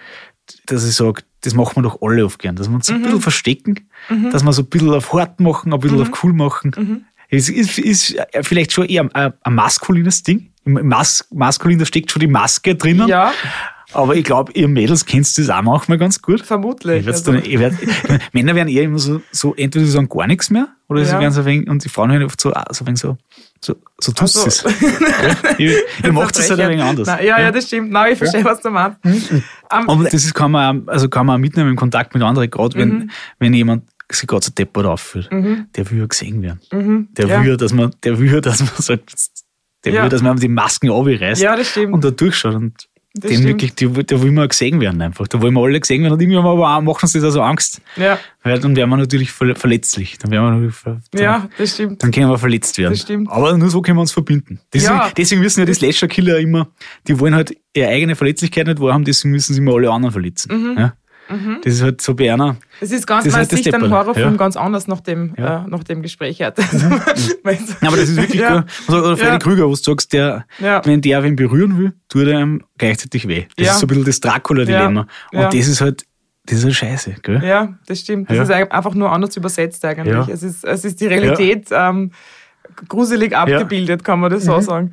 dass 0.66 0.86
ich 0.86 0.94
sage, 0.94 1.22
das 1.42 1.54
machen 1.54 1.76
wir 1.76 1.82
doch 1.82 2.00
alle 2.02 2.24
oft 2.24 2.38
gern, 2.38 2.54
dass 2.54 2.68
wir 2.68 2.74
uns 2.74 2.88
ein 2.88 2.98
mhm. 2.98 3.04
bisschen 3.04 3.20
verstecken, 3.20 3.80
mhm. 4.08 4.30
dass 4.30 4.44
wir 4.44 4.52
so 4.52 4.62
ein 4.62 4.68
bisschen 4.68 4.90
auf 4.90 5.12
hart 5.12 5.40
machen, 5.40 5.72
ein 5.72 5.80
bisschen 5.80 6.00
auf 6.00 6.22
cool 6.22 6.32
machen. 6.32 7.06
Es 7.34 7.48
ist, 7.48 7.78
ist 7.78 8.16
vielleicht 8.42 8.72
schon 8.72 8.84
eher 8.86 9.08
ein, 9.14 9.32
ein 9.42 9.54
maskulines 9.54 10.22
Ding. 10.22 10.50
Mas 10.64 11.26
Maskulin, 11.32 11.78
da 11.78 11.86
steckt 11.86 12.12
schon 12.12 12.20
die 12.20 12.26
Maske 12.26 12.74
drinnen. 12.74 13.08
Ja. 13.08 13.32
Aber 13.94 14.14
ich 14.14 14.24
glaube, 14.24 14.52
ihr 14.52 14.68
Mädels 14.68 15.04
kennst 15.04 15.38
das 15.38 15.50
auch 15.50 15.62
manchmal 15.62 15.98
ganz 15.98 16.20
gut. 16.22 16.40
Vermutlich. 16.42 17.06
Also. 17.06 17.32
Dann, 17.32 17.44
werd, 17.44 17.74
Männer 18.32 18.54
werden 18.54 18.68
eher 18.68 18.84
immer 18.84 18.98
so, 18.98 19.20
so, 19.30 19.54
entweder 19.54 19.84
sie 19.84 19.90
sagen 19.90 20.08
gar 20.08 20.26
nichts 20.26 20.50
mehr, 20.50 20.68
oder 20.88 21.00
ja. 21.00 21.06
sie 21.06 21.12
werden 21.18 21.32
so 21.32 21.40
ein 21.40 21.46
wenig, 21.46 21.68
und 21.68 21.84
die 21.84 21.88
Frauen 21.88 22.10
werden 22.10 22.24
oft 22.24 22.40
so, 22.40 22.52
so 22.70 22.86
wenig 22.86 23.00
so, 23.00 23.16
so, 23.60 23.74
so 23.98 24.12
tust 24.12 24.38
also. 24.44 24.68
es. 24.68 25.58
ihr, 25.58 25.76
ihr 26.04 26.12
macht 26.12 26.38
es 26.38 26.48
halt 26.48 26.60
ein 26.60 26.70
wenig 26.70 26.84
anders. 26.84 27.06
Nein, 27.06 27.26
ja, 27.26 27.40
ja, 27.40 27.50
das 27.50 27.66
stimmt. 27.66 27.90
Nein, 27.90 28.12
ich 28.12 28.18
verstehe, 28.18 28.40
ja. 28.40 28.46
was 28.46 28.60
du 28.60 28.70
meinst. 28.70 29.04
Mhm. 29.04 29.42
Um, 29.72 29.88
Aber 29.88 30.04
das 30.04 30.14
ist, 30.14 30.34
kann 30.34 30.50
man, 30.50 30.88
also 30.88 31.08
kann 31.08 31.26
man 31.26 31.36
auch 31.36 31.40
mitnehmen 31.40 31.70
im 31.70 31.76
Kontakt 31.76 32.14
mit 32.14 32.22
anderen, 32.22 32.50
gerade 32.50 32.76
wenn, 32.76 32.88
mhm. 32.88 33.10
wenn 33.38 33.54
jemand 33.54 33.84
sich 34.14 34.26
gerade 34.26 34.44
so 34.44 34.52
deppert 34.52 34.86
aufführt, 34.86 35.30
mhm. 35.30 35.66
der 35.74 35.90
will 35.90 36.00
ja 36.00 36.06
gesehen 36.06 36.42
werden. 36.42 36.60
Mhm. 36.72 37.08
Der, 37.12 37.26
ja. 37.26 37.44
will, 37.44 37.56
dass 37.56 37.72
man, 37.72 37.94
der 38.02 38.18
will, 38.18 38.40
dass 38.40 38.60
man 38.60 38.70
sagt, 38.78 39.14
der 39.84 39.92
ja. 39.92 40.02
will, 40.02 40.08
dass 40.08 40.22
man 40.22 40.38
die 40.38 40.48
Masken 40.48 40.90
abreißt 40.90 41.42
ja, 41.42 41.56
das 41.56 41.70
stimmt. 41.70 41.92
und 41.92 42.04
da 42.04 42.10
durchschaut. 42.10 42.54
Und 42.54 42.88
das 43.14 43.30
den 43.30 43.44
wirklich, 43.44 43.74
die, 43.74 43.92
da 43.92 44.22
will 44.22 44.32
man 44.32 44.48
gesehen 44.48 44.80
werden 44.80 45.02
einfach. 45.02 45.28
Da 45.28 45.42
wollen 45.42 45.52
wir 45.52 45.60
alle 45.60 45.78
gesehen 45.78 46.02
werden 46.02 46.14
und 46.14 46.22
irgendwie 46.22 46.38
aber 46.38 46.50
auch, 46.50 46.80
machen 46.80 47.06
sie 47.06 47.20
da 47.20 47.30
so 47.30 47.42
Angst. 47.42 47.82
Ja. 47.96 48.18
Weil 48.42 48.58
dann 48.58 48.74
wären 48.74 48.88
wir 48.88 48.96
natürlich 48.96 49.30
verletzlich. 49.30 50.16
Dann 50.18 50.30
wären 50.30 50.44
wir 50.44 50.50
natürlich, 50.52 50.76
dann, 51.10 51.22
ja, 51.22 51.48
das 51.58 51.74
stimmt. 51.74 52.02
Dann 52.02 52.10
können 52.10 52.30
wir 52.30 52.38
verletzt 52.38 52.78
werden. 52.78 52.92
Das 52.92 53.02
stimmt. 53.02 53.30
Aber 53.30 53.56
nur 53.58 53.68
so 53.68 53.82
können 53.82 53.98
wir 53.98 54.02
uns 54.02 54.12
verbinden. 54.12 54.60
Deswegen, 54.72 54.94
ja. 54.94 55.10
deswegen 55.14 55.42
müssen 55.42 55.60
ja 55.60 55.66
die 55.66 55.74
Slasher-Killer 55.74 56.38
immer, 56.38 56.68
die 57.06 57.20
wollen 57.20 57.34
halt 57.34 57.54
ihre 57.74 57.88
eigene 57.88 58.16
Verletzlichkeit 58.16 58.66
nicht 58.66 58.80
wahrhaben, 58.80 59.04
deswegen 59.04 59.32
müssen 59.32 59.52
sie 59.52 59.60
immer 59.60 59.74
alle 59.74 59.90
anderen 59.90 60.12
verletzen. 60.12 60.72
Mhm. 60.72 60.78
Ja? 60.78 60.94
Mhm. 61.28 61.58
Das 61.62 61.74
ist 61.74 61.82
halt 61.82 62.00
so 62.00 62.14
bei 62.14 62.32
einer. 62.32 62.56
Es 62.80 62.90
ist 62.90 63.06
ganz, 63.06 63.24
man 63.26 63.34
halt 63.34 63.50
sieht 63.50 63.74
einen 63.74 63.90
Horrorfilm 63.90 64.32
ja. 64.32 64.36
ganz 64.36 64.56
anders 64.56 64.86
nach 64.86 65.00
dem, 65.00 65.34
ja. 65.38 65.64
äh, 65.64 65.68
nach 65.68 65.84
dem 65.84 66.02
Gespräch 66.02 66.42
heute. 66.42 66.62
Mhm. 67.44 67.58
aber 67.80 67.96
das 67.96 68.08
ist 68.08 68.16
wirklich 68.16 68.40
ja. 68.40 68.54
cool. 68.56 68.64
Also, 68.88 69.06
oder 69.06 69.16
Freddy 69.16 69.38
Krüger, 69.38 69.64
wo 69.64 69.70
du 69.70 69.76
sagst, 69.76 70.12
der, 70.12 70.46
wenn 70.58 71.00
der 71.00 71.22
wen 71.22 71.36
berühren 71.36 71.76
will, 71.76 71.92
tut 72.08 72.26
er 72.26 72.40
ihm 72.40 72.62
gleichzeitig 72.78 73.26
weh. 73.28 73.46
Das 73.56 73.68
ist 73.68 73.80
so 73.80 73.86
ein 73.86 73.88
bisschen 73.88 74.04
das 74.04 74.20
Dracula-Dilemma. 74.20 75.06
Und 75.32 75.54
das 75.54 75.66
ist 75.66 75.80
halt, 75.80 76.04
das 76.46 76.58
ist 76.58 76.64
halt 76.64 76.74
scheiße, 76.74 77.16
gell? 77.22 77.42
Ja, 77.44 77.74
das 77.86 78.00
stimmt. 78.00 78.30
Das 78.30 78.48
ist 78.48 78.50
einfach 78.50 78.94
nur 78.94 79.10
anders 79.12 79.36
übersetzt 79.36 79.84
eigentlich. 79.84 80.28
Es, 80.28 80.42
ist, 80.42 80.64
es 80.64 80.84
ist 80.84 81.00
die 81.00 81.06
Realität 81.06 81.68
ähm, 81.70 82.12
gruselig 82.88 83.36
abgebildet, 83.36 84.04
kann 84.04 84.20
man 84.20 84.30
das 84.30 84.44
so 84.44 84.56
mhm. 84.56 84.62
sagen. 84.62 84.90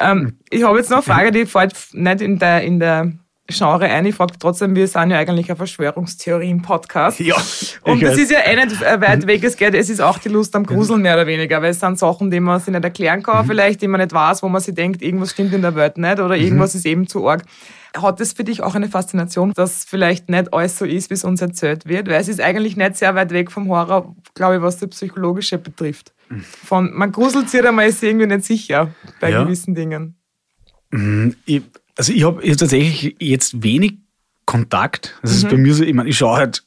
Ähm, 0.00 0.38
ich 0.50 0.62
habe 0.62 0.78
jetzt 0.78 0.90
noch 0.90 0.98
eine 0.98 1.02
Frage, 1.02 1.30
die 1.30 1.46
fällt 1.46 1.74
nicht 1.92 2.20
in 2.20 2.38
der, 2.38 2.62
in 2.62 2.80
der 2.80 3.12
Genre 3.46 3.84
ein. 3.84 4.06
Ich 4.06 4.14
frage 4.14 4.32
trotzdem, 4.38 4.74
wir 4.74 4.88
sind 4.88 5.10
ja 5.10 5.18
eigentlich 5.18 5.50
ein 5.50 5.56
Verschwörungstheorien-Podcast. 5.56 7.20
Ja. 7.20 7.36
Und 7.82 8.02
das 8.02 8.16
ist 8.16 8.30
ja 8.30 8.38
eh 8.38 8.56
nicht 8.56 8.80
weit 8.80 9.26
weg. 9.26 9.44
Es, 9.44 9.56
geht, 9.56 9.74
es 9.74 9.90
ist 9.90 10.00
auch 10.00 10.16
die 10.16 10.30
Lust 10.30 10.56
am 10.56 10.64
Gruseln 10.64 11.02
mehr 11.02 11.14
oder 11.14 11.26
weniger, 11.26 11.60
weil 11.60 11.72
es 11.72 11.80
sind 11.80 11.98
Sachen, 11.98 12.30
die 12.30 12.40
man 12.40 12.58
sich 12.58 12.72
nicht 12.72 12.82
erklären 12.82 13.22
kann, 13.22 13.44
mhm. 13.44 13.50
vielleicht, 13.50 13.82
die 13.82 13.88
man 13.88 14.00
nicht 14.00 14.14
weiß, 14.14 14.42
wo 14.42 14.48
man 14.48 14.62
sich 14.62 14.74
denkt, 14.74 15.02
irgendwas 15.02 15.32
stimmt 15.32 15.52
in 15.52 15.60
der 15.60 15.74
Welt 15.74 15.98
nicht 15.98 16.20
oder 16.20 16.36
irgendwas 16.36 16.72
mhm. 16.72 16.78
ist 16.78 16.86
eben 16.86 17.06
zu 17.06 17.28
arg. 17.28 17.42
Hat 17.94 18.18
es 18.20 18.32
für 18.32 18.44
dich 18.44 18.62
auch 18.62 18.74
eine 18.74 18.88
Faszination, 18.88 19.52
dass 19.52 19.84
vielleicht 19.84 20.30
nicht 20.30 20.52
alles 20.54 20.78
so 20.78 20.86
ist, 20.86 21.10
wie 21.10 21.14
es 21.14 21.22
uns 21.22 21.42
erzählt 21.42 21.86
wird? 21.86 22.08
Weil 22.08 22.20
es 22.20 22.28
ist 22.28 22.40
eigentlich 22.40 22.76
nicht 22.76 22.96
sehr 22.96 23.14
weit 23.14 23.30
weg 23.30 23.52
vom 23.52 23.68
Horror, 23.68 24.16
glaube 24.34 24.56
ich, 24.56 24.62
was 24.62 24.78
das 24.78 24.88
Psychologische 24.88 25.58
betrifft. 25.58 26.14
Mhm. 26.30 26.40
Von, 26.40 26.92
man 26.94 27.12
gruselt 27.12 27.50
sich, 27.50 27.60
aber 27.60 27.72
man 27.72 27.86
ist 27.86 28.02
irgendwie 28.02 28.26
nicht 28.26 28.46
sicher 28.46 28.90
bei 29.20 29.30
ja. 29.30 29.44
gewissen 29.44 29.74
Dingen. 29.74 30.16
Mhm. 30.90 31.36
Ich, 31.44 31.62
also 31.96 32.12
ich 32.12 32.24
habe 32.24 32.56
tatsächlich 32.56 33.16
jetzt 33.18 33.62
wenig 33.62 33.98
Kontakt. 34.46 35.18
Das 35.22 35.30
mhm. 35.30 35.36
ist 35.36 35.48
bei 35.48 35.56
mir 35.56 35.74
so, 35.74 35.84
ich 35.84 35.94
meine, 35.94 36.08
ich 36.08 36.18
schaue 36.18 36.36
halt 36.36 36.64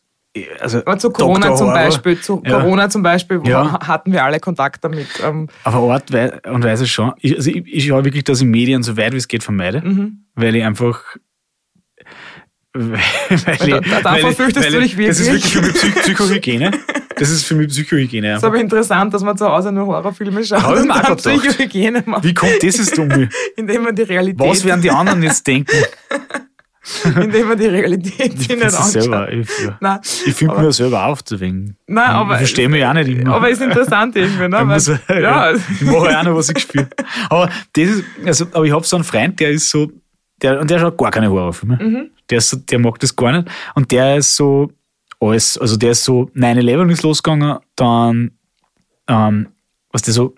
also 0.59 0.79
Aber 0.79 0.97
zu 0.97 1.09
Corona 1.09 1.55
zum 1.55 1.67
Beispiel, 1.69 2.19
zu 2.19 2.41
ja. 2.45 2.59
Corona 2.59 2.89
zum 2.89 3.03
Beispiel 3.03 3.41
ja. 3.45 3.79
hatten 3.87 4.11
wir 4.11 4.23
alle 4.23 4.39
Kontakt 4.39 4.83
damit. 4.83 5.07
Ähm. 5.23 5.47
Auf 5.63 5.73
Art 5.73 6.11
und 6.45 6.63
Weise 6.63 6.87
schon. 6.87 7.13
Ich, 7.21 7.35
also 7.35 7.49
ich, 7.49 7.65
ich 7.65 7.87
schaue 7.87 8.05
wirklich, 8.05 8.23
dass 8.23 8.41
ich 8.41 8.47
Medien 8.47 8.83
so 8.83 8.97
weit 8.97 9.13
wie 9.13 9.17
es 9.17 9.27
geht 9.27 9.43
vermeide, 9.43 9.81
mhm. 9.81 10.25
weil 10.35 10.55
ich 10.55 10.63
einfach 10.63 11.01
weil, 12.77 13.81
da, 13.81 14.01
davor 14.01 14.31
fürchtest 14.31 14.73
du 14.73 14.79
dich 14.79 14.97
wirklich. 14.97 15.07
Das 15.07 15.19
ist 15.19 15.31
wirklich 15.31 15.53
für 15.53 15.61
mich 15.61 15.73
Psych 15.73 15.95
Psychohygiene. 15.95 16.71
Das 17.15 17.29
ist 17.29 17.43
für 17.43 17.55
mich 17.55 17.67
Psychohygiene. 17.69 18.29
Das 18.29 18.37
ist 18.37 18.43
aber 18.43 18.59
interessant, 18.59 19.13
dass 19.13 19.23
man 19.23 19.37
zu 19.37 19.47
Hause 19.47 19.71
nur 19.71 19.87
Horrorfilme 19.87 20.43
schaut 20.43 20.63
Hab 20.63 20.75
und 20.75 20.87
dann 20.87 21.17
Psychohygiene 21.17 22.03
macht. 22.05 22.23
Wie 22.23 22.33
kommt 22.33 22.61
das 22.61 22.77
jetzt 22.77 22.97
um 22.99 23.07
mich? 23.07 23.29
Indem 23.55 23.83
man 23.83 23.95
die 23.95 24.03
Realität... 24.03 24.47
Was 24.47 24.63
werden 24.63 24.81
die 24.81 24.91
anderen 24.91 25.23
jetzt 25.23 25.45
denken? 25.47 25.75
Indem 27.03 27.49
man 27.49 27.57
die 27.57 27.65
Realität 27.65 28.33
ich 28.33 28.47
nicht 28.47 28.63
anschaut. 28.63 28.85
Selber, 28.85 29.31
ich 29.31 29.47
Nein, 29.79 29.99
ich 30.25 30.33
finde 30.33 30.55
mir 30.55 30.71
selber 30.71 31.05
auf. 31.05 31.19
Nein, 31.29 31.75
aber, 31.87 32.33
ich 32.33 32.37
verstehe 32.37 32.69
mich 32.69 32.85
auch 32.85 32.93
nicht 32.93 33.09
immer. 33.09 33.35
Aber 33.35 33.49
es 33.49 33.59
ist 33.59 33.65
interessant 33.65 34.15
irgendwie, 34.15 34.47
ne? 34.47 34.61
Weil, 34.63 35.21
ja, 35.21 35.51
ja, 35.51 35.53
ich 35.53 35.81
mache 35.81 36.17
auch 36.17 36.23
noch, 36.23 36.35
was 36.35 36.49
ich 36.49 36.59
spüre. 36.59 36.87
Aber 37.29 37.49
das 37.73 37.89
ist, 37.89 38.03
also, 38.25 38.45
aber 38.53 38.65
ich 38.65 38.71
habe 38.71 38.85
so 38.85 38.95
einen 38.95 39.03
Freund, 39.03 39.39
der 39.39 39.51
ist 39.51 39.69
so, 39.69 39.91
der, 40.41 40.59
und 40.59 40.69
der 40.69 40.79
schaut 40.79 40.97
gar 40.97 41.11
keine 41.11 41.29
Horrorfilme. 41.29 41.79
Mhm. 41.81 42.09
Der, 42.29 42.37
ist 42.39 42.49
so, 42.49 42.57
der 42.57 42.79
mag 42.79 42.99
das 42.99 43.15
gar 43.15 43.31
nicht. 43.31 43.49
Und 43.75 43.91
der 43.91 44.17
ist 44.17 44.35
so 44.35 44.71
alles, 45.19 45.57
also 45.57 45.77
der 45.77 45.91
ist 45.91 46.03
so 46.03 46.29
9-11 46.35 46.91
ist 46.91 47.03
losgegangen, 47.03 47.57
dann 47.75 48.31
ähm, 49.07 49.47
was 49.91 50.01
der 50.01 50.13
so 50.13 50.35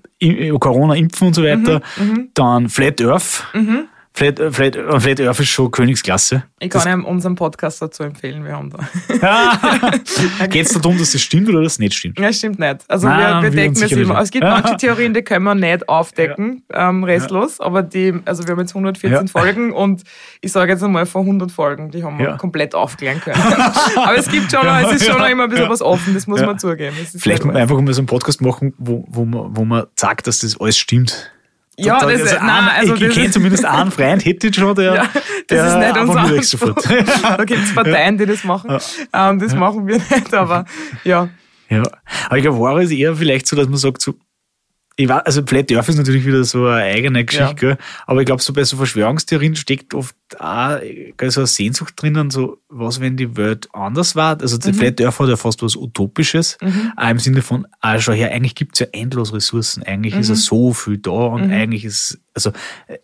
Corona 0.60 0.96
impfen 0.96 1.28
und 1.28 1.34
so 1.34 1.44
weiter, 1.44 1.82
mhm, 1.98 2.06
mhm, 2.06 2.30
dann 2.34 2.70
Flat 2.70 3.02
Earth. 3.02 3.46
Mhm. 3.54 3.88
Flat, 4.20 4.38
Flat, 4.54 4.76
Flat 4.76 5.22
Earth 5.22 5.40
ist 5.40 5.48
schon 5.48 5.72
Königsklasse. 5.72 6.44
Ich 6.60 6.70
kann 6.70 6.86
ihm 6.92 7.06
unseren 7.06 7.36
Podcast 7.36 7.82
dazu 7.82 8.04
empfehlen, 8.04 8.44
wir 8.44 8.52
haben 8.52 8.70
da. 8.70 9.92
Geht 10.48 10.66
es 10.66 10.74
darum, 10.74 10.98
dass 10.98 11.14
das 11.14 11.22
stimmt 11.22 11.48
oder 11.48 11.64
das 11.64 11.80
nicht 11.80 11.94
stimmt? 11.94 12.20
Ja, 12.20 12.34
stimmt 12.34 12.60
nicht. 12.60 12.80
Also 12.90 13.08
Nein, 13.08 13.44
wir, 13.44 13.54
wir 13.54 13.62
decken 13.62 13.82
es 13.82 13.92
immer. 13.94 14.20
Es 14.20 14.30
gibt 14.30 14.44
manche 14.44 14.76
Theorien, 14.76 15.14
die 15.14 15.22
können 15.22 15.46
wir 15.46 15.56
nicht 15.56 15.88
aufdecken, 15.88 16.64
ja. 16.70 16.90
ähm, 16.90 17.06
restlos, 17.06 17.60
ja. 17.60 17.66
aber 17.66 17.82
die, 17.82 18.14
also 18.26 18.44
wir 18.44 18.52
haben 18.52 18.60
jetzt 18.60 18.72
114 18.72 19.12
ja. 19.14 19.26
Folgen 19.28 19.72
und 19.72 20.04
ich 20.42 20.52
sage 20.52 20.74
jetzt 20.74 20.84
einmal 20.84 21.06
von 21.06 21.22
100 21.22 21.50
Folgen, 21.50 21.90
die 21.90 22.04
haben 22.04 22.20
wir 22.20 22.36
komplett 22.36 22.76
aufklären 22.76 23.22
können. 23.22 23.42
aber 23.96 24.18
es 24.18 24.30
gibt 24.30 24.52
schon 24.52 24.66
noch, 24.66 24.82
es 24.82 25.00
ist 25.00 25.08
schon 25.08 25.18
noch 25.18 25.30
immer 25.30 25.44
ein 25.44 25.50
bisschen 25.50 25.70
was 25.70 25.82
offen, 25.82 26.14
das 26.14 26.28
muss 26.28 26.42
man 26.42 26.60
zugeben. 26.60 26.94
Vielleicht 27.16 27.46
einfach 27.46 27.80
mal 27.80 27.94
so 27.94 28.02
einen 28.02 28.08
Podcast 28.08 28.42
machen, 28.42 28.74
wo, 28.80 29.06
wo, 29.08 29.24
man, 29.24 29.56
wo 29.56 29.64
man 29.64 29.86
sagt, 29.96 30.28
dass 30.28 30.40
das 30.40 30.60
alles 30.60 30.78
stimmt. 30.78 31.32
Ja, 31.86 32.00
das, 32.00 32.22
also 32.22 32.36
nein, 32.46 32.70
also 32.78 32.96
ich, 32.96 33.02
ich 33.02 33.14
kenne 33.14 33.32
zumindest 33.32 33.66
einen 33.66 33.92
Freund, 33.92 34.26
hätte 34.26 34.48
ich 34.48 34.56
schon, 34.56 34.76
der. 34.76 34.96
Ja, 34.96 35.04
das 35.04 35.14
der 35.48 35.68
ist 35.68 35.78
nicht 35.78 35.98
unser 35.98 36.20
Anspruch. 36.20 36.76
Da 37.38 37.46
gibt 37.46 37.64
es 37.64 37.74
Parteien, 37.74 38.18
die 38.18 38.26
das 38.26 38.44
machen. 38.44 38.72
Ja. 38.72 39.30
Ähm, 39.30 39.40
das 39.40 39.54
ja. 39.54 39.60
machen 39.60 39.88
wir 39.88 39.98
nicht, 39.98 40.34
aber 40.34 40.66
ja. 41.04 41.30
Ja, 41.70 41.84
aber 42.26 42.38
ich 42.38 42.44
glaube, 42.44 42.58
Horror 42.58 42.82
ist 42.82 42.92
eher 42.92 43.16
vielleicht 43.16 43.46
so, 43.46 43.56
dass 43.56 43.68
man 43.68 43.78
sagt, 43.78 44.02
so, 44.02 44.16
ich 45.00 45.08
weiß, 45.08 45.22
also 45.24 45.44
Flat 45.46 45.72
Earth 45.72 45.88
ist 45.88 45.96
natürlich 45.96 46.26
wieder 46.26 46.44
so 46.44 46.68
eine 46.68 46.84
eigene 46.84 47.24
Geschichte, 47.24 47.68
ja. 47.68 47.78
aber 48.06 48.20
ich 48.20 48.26
glaube, 48.26 48.42
so 48.42 48.52
bei 48.52 48.66
so 48.66 48.76
Verschwörungstheorien 48.76 49.56
steckt 49.56 49.94
oft 49.94 50.14
auch 50.38 50.78
so 51.30 51.40
eine 51.40 51.48
Sehnsucht 51.48 51.94
drinnen, 51.96 52.30
so 52.32 52.58
was, 52.68 53.00
wenn 53.00 53.16
die 53.16 53.38
Welt 53.38 53.70
anders 53.72 54.18
war. 54.18 54.42
Also 54.42 54.58
mhm. 54.58 54.74
Flat 54.74 55.00
Earth 55.00 55.20
hat 55.20 55.30
ja 55.30 55.38
fast 55.38 55.64
was 55.64 55.78
Utopisches, 55.78 56.58
mhm. 56.62 56.92
auch 56.98 57.10
im 57.10 57.20
Sinne 57.20 57.42
von, 57.42 57.66
ah, 57.80 57.98
schau 57.98 58.12
her, 58.12 58.34
eigentlich 58.34 58.56
gibt 58.56 58.76
es 58.76 58.80
ja 58.80 58.88
endlos 58.92 59.34
Ressourcen, 59.34 59.84
eigentlich 59.84 60.16
mhm. 60.16 60.20
ist 60.20 60.30
ja 60.30 60.36
so 60.36 60.74
viel 60.74 60.98
da 60.98 61.12
und 61.12 61.48
mhm. 61.48 61.54
eigentlich 61.54 61.86
ist, 61.86 62.20
also. 62.34 62.52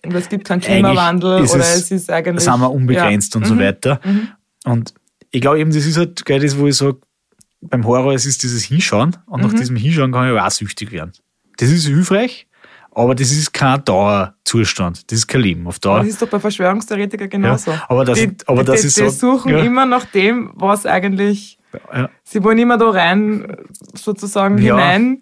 Und 0.05 0.15
es 0.15 0.27
gibt 0.27 0.45
keinen 0.45 0.59
Klimawandel 0.59 1.43
oder 1.43 1.59
es, 1.59 1.91
ist 1.91 2.11
eigentlich. 2.11 2.43
Sind 2.43 2.59
wir 2.59 2.71
unbegrenzt 2.71 3.35
ja. 3.35 3.39
und 3.39 3.47
so 3.47 3.53
mhm. 3.53 3.59
weiter. 3.59 4.01
Mhm. 4.03 4.27
Und 4.65 4.93
ich 5.31 5.39
glaube 5.39 5.61
eben, 5.61 5.71
das 5.71 5.85
ist 5.85 5.95
halt 5.95 6.25
geil, 6.25 6.41
das, 6.41 6.57
wo 6.57 6.67
ich 6.67 6.75
sage, 6.75 6.97
beim 7.61 7.85
Horror, 7.85 8.13
es 8.13 8.25
ist 8.25 8.43
dieses 8.43 8.65
Hinschauen 8.65 9.15
und 9.27 9.41
nach 9.41 9.53
diesem 9.53 9.77
Hinschauen 9.77 10.11
kann 10.11 10.29
ich 10.29 10.37
auch 10.37 10.51
süchtig 10.51 10.91
werden. 10.91 11.13
Das 11.57 11.69
ist 11.69 11.87
hilfreich, 11.87 12.47
aber 12.91 13.15
das 13.15 13.31
ist 13.31 13.53
kein 13.53 13.83
Dauerzustand. 13.83 15.11
Das 15.11 15.19
ist 15.19 15.27
kein 15.27 15.41
Leben 15.41 15.67
auf 15.67 15.79
Dauer. 15.79 15.99
Das 15.99 16.07
ist 16.07 16.21
doch 16.21 16.29
bei 16.29 16.39
Verschwörungstheoretikern 16.39 17.29
genauso. 17.29 17.71
Ja, 17.71 17.85
aber 17.89 18.05
das, 18.05 18.19
die, 18.19 18.31
aber 18.45 18.63
das 18.63 18.81
die, 18.81 18.87
ist 18.87 18.97
die 18.97 19.01
so. 19.01 19.09
Die 19.09 19.15
suchen 19.15 19.51
ja. 19.51 19.59
immer 19.59 19.85
nach 19.85 20.05
dem, 20.05 20.51
was 20.55 20.85
eigentlich. 20.85 21.57
Ja. 21.93 22.09
Sie 22.23 22.43
wollen 22.43 22.57
immer 22.57 22.77
da 22.77 22.89
rein, 22.89 23.57
sozusagen 23.93 24.57
hinein 24.57 25.19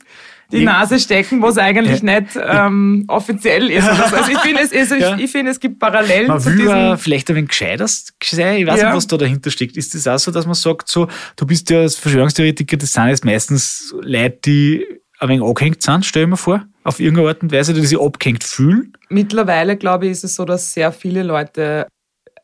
die 0.53 0.65
Nase 0.65 0.99
stecken, 0.99 1.41
was 1.41 1.57
eigentlich 1.57 2.03
nicht 2.03 2.39
ähm, 2.39 3.05
offiziell 3.07 3.69
ist. 3.69 3.87
Also 3.87 4.31
ich 4.31 4.39
finde, 4.39 4.61
es, 4.61 4.71
also 4.71 4.95
ich, 4.95 5.23
ich 5.25 5.31
find, 5.31 5.49
es 5.49 5.59
gibt 5.59 5.79
Parallelen 5.79 6.27
man 6.27 6.39
zu 6.39 6.51
will 6.51 6.57
diesem... 6.57 6.97
vielleicht 6.97 7.29
ein 7.29 7.35
wenig 7.35 7.49
gescheiter 7.49 7.87
sein. 7.87 8.57
Ich 8.57 8.67
weiß 8.67 8.79
ja. 8.79 8.87
nicht, 8.87 8.95
was 8.97 9.07
da 9.07 9.17
dahinter 9.17 9.49
steckt. 9.49 9.77
Ist 9.77 9.95
das 9.95 10.07
auch 10.07 10.19
so, 10.19 10.31
dass 10.31 10.45
man 10.45 10.55
sagt, 10.55 10.89
so, 10.89 11.07
du 11.35 11.45
bist 11.45 11.69
ja 11.69 11.79
als 11.79 11.95
Verschwörungstheoretiker, 11.95 12.77
das 12.77 12.93
sind 12.93 13.07
jetzt 13.07 13.25
meistens 13.25 13.93
Leute, 14.01 14.37
die 14.45 14.85
ein 15.23 15.29
wenig 15.29 15.43
angehängt 15.43 15.81
sind, 15.81 16.05
stell 16.05 16.23
ich 16.23 16.29
mir 16.29 16.37
vor, 16.37 16.63
auf 16.83 16.99
irgendeine 16.99 17.29
Art 17.29 17.41
und 17.41 17.51
Weise, 17.51 17.73
die 17.73 17.85
sich 17.85 17.99
abgehängt 17.99 18.43
fühlen? 18.43 18.93
Mittlerweile, 19.09 19.77
glaube 19.77 20.05
ich, 20.05 20.11
ist 20.11 20.23
es 20.23 20.35
so, 20.35 20.45
dass 20.45 20.73
sehr 20.73 20.91
viele 20.91 21.23
Leute 21.23 21.87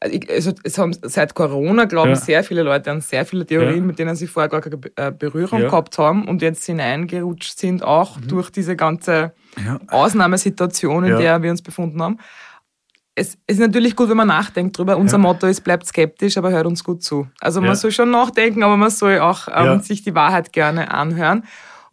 also 0.01 0.53
es 0.63 0.77
haben 0.77 0.93
seit 1.01 1.35
Corona, 1.35 1.85
glaube 1.85 2.13
ich, 2.13 2.19
sehr 2.19 2.43
viele 2.43 2.63
Leute 2.63 2.89
an 2.89 3.01
sehr 3.01 3.25
viele 3.25 3.45
Theorien, 3.45 3.79
ja. 3.79 3.81
mit 3.81 3.99
denen 3.99 4.15
sie 4.15 4.27
vorher 4.27 4.47
gar 4.47 4.61
keine 4.61 4.79
äh, 4.95 5.11
Berührung 5.11 5.61
ja. 5.61 5.67
gehabt 5.67 5.97
haben 5.97 6.25
und 6.27 6.41
jetzt 6.41 6.65
hineingerutscht 6.65 7.59
sind, 7.59 7.83
auch 7.83 8.17
mhm. 8.17 8.27
durch 8.29 8.49
diese 8.49 8.75
ganze 8.77 9.33
Ausnahmesituation, 9.87 11.03
in 11.03 11.17
der 11.17 11.41
wir 11.43 11.51
uns 11.51 11.61
befunden 11.61 12.01
haben. 12.01 12.17
Es 13.15 13.37
ist 13.47 13.59
natürlich 13.59 13.97
gut, 13.97 14.07
wenn 14.07 14.15
man 14.15 14.29
nachdenkt 14.29 14.77
drüber. 14.77 14.95
Unser 14.95 15.17
Motto 15.17 15.47
ist, 15.47 15.61
bleibt 15.65 15.85
skeptisch, 15.85 16.37
aber 16.37 16.51
hört 16.51 16.65
uns 16.65 16.85
gut 16.85 17.03
zu. 17.03 17.27
Also 17.41 17.59
man 17.59 17.75
soll 17.75 17.91
schon 17.91 18.11
nachdenken, 18.11 18.63
aber 18.63 18.77
man 18.77 18.89
soll 18.89 19.19
auch 19.19 19.49
ähm, 19.53 19.81
sich 19.81 20.03
die 20.03 20.15
Wahrheit 20.15 20.53
gerne 20.53 20.91
anhören. 20.91 21.43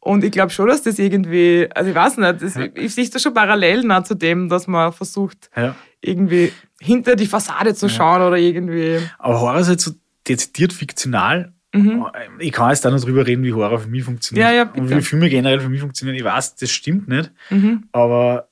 Und 0.06 0.22
ich 0.22 0.30
glaube 0.30 0.50
schon, 0.50 0.68
dass 0.68 0.82
das 0.82 1.00
irgendwie, 1.00 1.68
also 1.74 1.90
ich 1.90 1.96
weiß 1.96 2.18
nicht, 2.18 2.40
das, 2.40 2.54
ja. 2.54 2.66
ich 2.74 2.94
sehe 2.94 3.08
da 3.08 3.18
schon 3.18 3.34
parallel 3.34 3.82
nah 3.82 4.04
zu 4.04 4.14
dem, 4.14 4.48
dass 4.48 4.68
man 4.68 4.92
versucht, 4.92 5.50
ja. 5.56 5.74
irgendwie 6.00 6.52
hinter 6.80 7.16
die 7.16 7.26
Fassade 7.26 7.74
zu 7.74 7.88
schauen 7.88 8.20
ja. 8.20 8.28
oder 8.28 8.36
irgendwie. 8.36 9.00
Aber 9.18 9.40
Horror 9.40 9.58
ist 9.58 9.68
halt 9.68 9.80
so 9.80 9.90
dezidiert 10.28 10.72
fiktional. 10.72 11.52
Mhm. 11.74 12.06
Ich 12.38 12.52
kann 12.52 12.70
jetzt 12.70 12.84
da 12.84 12.90
noch 12.92 13.00
drüber 13.00 13.26
reden, 13.26 13.42
wie 13.42 13.52
Horror 13.52 13.80
für 13.80 13.88
mich 13.88 14.04
funktioniert. 14.04 14.46
Ja, 14.46 14.54
ja, 14.54 14.70
Und 14.76 14.88
wie 14.88 15.02
Filme 15.02 15.28
generell 15.28 15.58
für 15.58 15.68
mich 15.68 15.80
funktionieren. 15.80 16.16
Ich 16.16 16.24
weiß, 16.24 16.54
das 16.54 16.70
stimmt 16.70 17.08
nicht. 17.08 17.32
Mhm. 17.50 17.88
Aber 17.90 18.48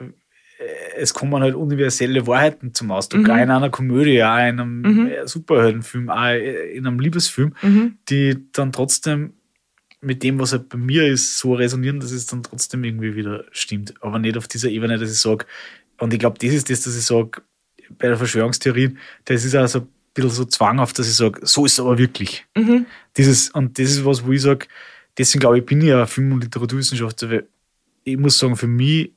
äh, 0.00 0.64
es 0.96 1.12
kommen 1.12 1.42
halt 1.42 1.54
universelle 1.54 2.26
Wahrheiten 2.26 2.72
zum 2.72 2.90
Ausdruck. 2.90 3.24
Mhm. 3.24 3.30
Auch 3.30 3.36
in 3.36 3.50
einer 3.50 3.68
Komödie, 3.68 4.24
auch 4.24 4.38
in 4.38 4.58
einem 4.58 4.80
mhm. 4.80 5.10
Superheldenfilm, 5.26 6.08
auch 6.08 6.32
in 6.32 6.86
einem 6.86 6.98
Liebesfilm, 6.98 7.54
mhm. 7.60 7.98
die 8.08 8.46
dann 8.52 8.72
trotzdem 8.72 9.34
mit 10.04 10.22
dem, 10.22 10.38
was 10.38 10.52
halt 10.52 10.68
bei 10.68 10.78
mir 10.78 11.06
ist, 11.06 11.38
so 11.38 11.54
resonieren, 11.54 12.00
dass 12.00 12.10
es 12.10 12.26
dann 12.26 12.42
trotzdem 12.42 12.84
irgendwie 12.84 13.14
wieder 13.14 13.44
stimmt. 13.50 13.94
Aber 14.00 14.18
nicht 14.18 14.36
auf 14.36 14.48
dieser 14.48 14.68
Ebene, 14.68 14.98
dass 14.98 15.10
ich 15.10 15.18
sage, 15.18 15.46
und 15.98 16.12
ich 16.12 16.18
glaube, 16.18 16.38
das 16.38 16.52
ist 16.52 16.70
das, 16.70 16.82
dass 16.82 16.96
ich 16.96 17.04
sage, 17.04 17.42
bei 17.98 18.08
der 18.08 18.16
Verschwörungstheorie, 18.16 18.96
das 19.24 19.44
ist 19.44 19.54
also 19.54 19.80
ein 19.80 19.88
bisschen 20.14 20.30
so 20.30 20.44
zwanghaft, 20.44 20.98
dass 20.98 21.08
ich 21.08 21.14
sage, 21.14 21.40
so 21.42 21.64
ist 21.66 21.72
es 21.72 21.80
aber 21.80 21.98
wirklich. 21.98 22.46
Mhm. 22.56 22.86
Dieses, 23.16 23.50
und 23.50 23.78
das 23.78 23.90
ist 23.90 24.04
was, 24.04 24.24
wo 24.24 24.32
ich 24.32 24.42
sage, 24.42 24.66
deswegen 25.16 25.40
glaube 25.40 25.58
ich, 25.58 25.66
bin 25.66 25.80
ich 25.80 25.88
ja 25.88 26.06
Film- 26.06 26.32
und 26.32 26.44
Literaturwissenschaftler, 26.44 27.30
weil 27.30 27.46
ich 28.04 28.16
muss 28.16 28.38
sagen, 28.38 28.56
für 28.56 28.66
mich 28.66 29.12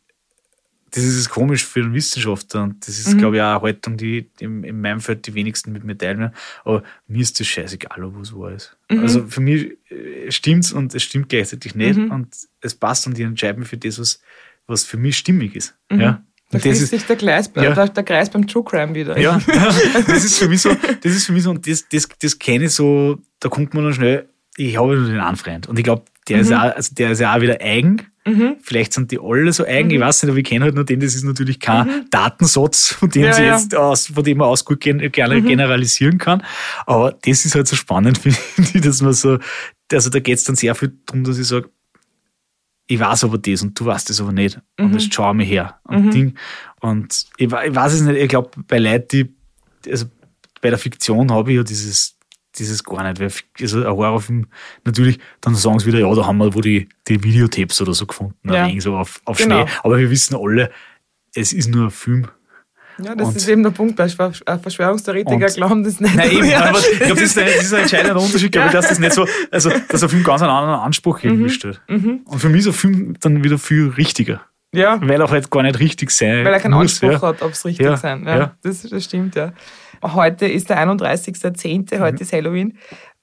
das 0.91 1.03
ist 1.03 1.29
komisch 1.29 1.65
für 1.65 1.81
einen 1.81 1.93
Wissenschaftler 1.93 2.63
und 2.63 2.87
das 2.87 2.97
ist, 2.99 3.13
mhm. 3.13 3.17
glaube 3.17 3.35
ich, 3.37 3.41
auch 3.41 3.55
eine 3.55 3.61
Haltung, 3.61 3.97
die 3.97 4.29
in, 4.39 4.63
in 4.63 4.79
meinem 4.79 5.01
Feld 5.01 5.27
die 5.27 5.33
wenigsten 5.33 5.71
mit 5.71 5.83
mir 5.83 5.97
teilen. 5.97 6.31
Aber 6.63 6.83
mir 7.07 7.21
ist 7.21 7.39
das 7.39 7.47
scheißegal, 7.47 8.03
ob 8.03 8.21
es 8.21 8.33
wahr 8.33 8.51
ist. 8.51 8.77
Mhm. 8.89 8.99
Also 8.99 9.27
für 9.27 9.41
mich 9.41 9.77
äh, 9.89 10.31
stimmt 10.31 10.65
es 10.65 10.71
und 10.71 10.95
es 10.95 11.03
stimmt 11.03 11.29
gleichzeitig 11.29 11.75
nicht 11.75 11.97
mhm. 11.97 12.11
und 12.11 12.35
es 12.61 12.73
passt 12.73 13.05
und 13.05 13.19
ich 13.19 13.25
entscheide 13.25 13.59
mich 13.59 13.67
für 13.67 13.77
das, 13.77 13.99
was, 13.99 14.21
was 14.65 14.83
für 14.83 14.97
mich 14.97 15.17
stimmig 15.17 15.55
ist. 15.55 15.75
Mhm. 15.89 15.99
Ja? 15.99 16.23
Da 16.49 16.59
schließt 16.59 16.87
sich 16.87 17.05
der, 17.05 17.17
Kreis, 17.17 17.51
ja. 17.55 17.73
der, 17.73 17.89
der, 17.89 18.03
Kreis 18.03 18.29
beim 18.29 18.47
True 18.47 18.63
Crime 18.63 18.95
wieder. 18.95 19.19
Ja, 19.19 19.37
das 20.07 20.23
ist 20.23 20.37
für 20.39 20.47
mich 20.47 20.61
so, 20.61 20.73
das 21.03 21.13
ist 21.13 21.25
für 21.25 21.33
mich 21.33 21.43
so, 21.43 21.49
und 21.49 21.67
das, 21.67 21.85
das, 21.89 22.07
das 22.21 22.39
kenne 22.39 22.65
ich 22.65 22.71
so, 22.71 23.19
da 23.41 23.49
kommt 23.49 23.73
man 23.73 23.83
dann 23.83 23.93
schnell, 23.93 24.29
ich 24.55 24.77
habe 24.77 24.95
nur 24.95 25.09
den 25.09 25.19
einen 25.19 25.35
Freund 25.35 25.67
und 25.67 25.77
ich 25.77 25.83
glaube, 25.83 26.03
der, 26.29 26.39
ist 26.39 26.49
mhm. 26.49 26.55
auch, 26.55 26.75
also 26.75 26.95
der 26.95 27.11
ist 27.11 27.19
ja 27.19 27.35
auch 27.35 27.41
wieder 27.41 27.57
eigen 27.59 28.01
Mhm. 28.27 28.57
Vielleicht 28.61 28.93
sind 28.93 29.11
die 29.11 29.19
alle 29.19 29.53
so 29.53 29.65
eigen, 29.65 29.87
mhm. 29.87 29.95
ich 29.95 29.99
weiß 30.01 30.23
nicht, 30.23 30.29
aber 30.29 30.39
ich 30.39 30.45
kenne 30.45 30.65
halt 30.65 30.75
nur 30.75 30.83
den, 30.83 30.99
das 30.99 31.15
ist 31.15 31.23
natürlich 31.23 31.59
kein 31.59 31.87
mhm. 31.87 32.09
Datensatz, 32.09 32.89
von 32.89 33.09
dem, 33.09 33.23
ja, 33.23 33.33
sie 33.33 33.43
jetzt 33.43 33.75
aus, 33.75 34.07
von 34.07 34.23
dem 34.23 34.39
man 34.39 34.47
aus 34.47 34.65
gut 34.65 34.81
gerne 34.81 35.09
mhm. 35.09 35.45
generalisieren 35.45 36.17
kann. 36.17 36.43
Aber 36.85 37.17
das 37.23 37.45
ist 37.45 37.55
halt 37.55 37.67
so 37.67 37.75
spannend, 37.75 38.17
finde 38.17 38.39
ich, 38.73 38.81
dass 38.81 39.01
man 39.01 39.13
so, 39.13 39.39
also 39.91 40.09
da 40.09 40.19
geht 40.19 40.37
es 40.37 40.43
dann 40.43 40.55
sehr 40.55 40.75
viel 40.75 40.93
darum, 41.05 41.23
dass 41.23 41.37
ich 41.37 41.47
sage, 41.47 41.69
ich 42.87 42.99
weiß 42.99 43.23
aber 43.25 43.37
das 43.37 43.61
und 43.61 43.79
du 43.79 43.85
weißt 43.85 44.09
das 44.09 44.21
aber 44.21 44.31
nicht. 44.31 44.59
Und 44.79 44.93
jetzt 44.93 45.13
schau 45.13 45.33
mir 45.33 45.43
her. 45.43 45.79
Und, 45.83 46.05
mhm. 46.05 46.11
Ding. 46.11 46.37
und 46.79 47.25
ich, 47.37 47.47
ich, 47.47 47.51
weiß 47.51 47.93
es 47.93 48.01
nicht, 48.01 48.17
ich 48.17 48.29
glaube, 48.29 48.51
bei 48.67 48.79
Leuten, 48.79 49.07
die, 49.11 49.35
also 49.89 50.05
bei 50.61 50.69
der 50.69 50.79
Fiktion 50.79 51.31
habe 51.31 51.51
ich 51.51 51.57
ja 51.57 51.63
dieses, 51.63 52.16
dieses 52.57 52.83
gar 52.83 53.03
nicht. 53.03 53.19
Weil 53.19 53.31
also 53.61 53.79
ein 53.79 53.87
Horrorfilm, 53.87 54.47
natürlich, 54.85 55.19
dann 55.41 55.55
sagen 55.55 55.79
sie 55.79 55.87
wieder, 55.87 55.99
ja, 55.99 56.13
da 56.13 56.25
haben 56.25 56.37
wir 56.37 56.53
wo 56.53 56.61
die, 56.61 56.87
die 57.07 57.23
Videotapes 57.23 57.81
oder 57.81 57.93
so 57.93 58.05
gefunden, 58.05 58.35
ja. 58.51 58.69
so 58.79 58.95
auf, 58.95 59.21
auf 59.25 59.37
genau. 59.37 59.65
Schnee. 59.65 59.71
Aber 59.83 59.97
wir 59.97 60.09
wissen 60.09 60.35
alle, 60.35 60.71
es 61.33 61.53
ist 61.53 61.69
nur 61.69 61.85
ein 61.85 61.91
Film. 61.91 62.27
Ja, 62.99 63.13
das 63.13 63.27
und 63.27 63.35
ist 63.35 63.47
eben 63.47 63.61
der 63.61 63.69
Punkt. 63.69 63.95
Bei 63.95 64.05
äh, 64.05 64.57
Verschwörungstheoretiker 64.57 65.45
glauben 65.47 65.83
das 65.83 65.99
nicht. 65.99 66.15
Nein, 66.15 66.31
eben, 66.31 66.53
aber 66.53 66.79
ich 66.79 66.99
glaube, 66.99 67.21
das, 67.21 67.21
ist 67.21 67.37
ein, 67.37 67.45
das 67.45 67.65
ist 67.65 67.73
ein 67.73 67.81
entscheidender 67.81 68.19
Unterschied, 68.19 68.51
glaube 68.51 68.67
ich, 68.67 68.73
dass 68.73 68.89
das 68.89 68.97
nicht 68.97 69.13
so, 69.13 69.27
also, 69.51 69.71
dass 69.89 70.01
ein 70.01 70.09
Film 70.09 70.23
ganz 70.23 70.41
einen 70.41 70.49
anderen 70.49 70.79
Anspruch 70.79 71.19
irgendwie 71.21 71.43
mhm. 71.43 71.49
stellt. 71.49 71.81
Mhm. 71.87 72.21
Und 72.25 72.39
für 72.39 72.49
mich 72.49 72.61
ist 72.61 72.67
ein 72.67 72.73
Film 72.73 73.15
dann 73.19 73.43
wieder 73.43 73.59
viel 73.59 73.89
richtiger. 73.89 74.41
Ja. 74.73 74.99
Weil 75.01 75.21
er 75.21 75.29
halt 75.29 75.49
gar 75.49 75.63
nicht 75.63 75.79
richtig 75.79 76.11
sein 76.11 76.43
Weil 76.43 76.53
er 76.53 76.59
keinen 76.59 76.73
muss, 76.73 77.01
Anspruch 77.01 77.11
ja. 77.11 77.21
hat, 77.21 77.41
ob 77.41 77.51
es 77.51 77.65
richtig 77.65 77.85
ja. 77.85 77.97
sein. 77.97 78.25
Ja, 78.25 78.37
ja. 78.37 78.55
Das, 78.63 78.81
das 78.81 79.03
stimmt, 79.03 79.35
ja. 79.35 79.53
Heute 80.03 80.47
ist 80.47 80.69
der 80.69 80.79
31.10., 80.79 81.99
heute 81.99 82.13
mhm. 82.13 82.21
ist 82.21 82.33
Halloween. 82.33 82.77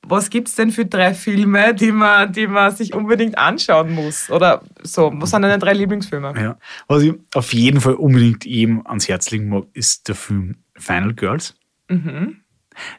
Was 0.06 0.28
gibt 0.28 0.48
es 0.48 0.54
denn 0.54 0.70
für 0.70 0.84
drei 0.84 1.14
Filme, 1.14 1.74
die 1.74 1.90
man, 1.90 2.30
die 2.32 2.46
man 2.46 2.74
sich 2.74 2.94
unbedingt 2.94 3.38
anschauen 3.38 3.92
muss? 3.92 4.30
Oder 4.30 4.62
so, 4.82 5.10
was 5.14 5.30
sind 5.30 5.42
deine 5.42 5.58
drei 5.58 5.72
Lieblingsfilme? 5.72 6.34
Ja. 6.36 6.58
Was 6.88 7.02
ich 7.02 7.14
auf 7.34 7.52
jeden 7.54 7.80
Fall 7.80 7.94
unbedingt 7.94 8.44
jedem 8.44 8.86
ans 8.86 9.08
Herz 9.08 9.30
legen 9.30 9.48
mag, 9.48 9.64
ist 9.72 10.08
der 10.08 10.14
Film 10.14 10.56
Final 10.76 11.14
Girls. 11.14 11.56
Mhm. 11.88 12.40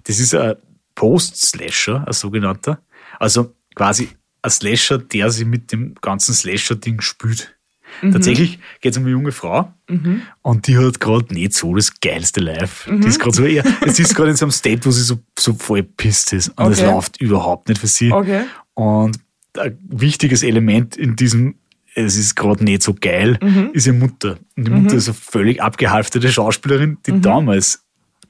Das 0.03 0.19
ist 0.19 0.33
ein 0.33 0.55
Post-Slasher, 0.95 2.05
ein 2.07 2.13
sogenannter. 2.13 2.81
Also 3.19 3.53
quasi 3.75 4.09
ein 4.41 4.49
Slasher, 4.49 4.97
der 4.97 5.29
sich 5.29 5.45
mit 5.45 5.71
dem 5.71 5.95
ganzen 5.95 6.33
Slasher-Ding 6.33 7.01
spült. 7.01 7.54
Mhm. 8.01 8.11
Tatsächlich 8.11 8.59
geht 8.81 8.93
es 8.93 8.97
um 8.97 9.03
eine 9.03 9.11
junge 9.11 9.31
Frau 9.31 9.71
mhm. 9.89 10.21
und 10.41 10.67
die 10.67 10.77
hat 10.77 10.99
gerade 10.99 11.33
nicht 11.33 11.53
so 11.53 11.75
das 11.75 11.99
geilste 11.99 12.39
Life. 12.39 12.91
Mhm. 12.91 13.01
Die 13.01 13.07
ist 13.07 13.19
gerade 13.19 13.35
so 13.35 13.45
eher, 13.45 13.63
es 13.85 13.99
ist 13.99 14.15
gerade 14.15 14.31
in 14.31 14.37
so 14.37 14.45
einem 14.45 14.51
State, 14.51 14.85
wo 14.85 14.91
sie 14.91 15.03
so, 15.03 15.19
so 15.37 15.53
voll 15.53 15.83
pisst 15.83 16.33
ist 16.33 16.49
und 16.57 16.71
es 16.71 16.81
läuft 16.81 17.19
überhaupt 17.21 17.69
nicht 17.69 17.79
für 17.79 17.87
sie. 17.87 18.11
Okay. 18.11 18.43
Und 18.73 19.19
ein 19.57 19.77
wichtiges 19.87 20.43
Element 20.43 20.97
in 20.97 21.15
diesem 21.15 21.55
es 21.95 22.17
ist 22.17 22.35
gerade 22.35 22.63
nicht 22.63 22.83
so 22.83 22.93
geil, 22.93 23.37
mhm. 23.41 23.69
ist 23.71 23.87
ihre 23.87 23.95
Mutter. 23.95 24.37
Und 24.57 24.67
die 24.67 24.71
Mutter 24.71 24.91
mhm. 24.91 24.97
ist 24.97 25.07
eine 25.07 25.15
völlig 25.15 25.61
abgehalftete 25.61 26.29
Schauspielerin, 26.29 26.97
die 27.05 27.13
mhm. 27.13 27.21
damals 27.21 27.84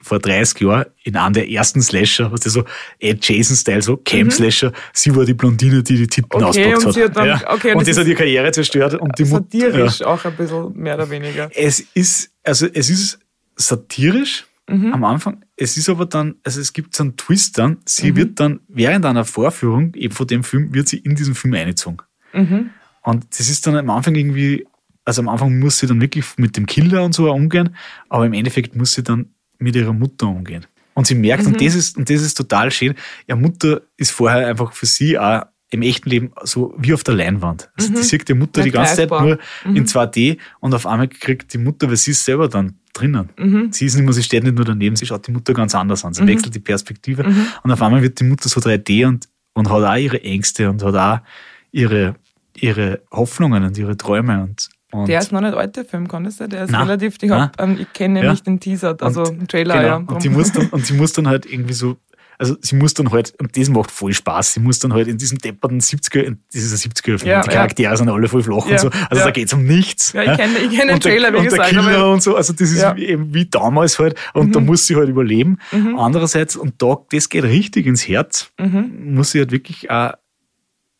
vor 0.06 0.18
30 0.18 0.60
Jahren 0.60 0.86
in 1.02 1.16
einem 1.16 1.34
der 1.34 1.50
ersten 1.50 1.82
Slasher, 1.82 2.30
was 2.32 2.40
der 2.40 2.52
so 2.52 2.64
Ed 2.98 3.26
Jason-Style, 3.26 3.82
so 3.82 3.96
Camp-Slasher, 3.96 4.70
mhm. 4.70 4.74
sie 4.92 5.16
war 5.16 5.24
die 5.24 5.34
Blondine, 5.34 5.82
die 5.82 5.96
die 5.96 6.06
Titten 6.06 6.42
okay, 6.42 6.74
auspackt 6.74 6.96
hat. 6.96 7.16
Dann, 7.16 7.26
ja. 7.26 7.40
okay, 7.52 7.72
und, 7.72 7.78
und 7.78 7.88
das, 7.88 7.96
das 7.96 7.98
hat 7.98 8.06
ihre 8.06 8.16
Karriere 8.16 8.52
zerstört. 8.52 8.94
Und 8.94 9.18
die 9.18 9.24
satirisch 9.24 10.00
ja. 10.00 10.06
auch 10.06 10.24
ein 10.24 10.36
bisschen, 10.36 10.72
mehr 10.74 10.94
oder 10.94 11.10
weniger. 11.10 11.50
Es 11.54 11.80
ist, 11.94 12.30
also 12.44 12.66
es 12.72 12.88
ist 12.88 13.18
satirisch 13.56 14.46
mhm. 14.68 14.92
am 14.92 15.04
Anfang, 15.04 15.44
es 15.56 15.76
ist 15.76 15.88
aber 15.88 16.06
dann, 16.06 16.36
also 16.44 16.60
es 16.60 16.72
gibt 16.72 16.94
so 16.94 17.02
einen 17.02 17.16
Twist 17.16 17.58
dann, 17.58 17.78
sie 17.84 18.12
mhm. 18.12 18.16
wird 18.16 18.40
dann 18.40 18.60
während 18.68 19.04
einer 19.04 19.24
Vorführung 19.24 19.94
eben 19.94 20.14
von 20.14 20.26
dem 20.26 20.44
Film, 20.44 20.72
wird 20.74 20.88
sie 20.88 20.98
in 20.98 21.14
diesen 21.14 21.34
Film 21.34 21.54
eingezogen. 21.54 21.98
Mhm. 22.32 22.70
Und 23.02 23.26
das 23.38 23.48
ist 23.48 23.66
dann 23.66 23.76
am 23.76 23.90
Anfang 23.90 24.14
irgendwie, 24.14 24.66
also 25.04 25.22
am 25.22 25.28
Anfang 25.28 25.58
muss 25.58 25.78
sie 25.78 25.86
dann 25.86 26.00
wirklich 26.00 26.24
mit 26.36 26.56
dem 26.56 26.66
Killer 26.66 27.04
und 27.04 27.14
so 27.14 27.30
umgehen, 27.30 27.76
aber 28.08 28.26
im 28.26 28.32
Endeffekt 28.32 28.76
muss 28.76 28.92
sie 28.92 29.02
dann 29.02 29.30
mit 29.58 29.76
ihrer 29.76 29.92
Mutter 29.92 30.26
umgehen. 30.26 30.66
Und 30.94 31.06
sie 31.06 31.14
merkt, 31.14 31.44
mhm. 31.44 31.52
und, 31.52 31.60
das 31.60 31.74
ist, 31.74 31.96
und 31.96 32.08
das 32.08 32.22
ist 32.22 32.34
total 32.34 32.70
schön, 32.70 32.94
ihre 33.26 33.38
Mutter 33.38 33.82
ist 33.96 34.12
vorher 34.12 34.46
einfach 34.46 34.72
für 34.72 34.86
sie 34.86 35.18
auch 35.18 35.42
im 35.70 35.82
echten 35.82 36.08
Leben 36.08 36.32
so 36.44 36.74
wie 36.78 36.94
auf 36.94 37.02
der 37.02 37.14
Leinwand. 37.14 37.70
Also 37.76 37.90
mhm. 37.90 37.96
die 37.96 38.02
sieht 38.02 38.28
die 38.28 38.34
Mutter 38.34 38.62
die 38.62 38.70
ganze 38.70 38.96
Zeit 38.96 39.10
nur 39.10 39.38
mhm. 39.64 39.76
in 39.76 39.86
2D 39.86 40.38
und 40.60 40.74
auf 40.74 40.86
einmal 40.86 41.08
kriegt 41.08 41.52
die 41.52 41.58
Mutter, 41.58 41.88
weil 41.88 41.96
sie 41.96 42.12
ist 42.12 42.24
selber 42.24 42.48
dann 42.48 42.78
drinnen. 42.92 43.30
Mhm. 43.36 43.72
Sie 43.72 43.86
ist 43.86 43.96
nicht 43.96 44.04
mehr, 44.04 44.12
sie 44.12 44.22
steht 44.22 44.44
nicht 44.44 44.56
nur 44.56 44.64
daneben, 44.64 44.96
sie 44.96 45.06
schaut 45.06 45.26
die 45.26 45.32
Mutter 45.32 45.52
ganz 45.54 45.74
anders 45.74 46.04
an. 46.04 46.14
Sie 46.14 46.22
mhm. 46.22 46.28
wechselt 46.28 46.54
die 46.54 46.60
Perspektive 46.60 47.24
mhm. 47.24 47.48
und 47.62 47.72
auf 47.72 47.82
einmal 47.82 48.02
wird 48.02 48.20
die 48.20 48.24
Mutter 48.24 48.48
so 48.48 48.60
3D 48.60 49.06
und, 49.06 49.28
und 49.54 49.68
hat 49.68 49.82
auch 49.82 49.96
ihre 49.96 50.22
Ängste 50.22 50.70
und 50.70 50.82
hat 50.82 50.94
auch 50.94 51.26
ihre, 51.72 52.14
ihre 52.54 53.02
Hoffnungen 53.10 53.64
und 53.64 53.76
ihre 53.76 53.96
Träume 53.96 54.42
und 54.42 54.70
und 55.00 55.08
der 55.08 55.20
ist 55.20 55.32
noch 55.32 55.40
nicht 55.40 55.54
alt, 55.54 55.76
der 55.76 55.84
Film, 55.84 56.08
kann 56.08 56.24
das 56.24 56.36
sein? 56.36 56.50
Der 56.50 56.64
ist 56.64 56.70
nein, 56.70 56.82
relativ, 56.82 57.16
ich, 57.20 57.30
hab, 57.30 57.60
ähm, 57.60 57.78
ich 57.80 57.92
kenne 57.92 58.24
ja. 58.24 58.30
nicht 58.30 58.46
den 58.46 58.60
Teaser, 58.60 58.96
also 59.00 59.22
und, 59.22 59.40
den 59.40 59.48
Trailer. 59.48 59.74
Genau. 59.74 59.86
Ja, 59.86 59.96
und, 59.96 60.24
die 60.24 60.28
muss 60.28 60.52
dann, 60.52 60.68
und 60.68 60.86
sie 60.86 60.94
muss 60.96 61.12
dann 61.12 61.28
halt 61.28 61.46
irgendwie 61.46 61.74
so, 61.74 61.96
also 62.38 62.56
sie 62.60 62.76
muss 62.76 62.94
dann 62.94 63.10
halt, 63.10 63.34
und 63.40 63.56
das 63.56 63.68
macht 63.68 63.90
voll 63.90 64.12
Spaß, 64.12 64.54
sie 64.54 64.60
muss 64.60 64.78
dann 64.78 64.92
halt 64.92 65.08
in 65.08 65.18
diesem 65.18 65.38
depperten 65.38 65.80
70er, 65.80 66.36
das 66.52 66.62
ist 66.62 66.86
ein 66.86 66.90
70er-Film, 66.92 67.30
ja, 67.30 67.40
die 67.40 67.48
Charaktere 67.48 67.90
ja. 67.90 67.96
sind 67.96 68.08
alle 68.08 68.28
voll 68.28 68.42
flach 68.42 68.66
und 68.66 68.78
so, 68.78 68.90
also 69.10 69.24
da 69.24 69.30
geht 69.30 69.46
es 69.46 69.54
um 69.54 69.64
nichts. 69.64 70.12
Ja, 70.12 70.22
ich 70.22 70.38
kenne 70.38 70.54
kenn 70.68 70.88
den 70.88 71.00
Trailer, 71.00 71.32
wie 71.32 71.38
und 71.38 71.44
gesagt. 71.44 71.72
Der 71.72 71.80
Killer 71.80 72.12
und 72.12 72.22
so, 72.22 72.36
also 72.36 72.52
das 72.52 72.70
ist 72.70 72.84
eben 72.96 73.32
wie 73.32 73.46
damals 73.46 73.98
halt, 73.98 74.18
und 74.34 74.48
mhm. 74.48 74.52
da 74.52 74.60
muss 74.60 74.86
sie 74.86 74.96
halt 74.96 75.08
überleben. 75.08 75.58
Mhm. 75.72 75.98
Andererseits, 75.98 76.56
und 76.56 76.82
da, 76.82 76.98
das 77.10 77.28
geht 77.28 77.44
richtig 77.44 77.86
ins 77.86 78.06
Herz, 78.06 78.50
mhm. 78.58 79.14
muss 79.14 79.30
sie 79.30 79.38
halt 79.38 79.50
wirklich 79.50 79.90
auch 79.90 80.12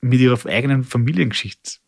mit 0.01 0.20
ihrer 0.20 0.38
eigenen 0.47 0.84
Familiengeschichte 0.84 1.78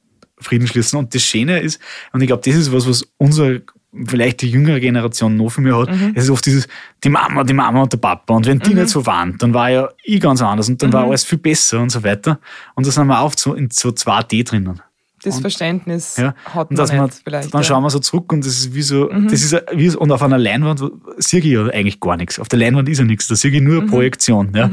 Frieden 0.41 0.66
schließen. 0.66 0.99
Und 0.99 1.14
das 1.14 1.22
Schöne 1.22 1.61
ist, 1.61 1.80
und 2.12 2.20
ich 2.20 2.26
glaube, 2.26 2.43
das 2.45 2.55
ist 2.55 2.72
was, 2.72 2.89
was 2.89 3.07
unsere, 3.16 3.62
vielleicht 4.07 4.43
die 4.43 4.51
jüngere 4.51 4.80
Generation 4.80 5.36
noch 5.36 5.49
viel 5.49 5.64
mehr 5.64 5.78
hat, 5.78 5.91
mhm. 5.91 6.12
es 6.14 6.24
ist 6.24 6.30
oft 6.30 6.45
dieses, 6.47 6.68
die 7.03 7.09
Mama, 7.09 7.45
die 7.45 7.55
Mama 7.55 7.82
und 7.82 7.93
der 7.93 7.99
Papa. 7.99 8.34
Und 8.34 8.47
wenn 8.47 8.59
die 8.59 8.70
mhm. 8.70 8.80
nicht 8.80 8.91
so 8.91 9.05
waren, 9.07 9.36
dann 9.39 9.55
war 9.55 9.70
ja 9.70 9.89
ich 10.05 10.20
ganz 10.20 10.43
anders 10.43 10.68
und 10.68 10.82
dann 10.82 10.91
mhm. 10.91 10.95
war 10.95 11.05
alles 11.05 11.24
viel 11.24 11.39
besser 11.39 11.80
und 11.80 11.91
so 11.91 12.03
weiter. 12.03 12.39
Und 12.74 12.86
da 12.86 12.91
sind 12.91 13.07
wir 13.07 13.22
oft 13.22 13.39
so 13.39 13.55
in 13.55 13.70
so 13.70 13.91
2D 13.91 14.45
drinnen. 14.45 14.80
Das 15.22 15.36
und, 15.36 15.41
Verständnis 15.41 16.16
ja, 16.16 16.34
hat 16.45 16.70
man 16.70 16.78
und 16.78 16.91
nicht 16.91 17.01
man, 17.01 17.11
vielleicht. 17.11 17.53
Dann 17.53 17.62
ja. 17.62 17.66
schauen 17.66 17.82
wir 17.82 17.91
so 17.91 17.99
zurück 17.99 18.32
und 18.32 18.47
das 18.47 18.57
ist 18.57 18.74
wie 18.74 18.82
so, 18.82 19.11
mhm. 19.11 19.28
das 19.28 19.43
ist 19.43 19.57
wie, 19.72 19.89
und 19.97 20.12
auf 20.12 20.22
einer 20.22 20.39
Leinwand 20.39 20.80
sehe 21.16 21.41
ich 21.41 21.47
ja 21.47 21.66
eigentlich 21.66 21.99
gar 21.99 22.16
nichts. 22.16 22.39
Auf 22.39 22.49
der 22.49 22.61
Leinwand 22.61 22.89
ist 22.89 22.99
ja 22.99 23.05
nichts, 23.05 23.26
da 23.26 23.34
sehe 23.34 23.51
ich 23.51 23.61
nur 23.61 23.78
eine 23.78 23.86
mhm. 23.86 23.91
Projektion. 23.91 24.53
Ja. 24.55 24.70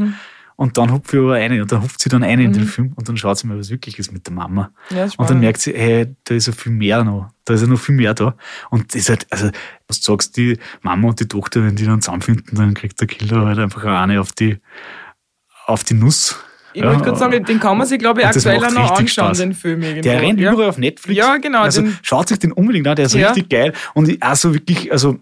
Und 0.58 0.78
dann 0.78 0.92
hupfe 0.92 1.18
ich 1.18 1.24
aber 1.24 1.34
eine 1.34 1.62
und 1.62 1.72
dann 1.72 1.82
hupft 1.82 2.02
sie 2.02 2.10
dann 2.10 2.24
eine 2.24 2.42
mhm. 2.42 2.46
in 2.46 2.54
den 2.54 2.64
mhm. 2.64 2.68
Film 2.68 2.94
und 2.96 3.10
dann 3.10 3.18
schaut 3.18 3.38
sie 3.38 3.48
mal, 3.48 3.58
was 3.58 3.70
wirklich 3.70 4.00
ist 4.00 4.14
mit 4.14 4.26
der 4.26 4.34
Mama. 4.34 4.72
Ja, 4.90 5.08
und 5.18 5.30
dann 5.30 5.40
merkt 5.40 5.60
sie, 5.60 5.74
hey, 5.74 6.16
da 6.24 6.36
ist 6.36 6.48
ja 6.48 6.54
viel 6.54 6.72
mehr 6.72 7.04
noch. 7.04 7.30
Da 7.44 7.54
ist 7.54 7.62
ja 7.62 7.68
noch 7.68 7.80
viel 7.80 7.96
mehr 7.96 8.14
da. 8.14 8.36
Und 8.70 8.94
das 8.94 9.02
ist 9.02 9.10
halt, 9.10 9.28
also, 9.32 9.50
was 9.88 10.00
du 10.00 10.14
sagst, 10.14 10.38
die 10.38 10.58
Mama 10.82 11.10
und 11.10 11.20
die 11.20 11.28
Tochter, 11.28 11.64
wenn 11.64 11.76
die 11.76 11.86
dann 11.86 12.02
zusammenfinden, 12.02 12.58
dann 12.58 12.74
kriegt 12.74 13.00
der 13.00 13.08
Killer 13.08 13.46
halt 13.46 13.60
einfach 13.60 13.84
eine 13.84 14.22
auf 14.22 14.32
die, 14.32 14.58
auf 15.66 15.84
die 15.84 15.94
Nuss. 15.94 16.40
Ich 16.74 16.82
ja, 16.82 16.90
wollte 16.90 17.04
gerade 17.04 17.18
sagen, 17.18 17.46
den 17.46 17.60
kann 17.60 17.78
man 17.78 17.88
sich, 17.88 18.00
glaube 18.00 18.22
ich, 18.22 18.28
aktuell 18.28 18.60
noch 18.60 18.92
anschauen, 18.92 19.08
Spaß. 19.08 19.38
den 19.38 19.54
Film. 19.54 19.82
Irgendwo. 19.82 20.02
Der 20.02 20.22
rennt 20.22 20.40
ja. 20.42 20.52
überall 20.52 20.70
auf 20.70 20.78
Netflix. 20.78 21.18
Ja, 21.18 21.38
genau. 21.38 21.62
Also 21.62 21.84
schaut 22.02 22.28
sich 22.28 22.40
den 22.40 22.52
unbedingt 22.52 22.86
an, 22.88 22.98
der 22.98 23.06
ist 23.06 23.16
ja. 23.16 23.28
richtig 23.28 23.50
geil. 23.50 23.72
Und 23.94 24.22
auch 24.22 24.36
so 24.36 24.54
wirklich, 24.54 24.92
also 24.92 25.20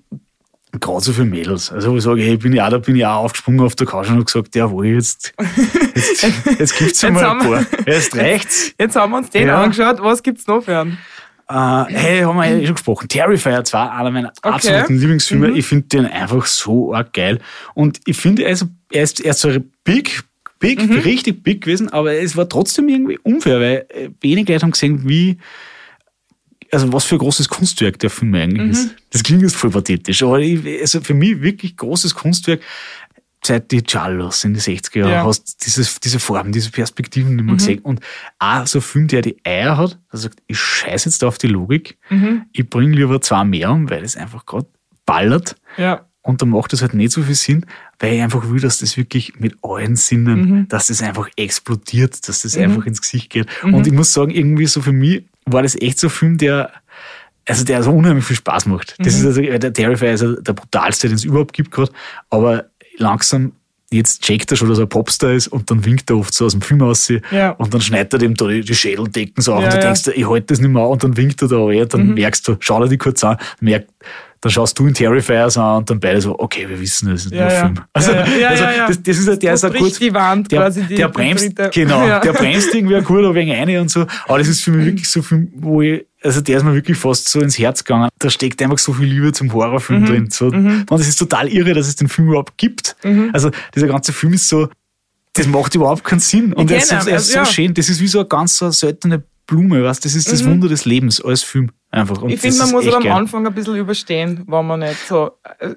gerade 0.80 1.02
so 1.02 1.14
für 1.14 1.26
Mädels. 1.26 1.72
Also 1.72 1.92
wo 1.92 1.98
ich 1.98 2.04
sage, 2.04 2.22
hey, 2.22 2.38
bin 2.38 2.54
ich 2.54 2.62
auch, 2.62 2.70
da 2.70 2.78
bin 2.78 2.96
ich 2.96 3.06
auch 3.06 3.24
aufgesprungen 3.24 3.62
auf 3.62 3.76
der 3.76 3.88
Couch 3.88 4.08
und 4.08 4.16
habe 4.16 4.26
gesagt, 4.26 4.56
jawohl, 4.56 4.88
jetzt, 4.88 5.34
jetzt, 5.96 6.60
jetzt 6.60 6.78
gibt's 6.78 7.04
einmal 7.04 7.26
ein 7.26 7.40
paar. 7.40 7.66
Jetzt 7.86 8.16
reicht's. 8.16 8.74
Jetzt 8.80 8.96
haben 8.96 9.12
wir 9.12 9.18
uns 9.18 9.30
den 9.30 9.48
ja. 9.48 9.62
angeschaut. 9.62 10.02
Was 10.02 10.24
gibt's 10.24 10.48
noch 10.48 10.64
für 10.64 10.80
einen? 10.80 10.98
Uh, 11.50 11.86
hey, 11.90 12.22
haben 12.22 12.38
wir 12.38 12.46
eh 12.46 12.66
schon 12.66 12.76
gesprochen. 12.76 13.08
Terrifier 13.08 13.64
2, 13.64 13.90
einer 13.90 14.12
meiner 14.12 14.32
okay. 14.42 14.50
absoluten 14.50 14.98
Lieblingsfilme. 14.98 15.50
Mhm. 15.50 15.56
Ich 15.56 15.66
finde 15.66 15.88
den 15.88 16.06
einfach 16.06 16.46
so 16.46 16.94
arg 16.94 17.14
geil. 17.14 17.40
Und 17.74 18.00
ich 18.06 18.18
finde, 18.18 18.48
also, 18.48 18.68
er 18.92 19.04
ist, 19.04 19.20
er 19.20 19.32
ist 19.32 19.42
so 19.42 19.50
big, 19.84 20.24
big, 20.60 20.90
mhm. 20.90 21.00
richtig 21.00 21.44
big 21.44 21.62
gewesen, 21.62 21.90
aber 21.90 22.14
es 22.14 22.38
war 22.38 22.48
trotzdem 22.48 22.88
irgendwie 22.88 23.20
unfair, 23.20 23.60
weil 23.60 23.86
äh, 23.90 24.10
wenige 24.22 24.54
Leute 24.54 24.64
haben 24.64 24.72
gesehen, 24.72 25.08
wie, 25.08 25.38
also 26.74 26.92
was 26.92 27.06
für 27.06 27.16
ein 27.16 27.20
großes 27.20 27.50
Kunstwerk 27.50 28.00
der 28.00 28.10
Film 28.10 28.34
eigentlich 28.36 28.64
mhm. 28.64 28.72
ist. 28.72 28.96
Das 29.12 29.24
klingt 29.24 29.42
jetzt 29.42 29.56
voll 29.56 29.70
pathetisch, 29.70 30.24
aber 30.24 30.40
ich, 30.40 30.66
also 30.82 31.02
für 31.02 31.14
mich 31.14 31.42
wirklich 31.42 31.78
großes 31.78 32.16
Kunstwerk. 32.16 32.62
Seit 33.46 33.72
die 33.72 33.84
Giallos 33.84 34.46
in 34.46 34.54
den 34.54 34.62
60er 34.62 35.00
Jahren 35.00 35.12
ja. 35.12 35.26
hast 35.26 35.66
dieses, 35.66 36.00
diese 36.00 36.18
Formen, 36.18 36.54
diese 36.54 36.72
Perspektiven 36.72 37.36
nicht 37.36 37.44
mehr 37.44 37.56
mhm. 37.56 37.58
gesehen. 37.58 37.80
Und 37.80 38.00
auch 38.40 38.66
so 38.66 38.80
ein 38.80 38.82
Film, 38.82 39.10
der 39.10 39.22
die 39.22 39.36
Eier 39.44 39.76
hat, 39.76 40.00
der 40.14 40.20
sagt, 40.20 40.42
ich 40.48 40.58
scheiße 40.58 41.10
jetzt 41.10 41.22
da 41.22 41.28
auf 41.28 41.38
die 41.38 41.48
Logik, 41.48 41.98
mhm. 42.10 42.44
ich 42.54 42.70
bringe 42.70 42.96
lieber 42.96 43.20
zwei 43.20 43.44
mehr 43.44 43.70
um, 43.72 43.90
weil 43.90 44.06
es 44.06 44.16
einfach 44.16 44.46
gerade 44.46 44.68
ballert. 45.06 45.58
Ja. 45.76 46.06
Und 46.22 46.42
dann 46.42 46.50
macht 46.50 46.72
das 46.72 46.82
halt 46.82 46.94
nicht 46.94 47.12
so 47.12 47.22
viel 47.22 47.36
Sinn, 47.36 47.66
weil 48.00 48.14
ich 48.14 48.22
einfach 48.22 48.50
will, 48.50 48.62
dass 48.62 48.78
das 48.78 48.96
wirklich 48.96 49.38
mit 49.40 49.58
allen 49.62 49.98
Sinnen, 49.98 50.50
mhm. 50.50 50.68
dass 50.70 50.88
das 50.88 51.02
einfach 51.02 51.30
explodiert, 51.36 52.26
dass 52.30 52.44
das 52.44 52.56
mhm. 52.56 52.64
einfach 52.64 52.86
ins 52.86 53.02
Gesicht 53.02 53.30
geht. 53.30 53.48
Mhm. 53.62 53.74
Und 53.74 53.88
ich 53.88 53.94
muss 53.94 54.14
sagen, 54.14 54.32
irgendwie 54.32 54.66
so 54.68 54.82
für 54.82 54.94
mich 54.94 55.26
war 55.46 55.64
das 55.64 55.76
echt 55.80 56.00
so 56.00 56.08
ein 56.08 56.12
Film, 56.12 56.38
der 56.38 56.72
also 57.48 57.66
der 57.66 57.84
so 57.84 57.92
unheimlich 57.92 58.24
viel 58.24 58.38
Spaß 58.38 58.68
macht. 58.68 58.96
Das 59.00 59.16
mhm. 59.16 59.20
ist 59.20 59.26
also, 59.38 59.42
der 59.42 59.74
Terrifier 59.74 60.14
ist 60.14 60.22
also 60.22 60.40
der 60.42 60.54
brutalste, 60.54 61.08
den 61.10 61.16
es 61.16 61.26
überhaupt 61.26 61.54
gibt 61.54 61.72
gerade, 61.72 61.92
aber 62.30 62.66
langsam 62.98 63.52
jetzt 63.92 64.24
checkt 64.24 64.50
er 64.50 64.58
schon, 64.58 64.70
dass 64.70 64.80
er 64.80 64.88
Popstar 64.88 65.34
ist 65.34 65.50
und 65.50 65.70
dann 65.70 65.86
winkt 65.86 66.10
er 66.10 66.18
oft 66.18 66.34
so 66.34 66.46
aus 66.46 66.54
dem 66.54 66.62
Film 66.62 66.82
aus 66.82 67.12
Ja. 67.32 67.52
und 67.52 67.74
dann 67.74 67.82
schneidet 67.82 68.14
er 68.14 68.20
dem 68.20 68.34
da 68.34 68.48
die, 68.48 68.74
Schädeldecken 68.74 69.44
so 69.44 69.54
auf 69.54 69.60
Ja, 69.62 69.68
und 69.68 69.74
du 69.74 69.78
ja. 69.80 69.84
denkst, 69.84 70.08
ich 70.16 70.28
halte 70.28 70.48
das 70.48 70.60
nicht 70.62 70.72
mehr 70.72 70.82
an 70.84 70.90
und 70.90 71.04
dann 71.04 71.18
winkt 71.18 71.42
er 71.42 71.48
da 71.48 71.70
ja, 71.70 71.86
dann 71.86 72.08
Mhm. 72.08 72.14
merkst 72.16 72.48
du, 72.48 72.56
schau 72.60 72.82
dir 72.82 72.90
die 72.90 72.98
kurz 72.98 73.24
an, 73.24 73.38
merkt, 73.60 73.92
dann 74.44 74.52
schaust 74.52 74.78
du 74.78 74.86
in 74.88 74.94
Terrifiers 74.94 75.58
an 75.58 75.78
und 75.78 75.90
dann 75.90 76.00
beide 76.00 76.22
so, 76.22 76.38
okay, 76.38 76.68
wir 76.70 76.80
wissen, 76.80 77.10
das 77.10 77.26
ist 77.26 77.32
Ja, 77.34 77.40
nur 77.40 77.48
ein 77.48 77.54
ja. 77.54 77.62
Film. 77.62 77.80
Also, 77.94 78.12
Ja, 78.12 78.54
ja. 78.54 78.86
Also. 78.86 78.94
Das, 78.94 79.04
das 79.04 79.18
ist, 79.18 79.26
der 79.28 79.38
Da 79.38 79.54
ist 79.54 79.66
auch 79.66 79.74
gut. 79.74 80.00
die 80.00 80.14
Wand 80.14 80.52
der, 80.52 80.60
quasi, 80.62 80.84
die- 80.84 80.96
der 80.96 81.08
die 81.08 81.14
bremst, 81.14 81.44
dritte. 81.58 81.70
genau, 81.74 82.20
der 82.20 82.34
bremst 82.34 82.76
irgendwie 82.76 82.96
ein 82.98 83.04
gut 83.04 83.24
ein 83.26 83.34
wenig 83.34 83.54
rein 83.58 83.78
und 83.80 83.90
so. 83.90 84.06
Aber 84.28 84.38
das 84.38 84.48
ist 84.50 84.64
für 84.64 84.72
mich 84.72 84.86
wirklich 84.86 85.10
so 85.10 85.22
ein 85.22 85.24
Film, 85.24 85.52
wo 85.56 85.82
ich, 85.82 86.06
also 86.22 86.42
der 86.42 86.58
ist 86.58 86.64
mir 86.64 86.74
wirklich 86.76 86.98
fast 86.98 87.30
so 87.30 87.40
ins 87.42 87.58
Herz 87.58 87.84
gegangen. 87.84 88.10
Da 88.20 88.30
steckt 88.30 88.62
einfach 88.62 88.78
so 88.78 88.94
viel 88.94 89.08
Liebe 89.08 89.32
zum 89.32 89.52
Horrorfilm 89.54 90.02
Mhm. 90.02 90.06
drin. 90.06 90.28
So, 90.30 90.48
Und 90.48 90.92
es 90.92 91.08
ist 91.08 91.16
total 91.18 91.48
irre, 91.48 91.74
dass 91.74 91.88
es 91.88 91.96
den 91.96 92.10
Film 92.10 92.28
überhaupt 92.28 92.58
gibt. 92.58 92.96
Mhm. 93.04 93.30
Also 93.34 93.50
dieser 93.74 93.88
ganze 93.88 94.14
Film 94.14 94.34
ist 94.34 94.48
so, 94.50 94.68
das 95.34 95.48
macht 95.48 95.74
überhaupt 95.74 96.04
keinen 96.04 96.20
Sinn. 96.20 96.54
Und 96.54 96.70
er 96.70 96.78
ist, 96.78 96.90
so, 96.90 96.96
er 96.96 97.00
ist 97.00 97.08
so 97.08 97.14
also, 97.14 97.38
ja. 97.40 97.46
schön. 97.46 97.74
Das 97.74 97.90
ist 97.90 98.00
wie 98.02 98.08
so 98.08 98.20
eine 98.20 98.28
ganz 98.28 98.56
so 98.58 98.66
eine 98.66 98.72
seltene 98.74 99.24
Blume, 99.46 99.84
was? 99.84 100.00
Das 100.00 100.16
ist 100.16 100.32
das 100.32 100.46
Wunder 100.46 100.68
des 100.70 100.86
Lebens 100.86 101.20
als 101.24 101.44
Film. 101.44 101.72
Einfach. 101.92 102.18
Und 102.22 102.30
Mhm. 102.30 102.34
Ich 102.36 102.40
finde, 102.42 102.58
man 102.60 102.72
muss 102.72 102.88
aber 102.88 102.98
am. 102.98 103.12
Anfang 103.12 103.46
ein 103.46 103.54
bisschen 103.54 103.76
überstehen, 103.76 104.44
wenn 104.48 104.66
man 104.66 104.80
nicht 104.80 105.08
so. 105.08 105.32
Äh, 105.60 105.68
äh, 105.68 105.76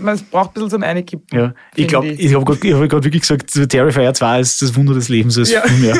man 0.00 0.18
braucht 0.30 0.50
ein 0.50 0.54
bisschen 0.54 0.70
zum 0.70 0.82
Einkippen. 0.82 1.38
Ja, 1.38 1.52
ich 1.74 1.86
glaube, 1.88 2.06
ich 2.08 2.34
habe 2.34 2.44
gerade 2.44 2.74
hab 2.96 3.04
wirklich 3.04 3.22
gesagt, 3.22 3.50
Terrifier 3.68 4.14
2 4.14 4.40
ist 4.40 4.62
das 4.62 4.74
Wunder 4.76 4.94
des 4.94 5.08
Lebens 5.08 5.36
als 5.36 5.50
Ja. 5.50 5.60
Film. 5.62 5.84
Ja. 5.84 5.96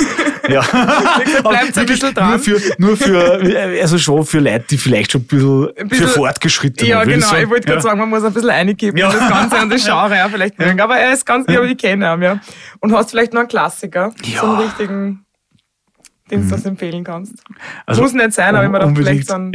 ja. 0.49 0.63
Bleibt 1.43 1.77
ein 1.77 1.87
bisschen 1.87 2.15
dran. 2.15 2.31
Nur 2.31 2.39
für, 2.39 2.61
nur 2.79 2.97
für, 2.97 3.81
also 3.83 3.99
schon 3.99 4.25
für 4.25 4.39
Leute, 4.41 4.65
die 4.71 4.79
vielleicht 4.79 5.13
schon 5.13 5.23
ein 5.23 5.27
bisschen, 5.27 5.69
bisschen- 5.89 6.07
für 6.07 6.09
Fortgeschrittene. 6.09 6.89
Ja, 6.91 7.05
genau. 7.05 7.27
sagen. 7.27 7.43
Ich 7.43 7.51
wollte 7.51 7.67
gerade 7.67 7.79
ja. 7.79 7.83
sagen, 7.83 7.99
man 8.01 8.09
muss 8.11 8.25
ein 8.25 8.33
bisschen 8.33 8.51
einkippen 8.51 8.99
Ja. 8.99 9.11
das 9.11 9.29
Ganze 9.29 9.57
und 9.57 9.71
das 9.71 9.85
Genre 9.87 10.17
ja 10.17 10.29
vielleicht 10.29 10.59
mögen. 10.59 10.81
Aber 10.81 10.97
er 10.97 11.13
ist 11.13 11.27
ganz, 11.27 11.51
ja, 11.51 11.63
ich 11.63 11.77
kenne 11.77 12.15
ihn, 12.15 12.23
ja. 12.23 12.41
Und 12.81 12.93
hast 12.95 13.11
vielleicht 13.11 13.33
noch 13.33 13.41
einen 13.41 13.49
Klassiker, 13.49 14.13
Ja. 14.25 14.41
so 14.41 14.47
einen 14.47 14.59
richtigen, 14.61 15.25
du 16.43 16.49
das 16.49 16.64
empfehlen 16.64 17.05
kannst. 17.05 17.35
Also, 17.87 18.03
muss 18.03 18.12
nicht 18.12 18.32
sein, 18.32 18.55
aber 18.55 18.68
dachte, 18.68 18.87
unbedingt. 18.87 19.24
vielleicht 19.26 19.30
ein, 19.32 19.53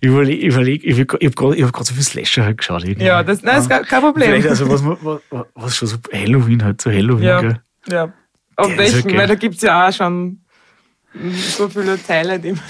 Ich 0.00 0.08
überlege, 0.08 0.46
überleg, 0.46 0.84
ich, 0.84 0.98
ich 0.98 1.08
habe 1.10 1.30
gerade 1.30 1.62
hab 1.66 1.84
so 1.86 1.94
viel 1.94 2.02
Slasher 2.02 2.44
halt 2.44 2.58
geschaut. 2.58 2.84
irgendwie. 2.84 3.04
Ja, 3.06 3.22
das- 3.22 3.42
nein, 3.42 3.58
ist 3.58 3.68
kein- 3.68 3.84
Problem. 4.02 4.28
Vielleicht, 4.30 4.48
also 4.48 4.68
was, 4.70 4.84
was, 4.84 5.44
was 5.54 5.76
schon 5.76 5.88
so 5.88 5.96
Halloween 6.12 6.62
halt, 6.64 6.80
so 6.80 6.90
Halloween, 6.90 7.24
ja, 7.24 7.40
gell? 7.40 7.60
ja. 7.90 8.12
Auf 8.56 8.76
welchen? 8.76 9.00
okay. 9.08 9.16
Weil 9.18 9.26
da 9.28 9.34
gibt 9.34 9.54
es 9.56 9.62
ja 9.62 9.88
auch 9.88 9.92
schon 9.92 10.38
so 11.56 11.68
viele 11.68 12.02
Teile, 12.02 12.38
die 12.38 12.52
man 12.52 12.60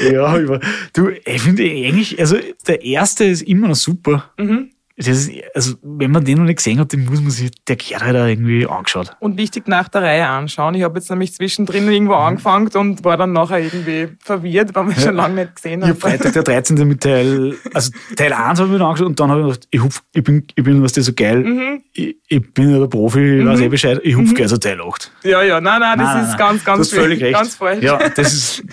Ja, 0.12 0.24
aber 0.26 0.60
du, 0.92 1.08
ich 1.10 1.42
finde 1.42 1.62
eigentlich, 1.64 2.18
also 2.20 2.36
der 2.66 2.84
erste 2.84 3.24
ist 3.24 3.42
immer 3.42 3.68
noch 3.68 3.76
super. 3.76 4.30
Mhm. 4.38 4.70
Ist, 5.08 5.30
also, 5.54 5.74
wenn 5.82 6.10
man 6.10 6.24
den 6.24 6.38
noch 6.38 6.44
nicht 6.44 6.56
gesehen 6.56 6.78
hat, 6.80 6.92
den 6.92 7.04
muss 7.04 7.20
man 7.20 7.30
sich, 7.30 7.50
der 7.66 7.76
gehört 7.76 8.02
halt 8.02 8.16
auch 8.16 8.26
irgendwie 8.26 8.66
angeschaut. 8.66 9.10
und 9.20 9.36
wichtig 9.36 9.68
nach 9.68 9.88
der 9.88 10.02
Reihe 10.02 10.26
anschauen. 10.28 10.74
Ich 10.74 10.82
habe 10.82 10.98
jetzt 10.98 11.10
nämlich 11.10 11.34
zwischendrin 11.34 11.90
irgendwo 11.90 12.14
Mhm. 12.14 12.20
angefangen 12.20 12.68
und 12.68 13.04
war 13.04 13.16
dann 13.16 13.32
nachher 13.32 13.60
irgendwie 13.60 14.08
verwirrt, 14.22 14.74
weil 14.74 14.84
man 14.84 14.96
schon 14.96 15.14
lange 15.14 15.34
nicht 15.34 15.56
gesehen 15.56 15.80
Ich 15.82 15.88
habe 15.88 15.94
hat. 15.94 16.00
Freitag 16.00 16.32
der 16.32 16.42
13. 16.42 16.86
mit 16.88 17.00
Teil, 17.02 17.54
also 17.74 17.90
Teil 18.16 18.32
1 18.32 18.60
habe 18.60 18.72
ich 18.72 18.78
mir 18.78 18.84
angeschaut 18.84 19.06
und 19.08 19.20
dann 19.20 19.30
habe 19.30 19.40
ich 19.40 19.46
gedacht, 19.46 19.68
ich, 19.70 19.80
hupf, 19.82 20.02
ich 20.14 20.22
bin, 20.24 20.46
ich 20.54 20.64
bin 20.64 20.82
was 20.82 20.92
das 20.92 21.06
so 21.06 21.12
geil, 21.14 21.38
Mhm. 21.44 21.82
ich, 21.92 22.16
ich 22.28 22.54
bin 22.54 22.70
ja 22.70 22.78
der 22.78 22.86
Profi, 22.86 23.40
ich 23.40 23.46
weiß 23.46 23.60
eh 23.60 23.68
Bescheid, 23.68 24.00
ich 24.02 24.16
hupf 24.16 24.34
gleich 24.34 24.48
so 24.48 24.56
Teil 24.56 24.80
8. 24.80 25.10
Ja, 25.24 25.42
ja, 25.42 25.60
nein, 25.60 25.80
nein, 25.80 25.98
das 25.98 26.08
Nein, 26.08 26.22
ist 26.24 26.28
nein, 26.30 26.38
ganz, 26.38 26.64
ganz 26.64 26.90
du 26.90 26.96
hast 26.96 27.02
völlig 27.02 27.22
recht. 27.22 27.34
ganz 27.34 27.54
falsch. 27.56 27.82
Ja, 27.84 27.98
das 28.16 28.32
ist, 28.32 28.64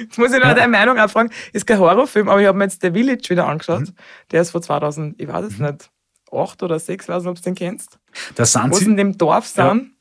Jetzt 0.00 0.18
muss 0.18 0.32
ich 0.32 0.42
noch 0.42 0.54
deine 0.54 0.68
Meinung 0.68 0.98
abfragen. 0.98 1.30
Ist 1.52 1.66
kein 1.66 1.78
Horrorfilm, 1.78 2.28
aber 2.28 2.40
ich 2.40 2.46
habe 2.46 2.58
mir 2.58 2.64
jetzt 2.64 2.80
The 2.82 2.90
Village 2.90 3.28
wieder 3.30 3.46
angeschaut. 3.46 3.80
Mhm. 3.80 3.94
Der 4.30 4.42
ist 4.42 4.50
von 4.50 4.62
2000, 4.62 5.20
ich 5.20 5.28
weiß 5.28 5.44
es 5.46 5.58
nicht, 5.58 5.90
8 6.32 6.62
oder 6.62 6.78
6, 6.78 7.08
weiß 7.08 7.22
nicht, 7.22 7.30
ob 7.30 7.36
du 7.36 7.42
den 7.42 7.54
kennst. 7.54 7.98
da 8.34 8.44
sind 8.44 8.70
Wo 8.70 8.76
sie 8.76 8.84
in 8.86 8.96
dem 8.96 9.16
Dorf 9.16 9.52
Ja. 9.56 9.70
sind. 9.70 9.92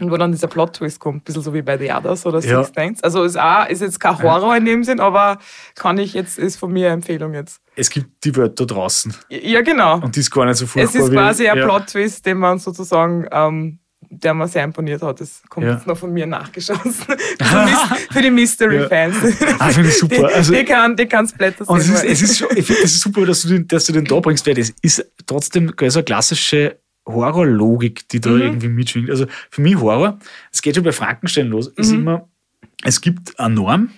Und 0.00 0.10
wo 0.10 0.16
dann 0.16 0.32
dieser 0.32 0.48
Plot-Twist 0.48 0.98
kommt, 1.00 1.18
ein 1.18 1.20
bisschen 1.24 1.42
so 1.42 1.52
wie 1.52 1.60
bei 1.60 1.76
The 1.76 1.92
Others 1.92 2.24
oder 2.24 2.40
Ja. 2.40 2.64
Six 2.64 2.74
Sense. 2.74 3.04
Also 3.04 3.24
ist, 3.24 3.38
auch, 3.38 3.68
ist 3.68 3.82
jetzt 3.82 4.00
kein 4.00 4.20
Horror 4.22 4.56
in 4.56 4.64
dem 4.64 4.84
Sinn, 4.84 5.00
aber 5.00 5.38
kann 5.74 5.98
ich 5.98 6.14
jetzt, 6.14 6.38
ist 6.38 6.56
von 6.56 6.72
mir 6.72 6.86
eine 6.86 6.94
Empfehlung 6.94 7.34
jetzt. 7.34 7.60
es 7.76 7.90
gibt 7.90 8.24
die 8.24 8.34
Welt 8.36 8.58
da 8.58 8.64
draußen 8.64 9.14
Ja, 9.28 9.60
genau. 9.60 9.96
und 9.96 10.16
die 10.16 10.20
ist 10.20 10.30
gar 10.30 10.46
nicht 10.46 10.56
so 10.56 10.66
furchtbar. 10.66 10.88
Es 10.88 10.94
ist 11.06 11.10
wie- 11.12 11.14
quasi 11.14 11.46
ein 11.46 11.58
ja. 11.58 11.64
Plot-Twist, 11.66 12.24
den 12.24 12.38
man 12.38 12.58
sozusagen, 12.58 13.26
ähm, 13.30 13.78
der 14.10 14.34
mir 14.34 14.46
sehr 14.48 14.64
imponiert 14.64 15.02
hat. 15.02 15.20
Das 15.20 15.42
kommt 15.48 15.66
Ja. 15.66 15.74
jetzt 15.74 15.86
noch 15.86 15.96
von 15.96 16.12
mir 16.12 16.26
nachgeschossen. 16.26 16.92
für, 18.10 18.22
die 18.22 18.30
Mystery-Fans. 18.30 19.16
Ah, 19.58 19.68
finde 19.70 19.88
ich 19.88 19.98
super. 19.98 20.28
Also- 20.34 20.52
die 20.52 20.64
kann 20.64 20.96
die 20.96 21.06
kann 21.06 21.26
Splatter 21.26 21.68
Und 21.68 21.78
es 21.78 21.86
sehen 21.86 21.94
ist, 22.10 22.22
es 22.22 22.30
ist, 22.30 22.38
schon, 22.38 22.48
ich 22.56 22.66
finde, 22.66 22.82
es 22.82 23.00
super, 23.00 23.26
dass 23.26 23.42
du, 23.42 23.48
den, 23.48 23.68
dass 23.68 23.86
du 23.86 23.92
den 23.92 24.04
da 24.04 24.20
bringst, 24.20 24.46
weil 24.46 24.54
das 24.54 24.72
ist 24.82 25.04
trotzdem 25.26 25.72
so 25.88 25.98
eine 25.98 26.04
klassische 26.04 26.78
Horrorlogik, 27.06 28.08
die 28.08 28.20
da 28.20 28.30
Mhm. 28.30 28.40
irgendwie 28.42 28.68
mitschwingt. 28.68 29.10
Also 29.10 29.26
für 29.50 29.60
mich 29.60 29.76
Horror, 29.76 30.18
es 30.52 30.62
geht 30.62 30.74
schon 30.76 30.84
bei 30.84 30.92
Frankenstein 30.92 31.48
los, 31.48 31.68
Mhm. 31.68 31.74
ist 31.76 31.92
immer, 31.92 32.28
es 32.84 33.00
gibt 33.00 33.38
eine 33.40 33.54
Norm 33.54 33.90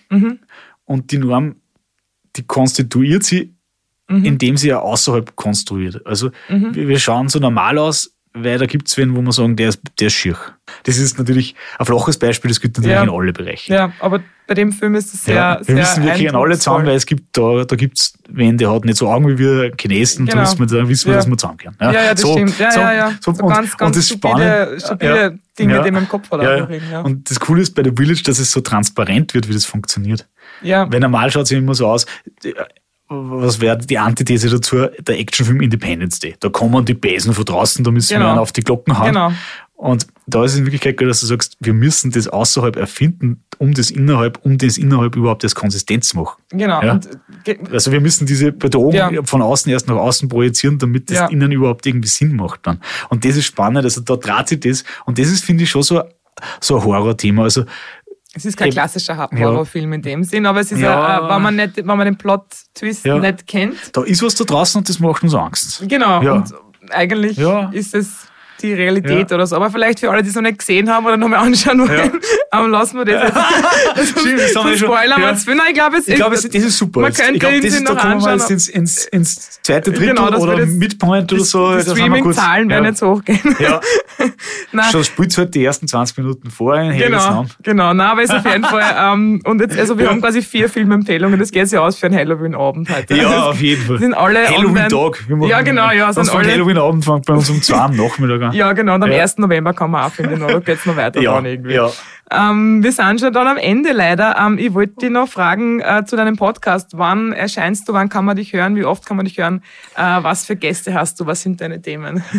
und 0.85 1.11
die 1.11 1.19
Norm, 1.19 1.57
die 2.37 2.43
konstituiert 2.45 3.25
sie, 3.25 3.53
Mhm. 4.09 4.25
indem 4.25 4.57
sie 4.57 4.69
ja 4.69 4.81
außerhalb 4.81 5.35
konstruiert. 5.37 6.07
Also 6.07 6.31
wir, 6.49 6.89
wir 6.89 6.99
schauen 6.99 7.29
so 7.29 7.39
normal 7.39 7.79
aus, 7.79 8.14
weil 8.37 8.59
da 8.59 8.67
gibt 8.67 8.89
es 8.89 8.97
wen, 8.97 9.15
wo 9.15 9.23
man 9.23 9.33
sagen, 9.33 9.57
der 9.57 9.69
ist, 9.71 9.81
der 10.01 10.09
ist 10.09 10.13
schier. 10.15 10.37
Das 10.83 10.99
ist 10.99 11.19
natürlich 11.19 11.55
ein 11.79 11.87
flaches 11.87 12.19
Beispiel, 12.19 12.49
das 12.51 12.61
gibt 12.61 12.77
natürlich 12.77 12.95
Ja. 12.97 13.03
in 13.05 13.11
alle 13.11 13.33
Bereiche. 13.33 13.73
Ja, 13.73 13.93
aber 14.01 14.21
bei 14.47 14.55
dem 14.55 14.73
Film 14.73 14.95
ist 14.97 15.15
es 15.15 15.25
sehr, 15.25 15.35
Ja, 15.37 15.59
wir 15.59 15.65
sehr 15.65 15.75
müssen 15.77 16.05
wirklich 16.05 16.29
an 16.29 16.37
alle 16.37 16.59
zusammen, 16.59 16.85
weil 16.87 16.97
es 16.97 17.07
gibt 17.07 17.37
da, 17.37 17.65
da 17.65 17.77
gibt 17.77 17.99
es 17.99 18.13
wen, 18.29 18.59
der 18.59 18.73
hat 18.73 18.85
nicht 18.85 18.97
so 18.99 19.09
Augen 19.09 19.29
wie 19.29 19.39
wir 19.39 19.73
Chinesen, 19.81 20.27
Genau. 20.27 20.43
da 20.43 20.59
wir, 20.59 20.67
da 20.67 20.89
wissen 20.89 21.07
wir 21.07 21.13
Ja. 21.13 21.19
dass 21.19 21.29
wir 21.29 21.39
zusammenkehren. 21.39 21.77
Ja, 21.81 21.93
ja, 21.93 22.15
das 22.15 22.21
stimmt. 22.29 22.59
Ja, 22.59 22.75
ja, 22.75 22.95
ja. 22.95 23.13
So, 23.21 23.31
und, 23.31 23.39
ganz, 23.49 23.77
ganz 23.77 23.89
und 23.89 23.97
das 23.97 24.07
stupide, 24.09 24.77
stupide 24.79 25.39
Dinge, 25.59 25.83
die 25.83 25.91
man 25.93 26.03
im 26.03 26.09
Kopf 26.09 26.31
hat. 26.31 26.43
Ja, 26.43 26.69
ja. 26.91 27.01
Und 27.03 27.31
das 27.31 27.39
Coole 27.41 27.63
ist 27.63 27.75
bei 27.75 27.85
The 27.85 27.93
Village, 27.97 28.23
dass 28.25 28.39
es 28.39 28.51
so 28.51 28.61
transparent 28.61 29.33
wird, 29.35 29.49
wie 29.49 29.53
das 29.55 29.65
funktioniert. 29.65 30.27
ja. 30.61 30.91
Weil 30.93 31.01
normal 31.01 31.31
schaut 31.31 31.45
es 31.45 31.51
ja 31.51 31.59
immer 31.59 31.75
so 31.75 31.87
aus, 31.87 32.05
was 33.09 33.61
wäre 33.61 33.79
die 33.79 33.99
Antithese 33.99 34.49
dazu, 34.49 34.87
der 35.01 35.19
Actionfilm 35.19 35.61
Independence 35.61 36.19
Day. 36.21 36.35
Da 36.41 36.49
kommen 36.49 36.85
die 36.85 36.95
Besen 36.95 37.35
von 37.35 37.45
draußen, 37.45 37.85
da 37.85 37.91
müssen 37.91 38.15
Genau. 38.15 38.27
wir 38.27 38.31
einen 38.31 38.39
auf 38.39 38.53
die 38.53 38.63
Glocken 38.63 38.99
hauen. 38.99 39.07
Genau. 39.09 39.33
Und 39.77 40.07
da 40.27 40.45
ist 40.45 40.53
es 40.53 40.59
in 40.59 40.65
Wirklichkeit, 40.65 40.99
dass 41.03 41.21
du 41.21 41.27
sagst, 41.27 41.57
wir 41.61 41.75
müssen 41.75 42.11
das 42.13 42.29
außerhalb 42.29 42.77
erfinden, 42.77 43.43
um 43.59 43.75
das 43.75 43.91
innerhalb, 43.91 44.39
um 44.45 44.57
das 44.57 44.79
innerhalb 44.79 45.17
überhaupt 45.17 45.43
als 45.45 45.55
Konsistenz 45.55 46.09
zu 46.09 46.17
machen. 46.17 46.41
Genau. 46.51 46.81
Ja. 46.83 47.01
Also 47.71 47.93
wir 47.93 48.01
müssen 48.01 48.25
diese 48.27 48.53
Bedrohung 48.53 48.95
Ja. 48.95 49.11
von 49.25 49.43
außen 49.43 49.71
erst 49.71 49.89
nach 49.89 49.97
außen 49.97 50.29
projizieren, 50.29 50.79
damit 50.79 51.11
das 51.11 51.19
Ja. 51.19 51.27
innen 51.27 51.53
überhaupt 51.53 51.85
irgendwie 51.87 52.09
Sinn 52.09 52.35
macht 52.37 52.61
dann. 52.67 52.81
Und 53.11 53.25
das 53.25 53.37
ist 53.37 53.45
spannend, 53.47 53.85
also 53.85 54.01
da 54.01 54.17
dreht 54.17 54.49
sich 54.49 54.61
das. 54.61 54.85
Und 55.05 55.19
das 55.19 55.29
ist, 55.29 55.45
finde 55.45 55.65
ich, 55.65 55.71
schon 55.71 55.83
so, 55.83 56.03
so 56.61 56.77
ein 56.79 56.85
Horrorthema. 56.85 57.43
Also 57.43 57.65
es 58.35 58.45
ist 58.45 58.57
kein 58.57 58.69
Eben. 58.69 58.75
klassischer 58.75 59.17
Horrorfilm 59.17 59.93
in 59.95 60.03
dem 60.03 60.25
Sinn, 60.25 60.47
aber 60.47 60.61
es 60.61 60.73
ist, 60.73 60.81
Ja. 60.81 61.21
ja. 61.21 61.35
wenn, 61.35 61.43
man 61.43 61.57
nicht, 61.57 61.77
wenn 61.77 61.87
man 61.87 62.01
den 62.05 62.17
Plot-Twist 62.17 63.05
Ja. 63.05 63.19
nicht 63.19 63.47
kennt. 63.47 63.77
da 63.97 64.03
ist 64.03 64.23
was 64.23 64.35
da 64.35 64.45
draußen 64.45 64.79
und 64.81 64.89
das 64.89 64.99
macht 65.01 65.23
uns 65.23 65.35
Angst. 65.35 65.83
Genau. 65.89 66.23
Ja. 66.23 66.33
Und 66.35 66.53
eigentlich 66.91 67.37
Ja. 67.37 67.71
ist 67.71 67.95
es 67.95 68.27
die 68.65 68.75
Realität 68.75 69.31
Ja. 69.31 69.37
oder 69.37 69.47
so. 69.47 69.57
Aber 69.57 69.71
vielleicht 69.71 70.01
für 70.01 70.11
alle, 70.11 70.23
die 70.23 70.29
es 70.29 70.35
noch 70.35 70.43
nicht 70.43 70.59
gesehen 70.59 70.91
haben 70.91 71.07
oder 71.07 71.17
nochmal 71.17 71.41
anschauen 71.41 71.81
wollen, 71.81 72.13
ähm, 72.53 72.71
lassen 72.71 72.99
wir 72.99 73.05
das 73.05 73.23
jetzt. 73.97 74.09
Stimmt, 74.21 74.41
das 74.41 74.57
haben 74.57 74.71
wir 74.71 74.77
schon. 74.79 74.89
Spoilern 74.89 75.21
wir 75.21 75.29
Ja. 75.29 75.35
viel. 75.37 75.55
Nein, 75.55 75.67
ich 75.69 75.75
glaube, 75.75 75.97
es 75.99 76.09
Ich 76.09 76.15
glaube, 76.17 76.35
das 76.35 76.45
ist 76.45 76.79
super. 76.79 77.01
Man 77.01 77.13
könnte 77.13 77.33
ich 77.35 77.41
glaube, 77.41 77.55
das 77.61 77.71
sich 77.73 77.81
ist, 77.81 77.89
da 77.89 77.95
kommen 77.95 78.21
wir 78.25 78.33
jetzt 78.33 78.51
ins, 78.51 78.69
ins, 78.69 79.05
ins 79.07 79.61
zweite 79.63 79.93
Drittel 79.93 80.15
Genau, 80.15 80.37
oder 80.39 80.67
Midpoint 80.67 81.33
oder 81.33 81.45
so. 81.45 81.77
Die 81.77 81.85
kurz- 81.85 81.91
Streaming-Zahlen 81.99 82.69
werden 82.69 82.85
ja. 82.85 82.91
jetzt 82.91 83.03
hochgehen. 83.03 83.41
Ja, 83.59 83.81
Nein. 84.73 84.91
schon 84.91 85.05
spielt 85.05 85.37
halt 85.39 85.55
die 85.55 85.65
ersten 85.65 85.87
20 85.89 86.17
Minuten 86.19 86.51
vor 86.51 86.75
in 86.77 86.93
Harrys 86.93 87.05
Genau, 87.05 87.47
genau. 87.63 87.95
Nein, 87.95 88.07
aber 88.07 88.23
ist 88.23 88.33
auf 88.33 88.45
jeden 88.45 88.65
Fall, 88.65 88.83
ähm, 88.99 89.41
und 89.45 89.61
jetzt, 89.61 89.79
also 89.79 89.99
wir 89.99 90.09
haben 90.09 90.21
quasi 90.21 90.43
vier 90.43 90.69
Filmempfehlungen, 90.69 91.39
das 91.39 91.51
geht 91.51 91.71
ja 91.71 91.81
aus 91.81 91.97
für 91.97 92.07
einen 92.07 92.17
Halloween-Abend 92.17 92.89
heute. 92.95 93.15
Ja, 93.17 93.45
auf 93.51 93.61
jeden 93.61 93.85
Fall. 93.87 93.99
Sind 93.99 94.15
alle 94.15 94.41
online- 94.55 94.57
Halloween-Tag. 94.89 95.25
Ja, 95.49 95.61
genau, 95.63 95.91
ja, 95.91 96.13
sind 96.13 96.31
alle- 96.31 96.51
Halloween-Abend 96.53 97.05
fängt 97.05 97.27
bei 97.27 97.35
uns 97.35 97.51
um 97.51 97.61
2 97.63 97.75
am 97.77 97.97
Nachmittag 97.97 98.43
an. 98.43 98.53
Ja, 98.55 98.73
genau, 98.73 98.95
und 98.95 99.03
am 99.03 99.11
Ja. 99.13 99.23
1. 99.23 99.39
November 99.39 99.73
kann 99.73 99.91
man 99.91 100.05
auch 100.05 100.13
finden, 100.13 100.43
oder 100.43 100.61
geht's 100.61 100.87
noch 100.87 100.97
weiter 100.97 101.21
ja, 101.21 101.35
dann 101.35 101.47
irgendwie. 101.47 101.75
ja. 101.75 101.91
Ähm, 102.31 102.83
wir 102.83 102.91
sind 102.91 103.21
schon 103.21 103.33
dann 103.35 103.47
am 103.47 103.59
Ende 103.59 103.93
leider. 103.93 104.37
Ähm, 104.39 104.57
ich 104.59 104.73
wollte 104.73 104.95
dich 104.97 105.11
noch 105.11 105.29
fragen 105.29 105.81
äh, 105.81 106.05
zu 106.07 106.17
deinem 106.17 106.37
Podcast. 106.37 106.93
Wann 106.97 107.33
erscheinst 107.35 107.87
du? 107.89 107.93
Wann 107.93 108.09
kann 108.09 108.25
man 108.25 108.37
dich 108.37 108.53
hören? 108.55 108.77
Wie 108.77 108.85
oft 108.85 109.05
kann 109.05 109.19
man 109.19 109.27
dich 109.27 109.37
hören? 109.37 109.63
Äh, 109.95 110.01
was 110.23 110.47
für 110.47 110.57
Gäste 110.57 110.95
hast 110.95 111.21
du? 111.21 111.27
Was 111.27 111.43
sind 111.43 111.61
deine 111.61 111.81
Themen? 111.83 112.25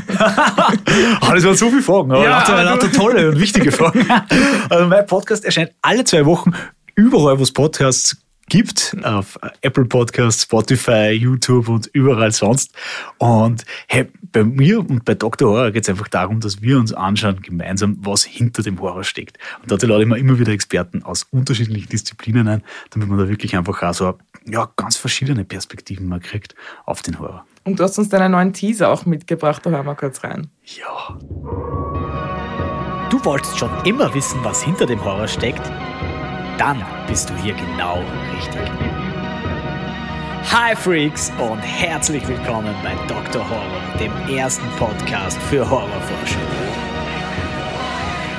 Ah, 1.21 1.33
das 1.33 1.43
waren 1.43 1.55
so 1.55 1.69
viele 1.69 1.81
Fragen, 1.81 2.11
aber 2.11 2.23
Ja, 2.23 2.39
lauter, 2.39 2.63
lauter 2.63 2.91
tolle 2.91 3.29
und 3.29 3.39
wichtige 3.39 3.71
Fragen. 3.71 4.05
Also 4.69 4.87
mein 4.87 5.05
Podcast 5.05 5.45
erscheint 5.45 5.71
alle 5.81 6.03
zwei 6.03 6.25
Wochen 6.25 6.51
überall, 6.95 7.37
wo 7.39 7.43
es 7.43 7.51
Podcasts 7.51 8.17
gibt, 8.47 8.95
auf 9.03 9.39
Apple 9.61 9.85
Podcasts, 9.85 10.43
Spotify, 10.43 11.09
YouTube 11.11 11.67
und 11.67 11.87
überall 11.93 12.31
sonst. 12.31 12.73
Und 13.17 13.65
hey, 13.87 14.07
bei 14.35 14.43
mir 14.43 14.79
und 14.79 15.05
bei 15.05 15.15
Dr. 15.15 15.49
Horror 15.49 15.71
geht 15.71 15.83
es 15.83 15.89
einfach 15.89 16.09
darum, 16.09 16.41
dass 16.41 16.61
wir 16.61 16.77
uns 16.77 16.91
anschauen 16.91 17.41
gemeinsam, 17.41 17.97
was 18.01 18.25
hinter 18.25 18.63
dem 18.63 18.81
Horror 18.81 19.05
steckt. 19.05 19.37
Und 19.61 19.71
dazu 19.71 19.87
lade 19.87 20.03
ich 20.03 20.09
mir 20.09 20.17
immer 20.17 20.37
wieder 20.37 20.51
Experten 20.51 21.03
aus 21.03 21.25
unterschiedlichen 21.31 21.87
Disziplinen 21.87 22.45
ein, 22.49 22.61
damit 22.89 23.09
wir 23.09 23.15
da 23.15 23.29
wirklich 23.29 23.55
einfach 23.55 23.81
auch 23.81 23.93
so 23.93 24.17
ja, 24.45 24.69
ganz 24.75 24.97
verschiedene 24.97 25.45
Perspektiven 25.45 26.09
man 26.09 26.19
kriegt 26.19 26.53
auf 26.85 27.01
den 27.01 27.17
Horror. 27.17 27.45
Und 27.63 27.79
du 27.79 27.83
hast 27.85 27.97
uns 27.97 28.09
deinen 28.09 28.33
neuen 28.33 28.51
Teaser 28.51 28.89
auch 28.89 29.05
mitgebracht, 29.05 29.65
da 29.65 29.69
hören 29.69 29.85
wir 29.85 29.95
kurz 29.95 30.21
rein. 30.21 30.47
Ja. 30.65 31.17
Du 33.09 33.23
wolltest 33.23 33.57
schon 33.57 33.71
immer 33.85 34.13
wissen, 34.13 34.41
was 34.43 34.61
hinter 34.61 34.85
dem 34.85 35.01
Horror 35.01 35.29
steckt? 35.29 35.65
Dann 36.57 36.83
bist 37.07 37.29
du 37.29 37.35
hier 37.37 37.53
genau 37.53 38.03
richtig. 38.35 38.69
Hi 40.51 40.75
Freaks 40.75 41.31
und 41.39 41.59
herzlich 41.59 42.25
willkommen 42.27 42.73
bei 42.83 42.93
Dr. 43.07 43.49
Horror, 43.49 43.97
dem 43.99 44.11
ersten 44.29 44.69
Podcast 44.77 45.41
für 45.43 45.67
Horrorforscher. 45.69 46.39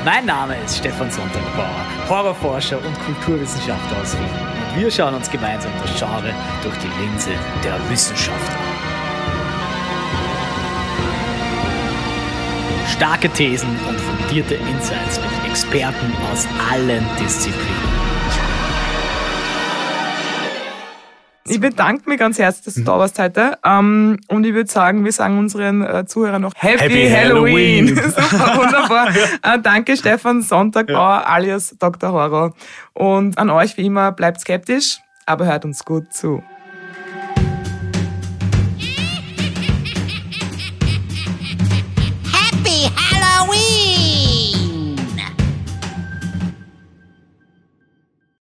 Mein 0.04 0.24
Name 0.24 0.56
ist 0.64 0.78
Stefan 0.78 1.10
Sonntagbauer, 1.10 1.84
Horrorforscher 2.08 2.78
und 2.78 2.98
Kulturwissenschaftler 3.00 4.00
aus 4.00 4.16
Wien. 4.16 4.30
Und 4.74 4.80
wir 4.80 4.90
schauen 4.90 5.14
uns 5.14 5.30
gemeinsam 5.30 5.72
das 5.82 5.98
Genre 5.98 6.32
durch 6.62 6.76
die 6.78 7.02
Linse 7.02 7.32
der 7.64 7.76
Wissenschaft 7.90 8.50
an. 8.50 8.66
Starke 12.88 13.28
Thesen 13.30 13.68
und 13.88 14.00
fundierte 14.00 14.54
Insights 14.54 15.20
mit 15.20 15.50
Experten 15.50 16.12
aus 16.32 16.46
allen 16.70 17.04
Disziplinen. 17.18 18.05
Ich 21.48 21.60
bedanke 21.60 22.08
mich 22.08 22.18
ganz 22.18 22.38
herzlich, 22.38 22.64
dass 22.64 22.74
du 22.74 22.82
da 22.82 22.98
warst 22.98 23.18
heute. 23.18 23.58
Um, 23.64 24.16
und 24.28 24.44
ich 24.44 24.54
würde 24.54 24.70
sagen, 24.70 25.04
wir 25.04 25.12
sagen 25.12 25.38
unseren 25.38 25.82
äh, 25.82 26.04
Zuhörern 26.06 26.42
noch 26.42 26.52
Happy, 26.56 26.78
Happy 26.78 27.08
Halloween. 27.08 27.96
Halloween. 27.96 27.96
Super, 28.10 28.56
wunderbar. 28.56 29.08
uh, 29.10 29.58
danke, 29.62 29.96
Stefan 29.96 30.42
Sonntagbauer 30.42 31.20
ja. 31.20 31.22
alias 31.22 31.76
Dr. 31.78 32.12
Horror. 32.12 32.54
Und 32.94 33.38
an 33.38 33.50
euch 33.50 33.76
wie 33.76 33.86
immer, 33.86 34.12
bleibt 34.12 34.40
skeptisch, 34.40 34.98
aber 35.24 35.46
hört 35.46 35.64
uns 35.64 35.84
gut 35.84 36.12
zu. 36.12 36.42
Happy 42.32 42.90
Halloween! 42.96 44.15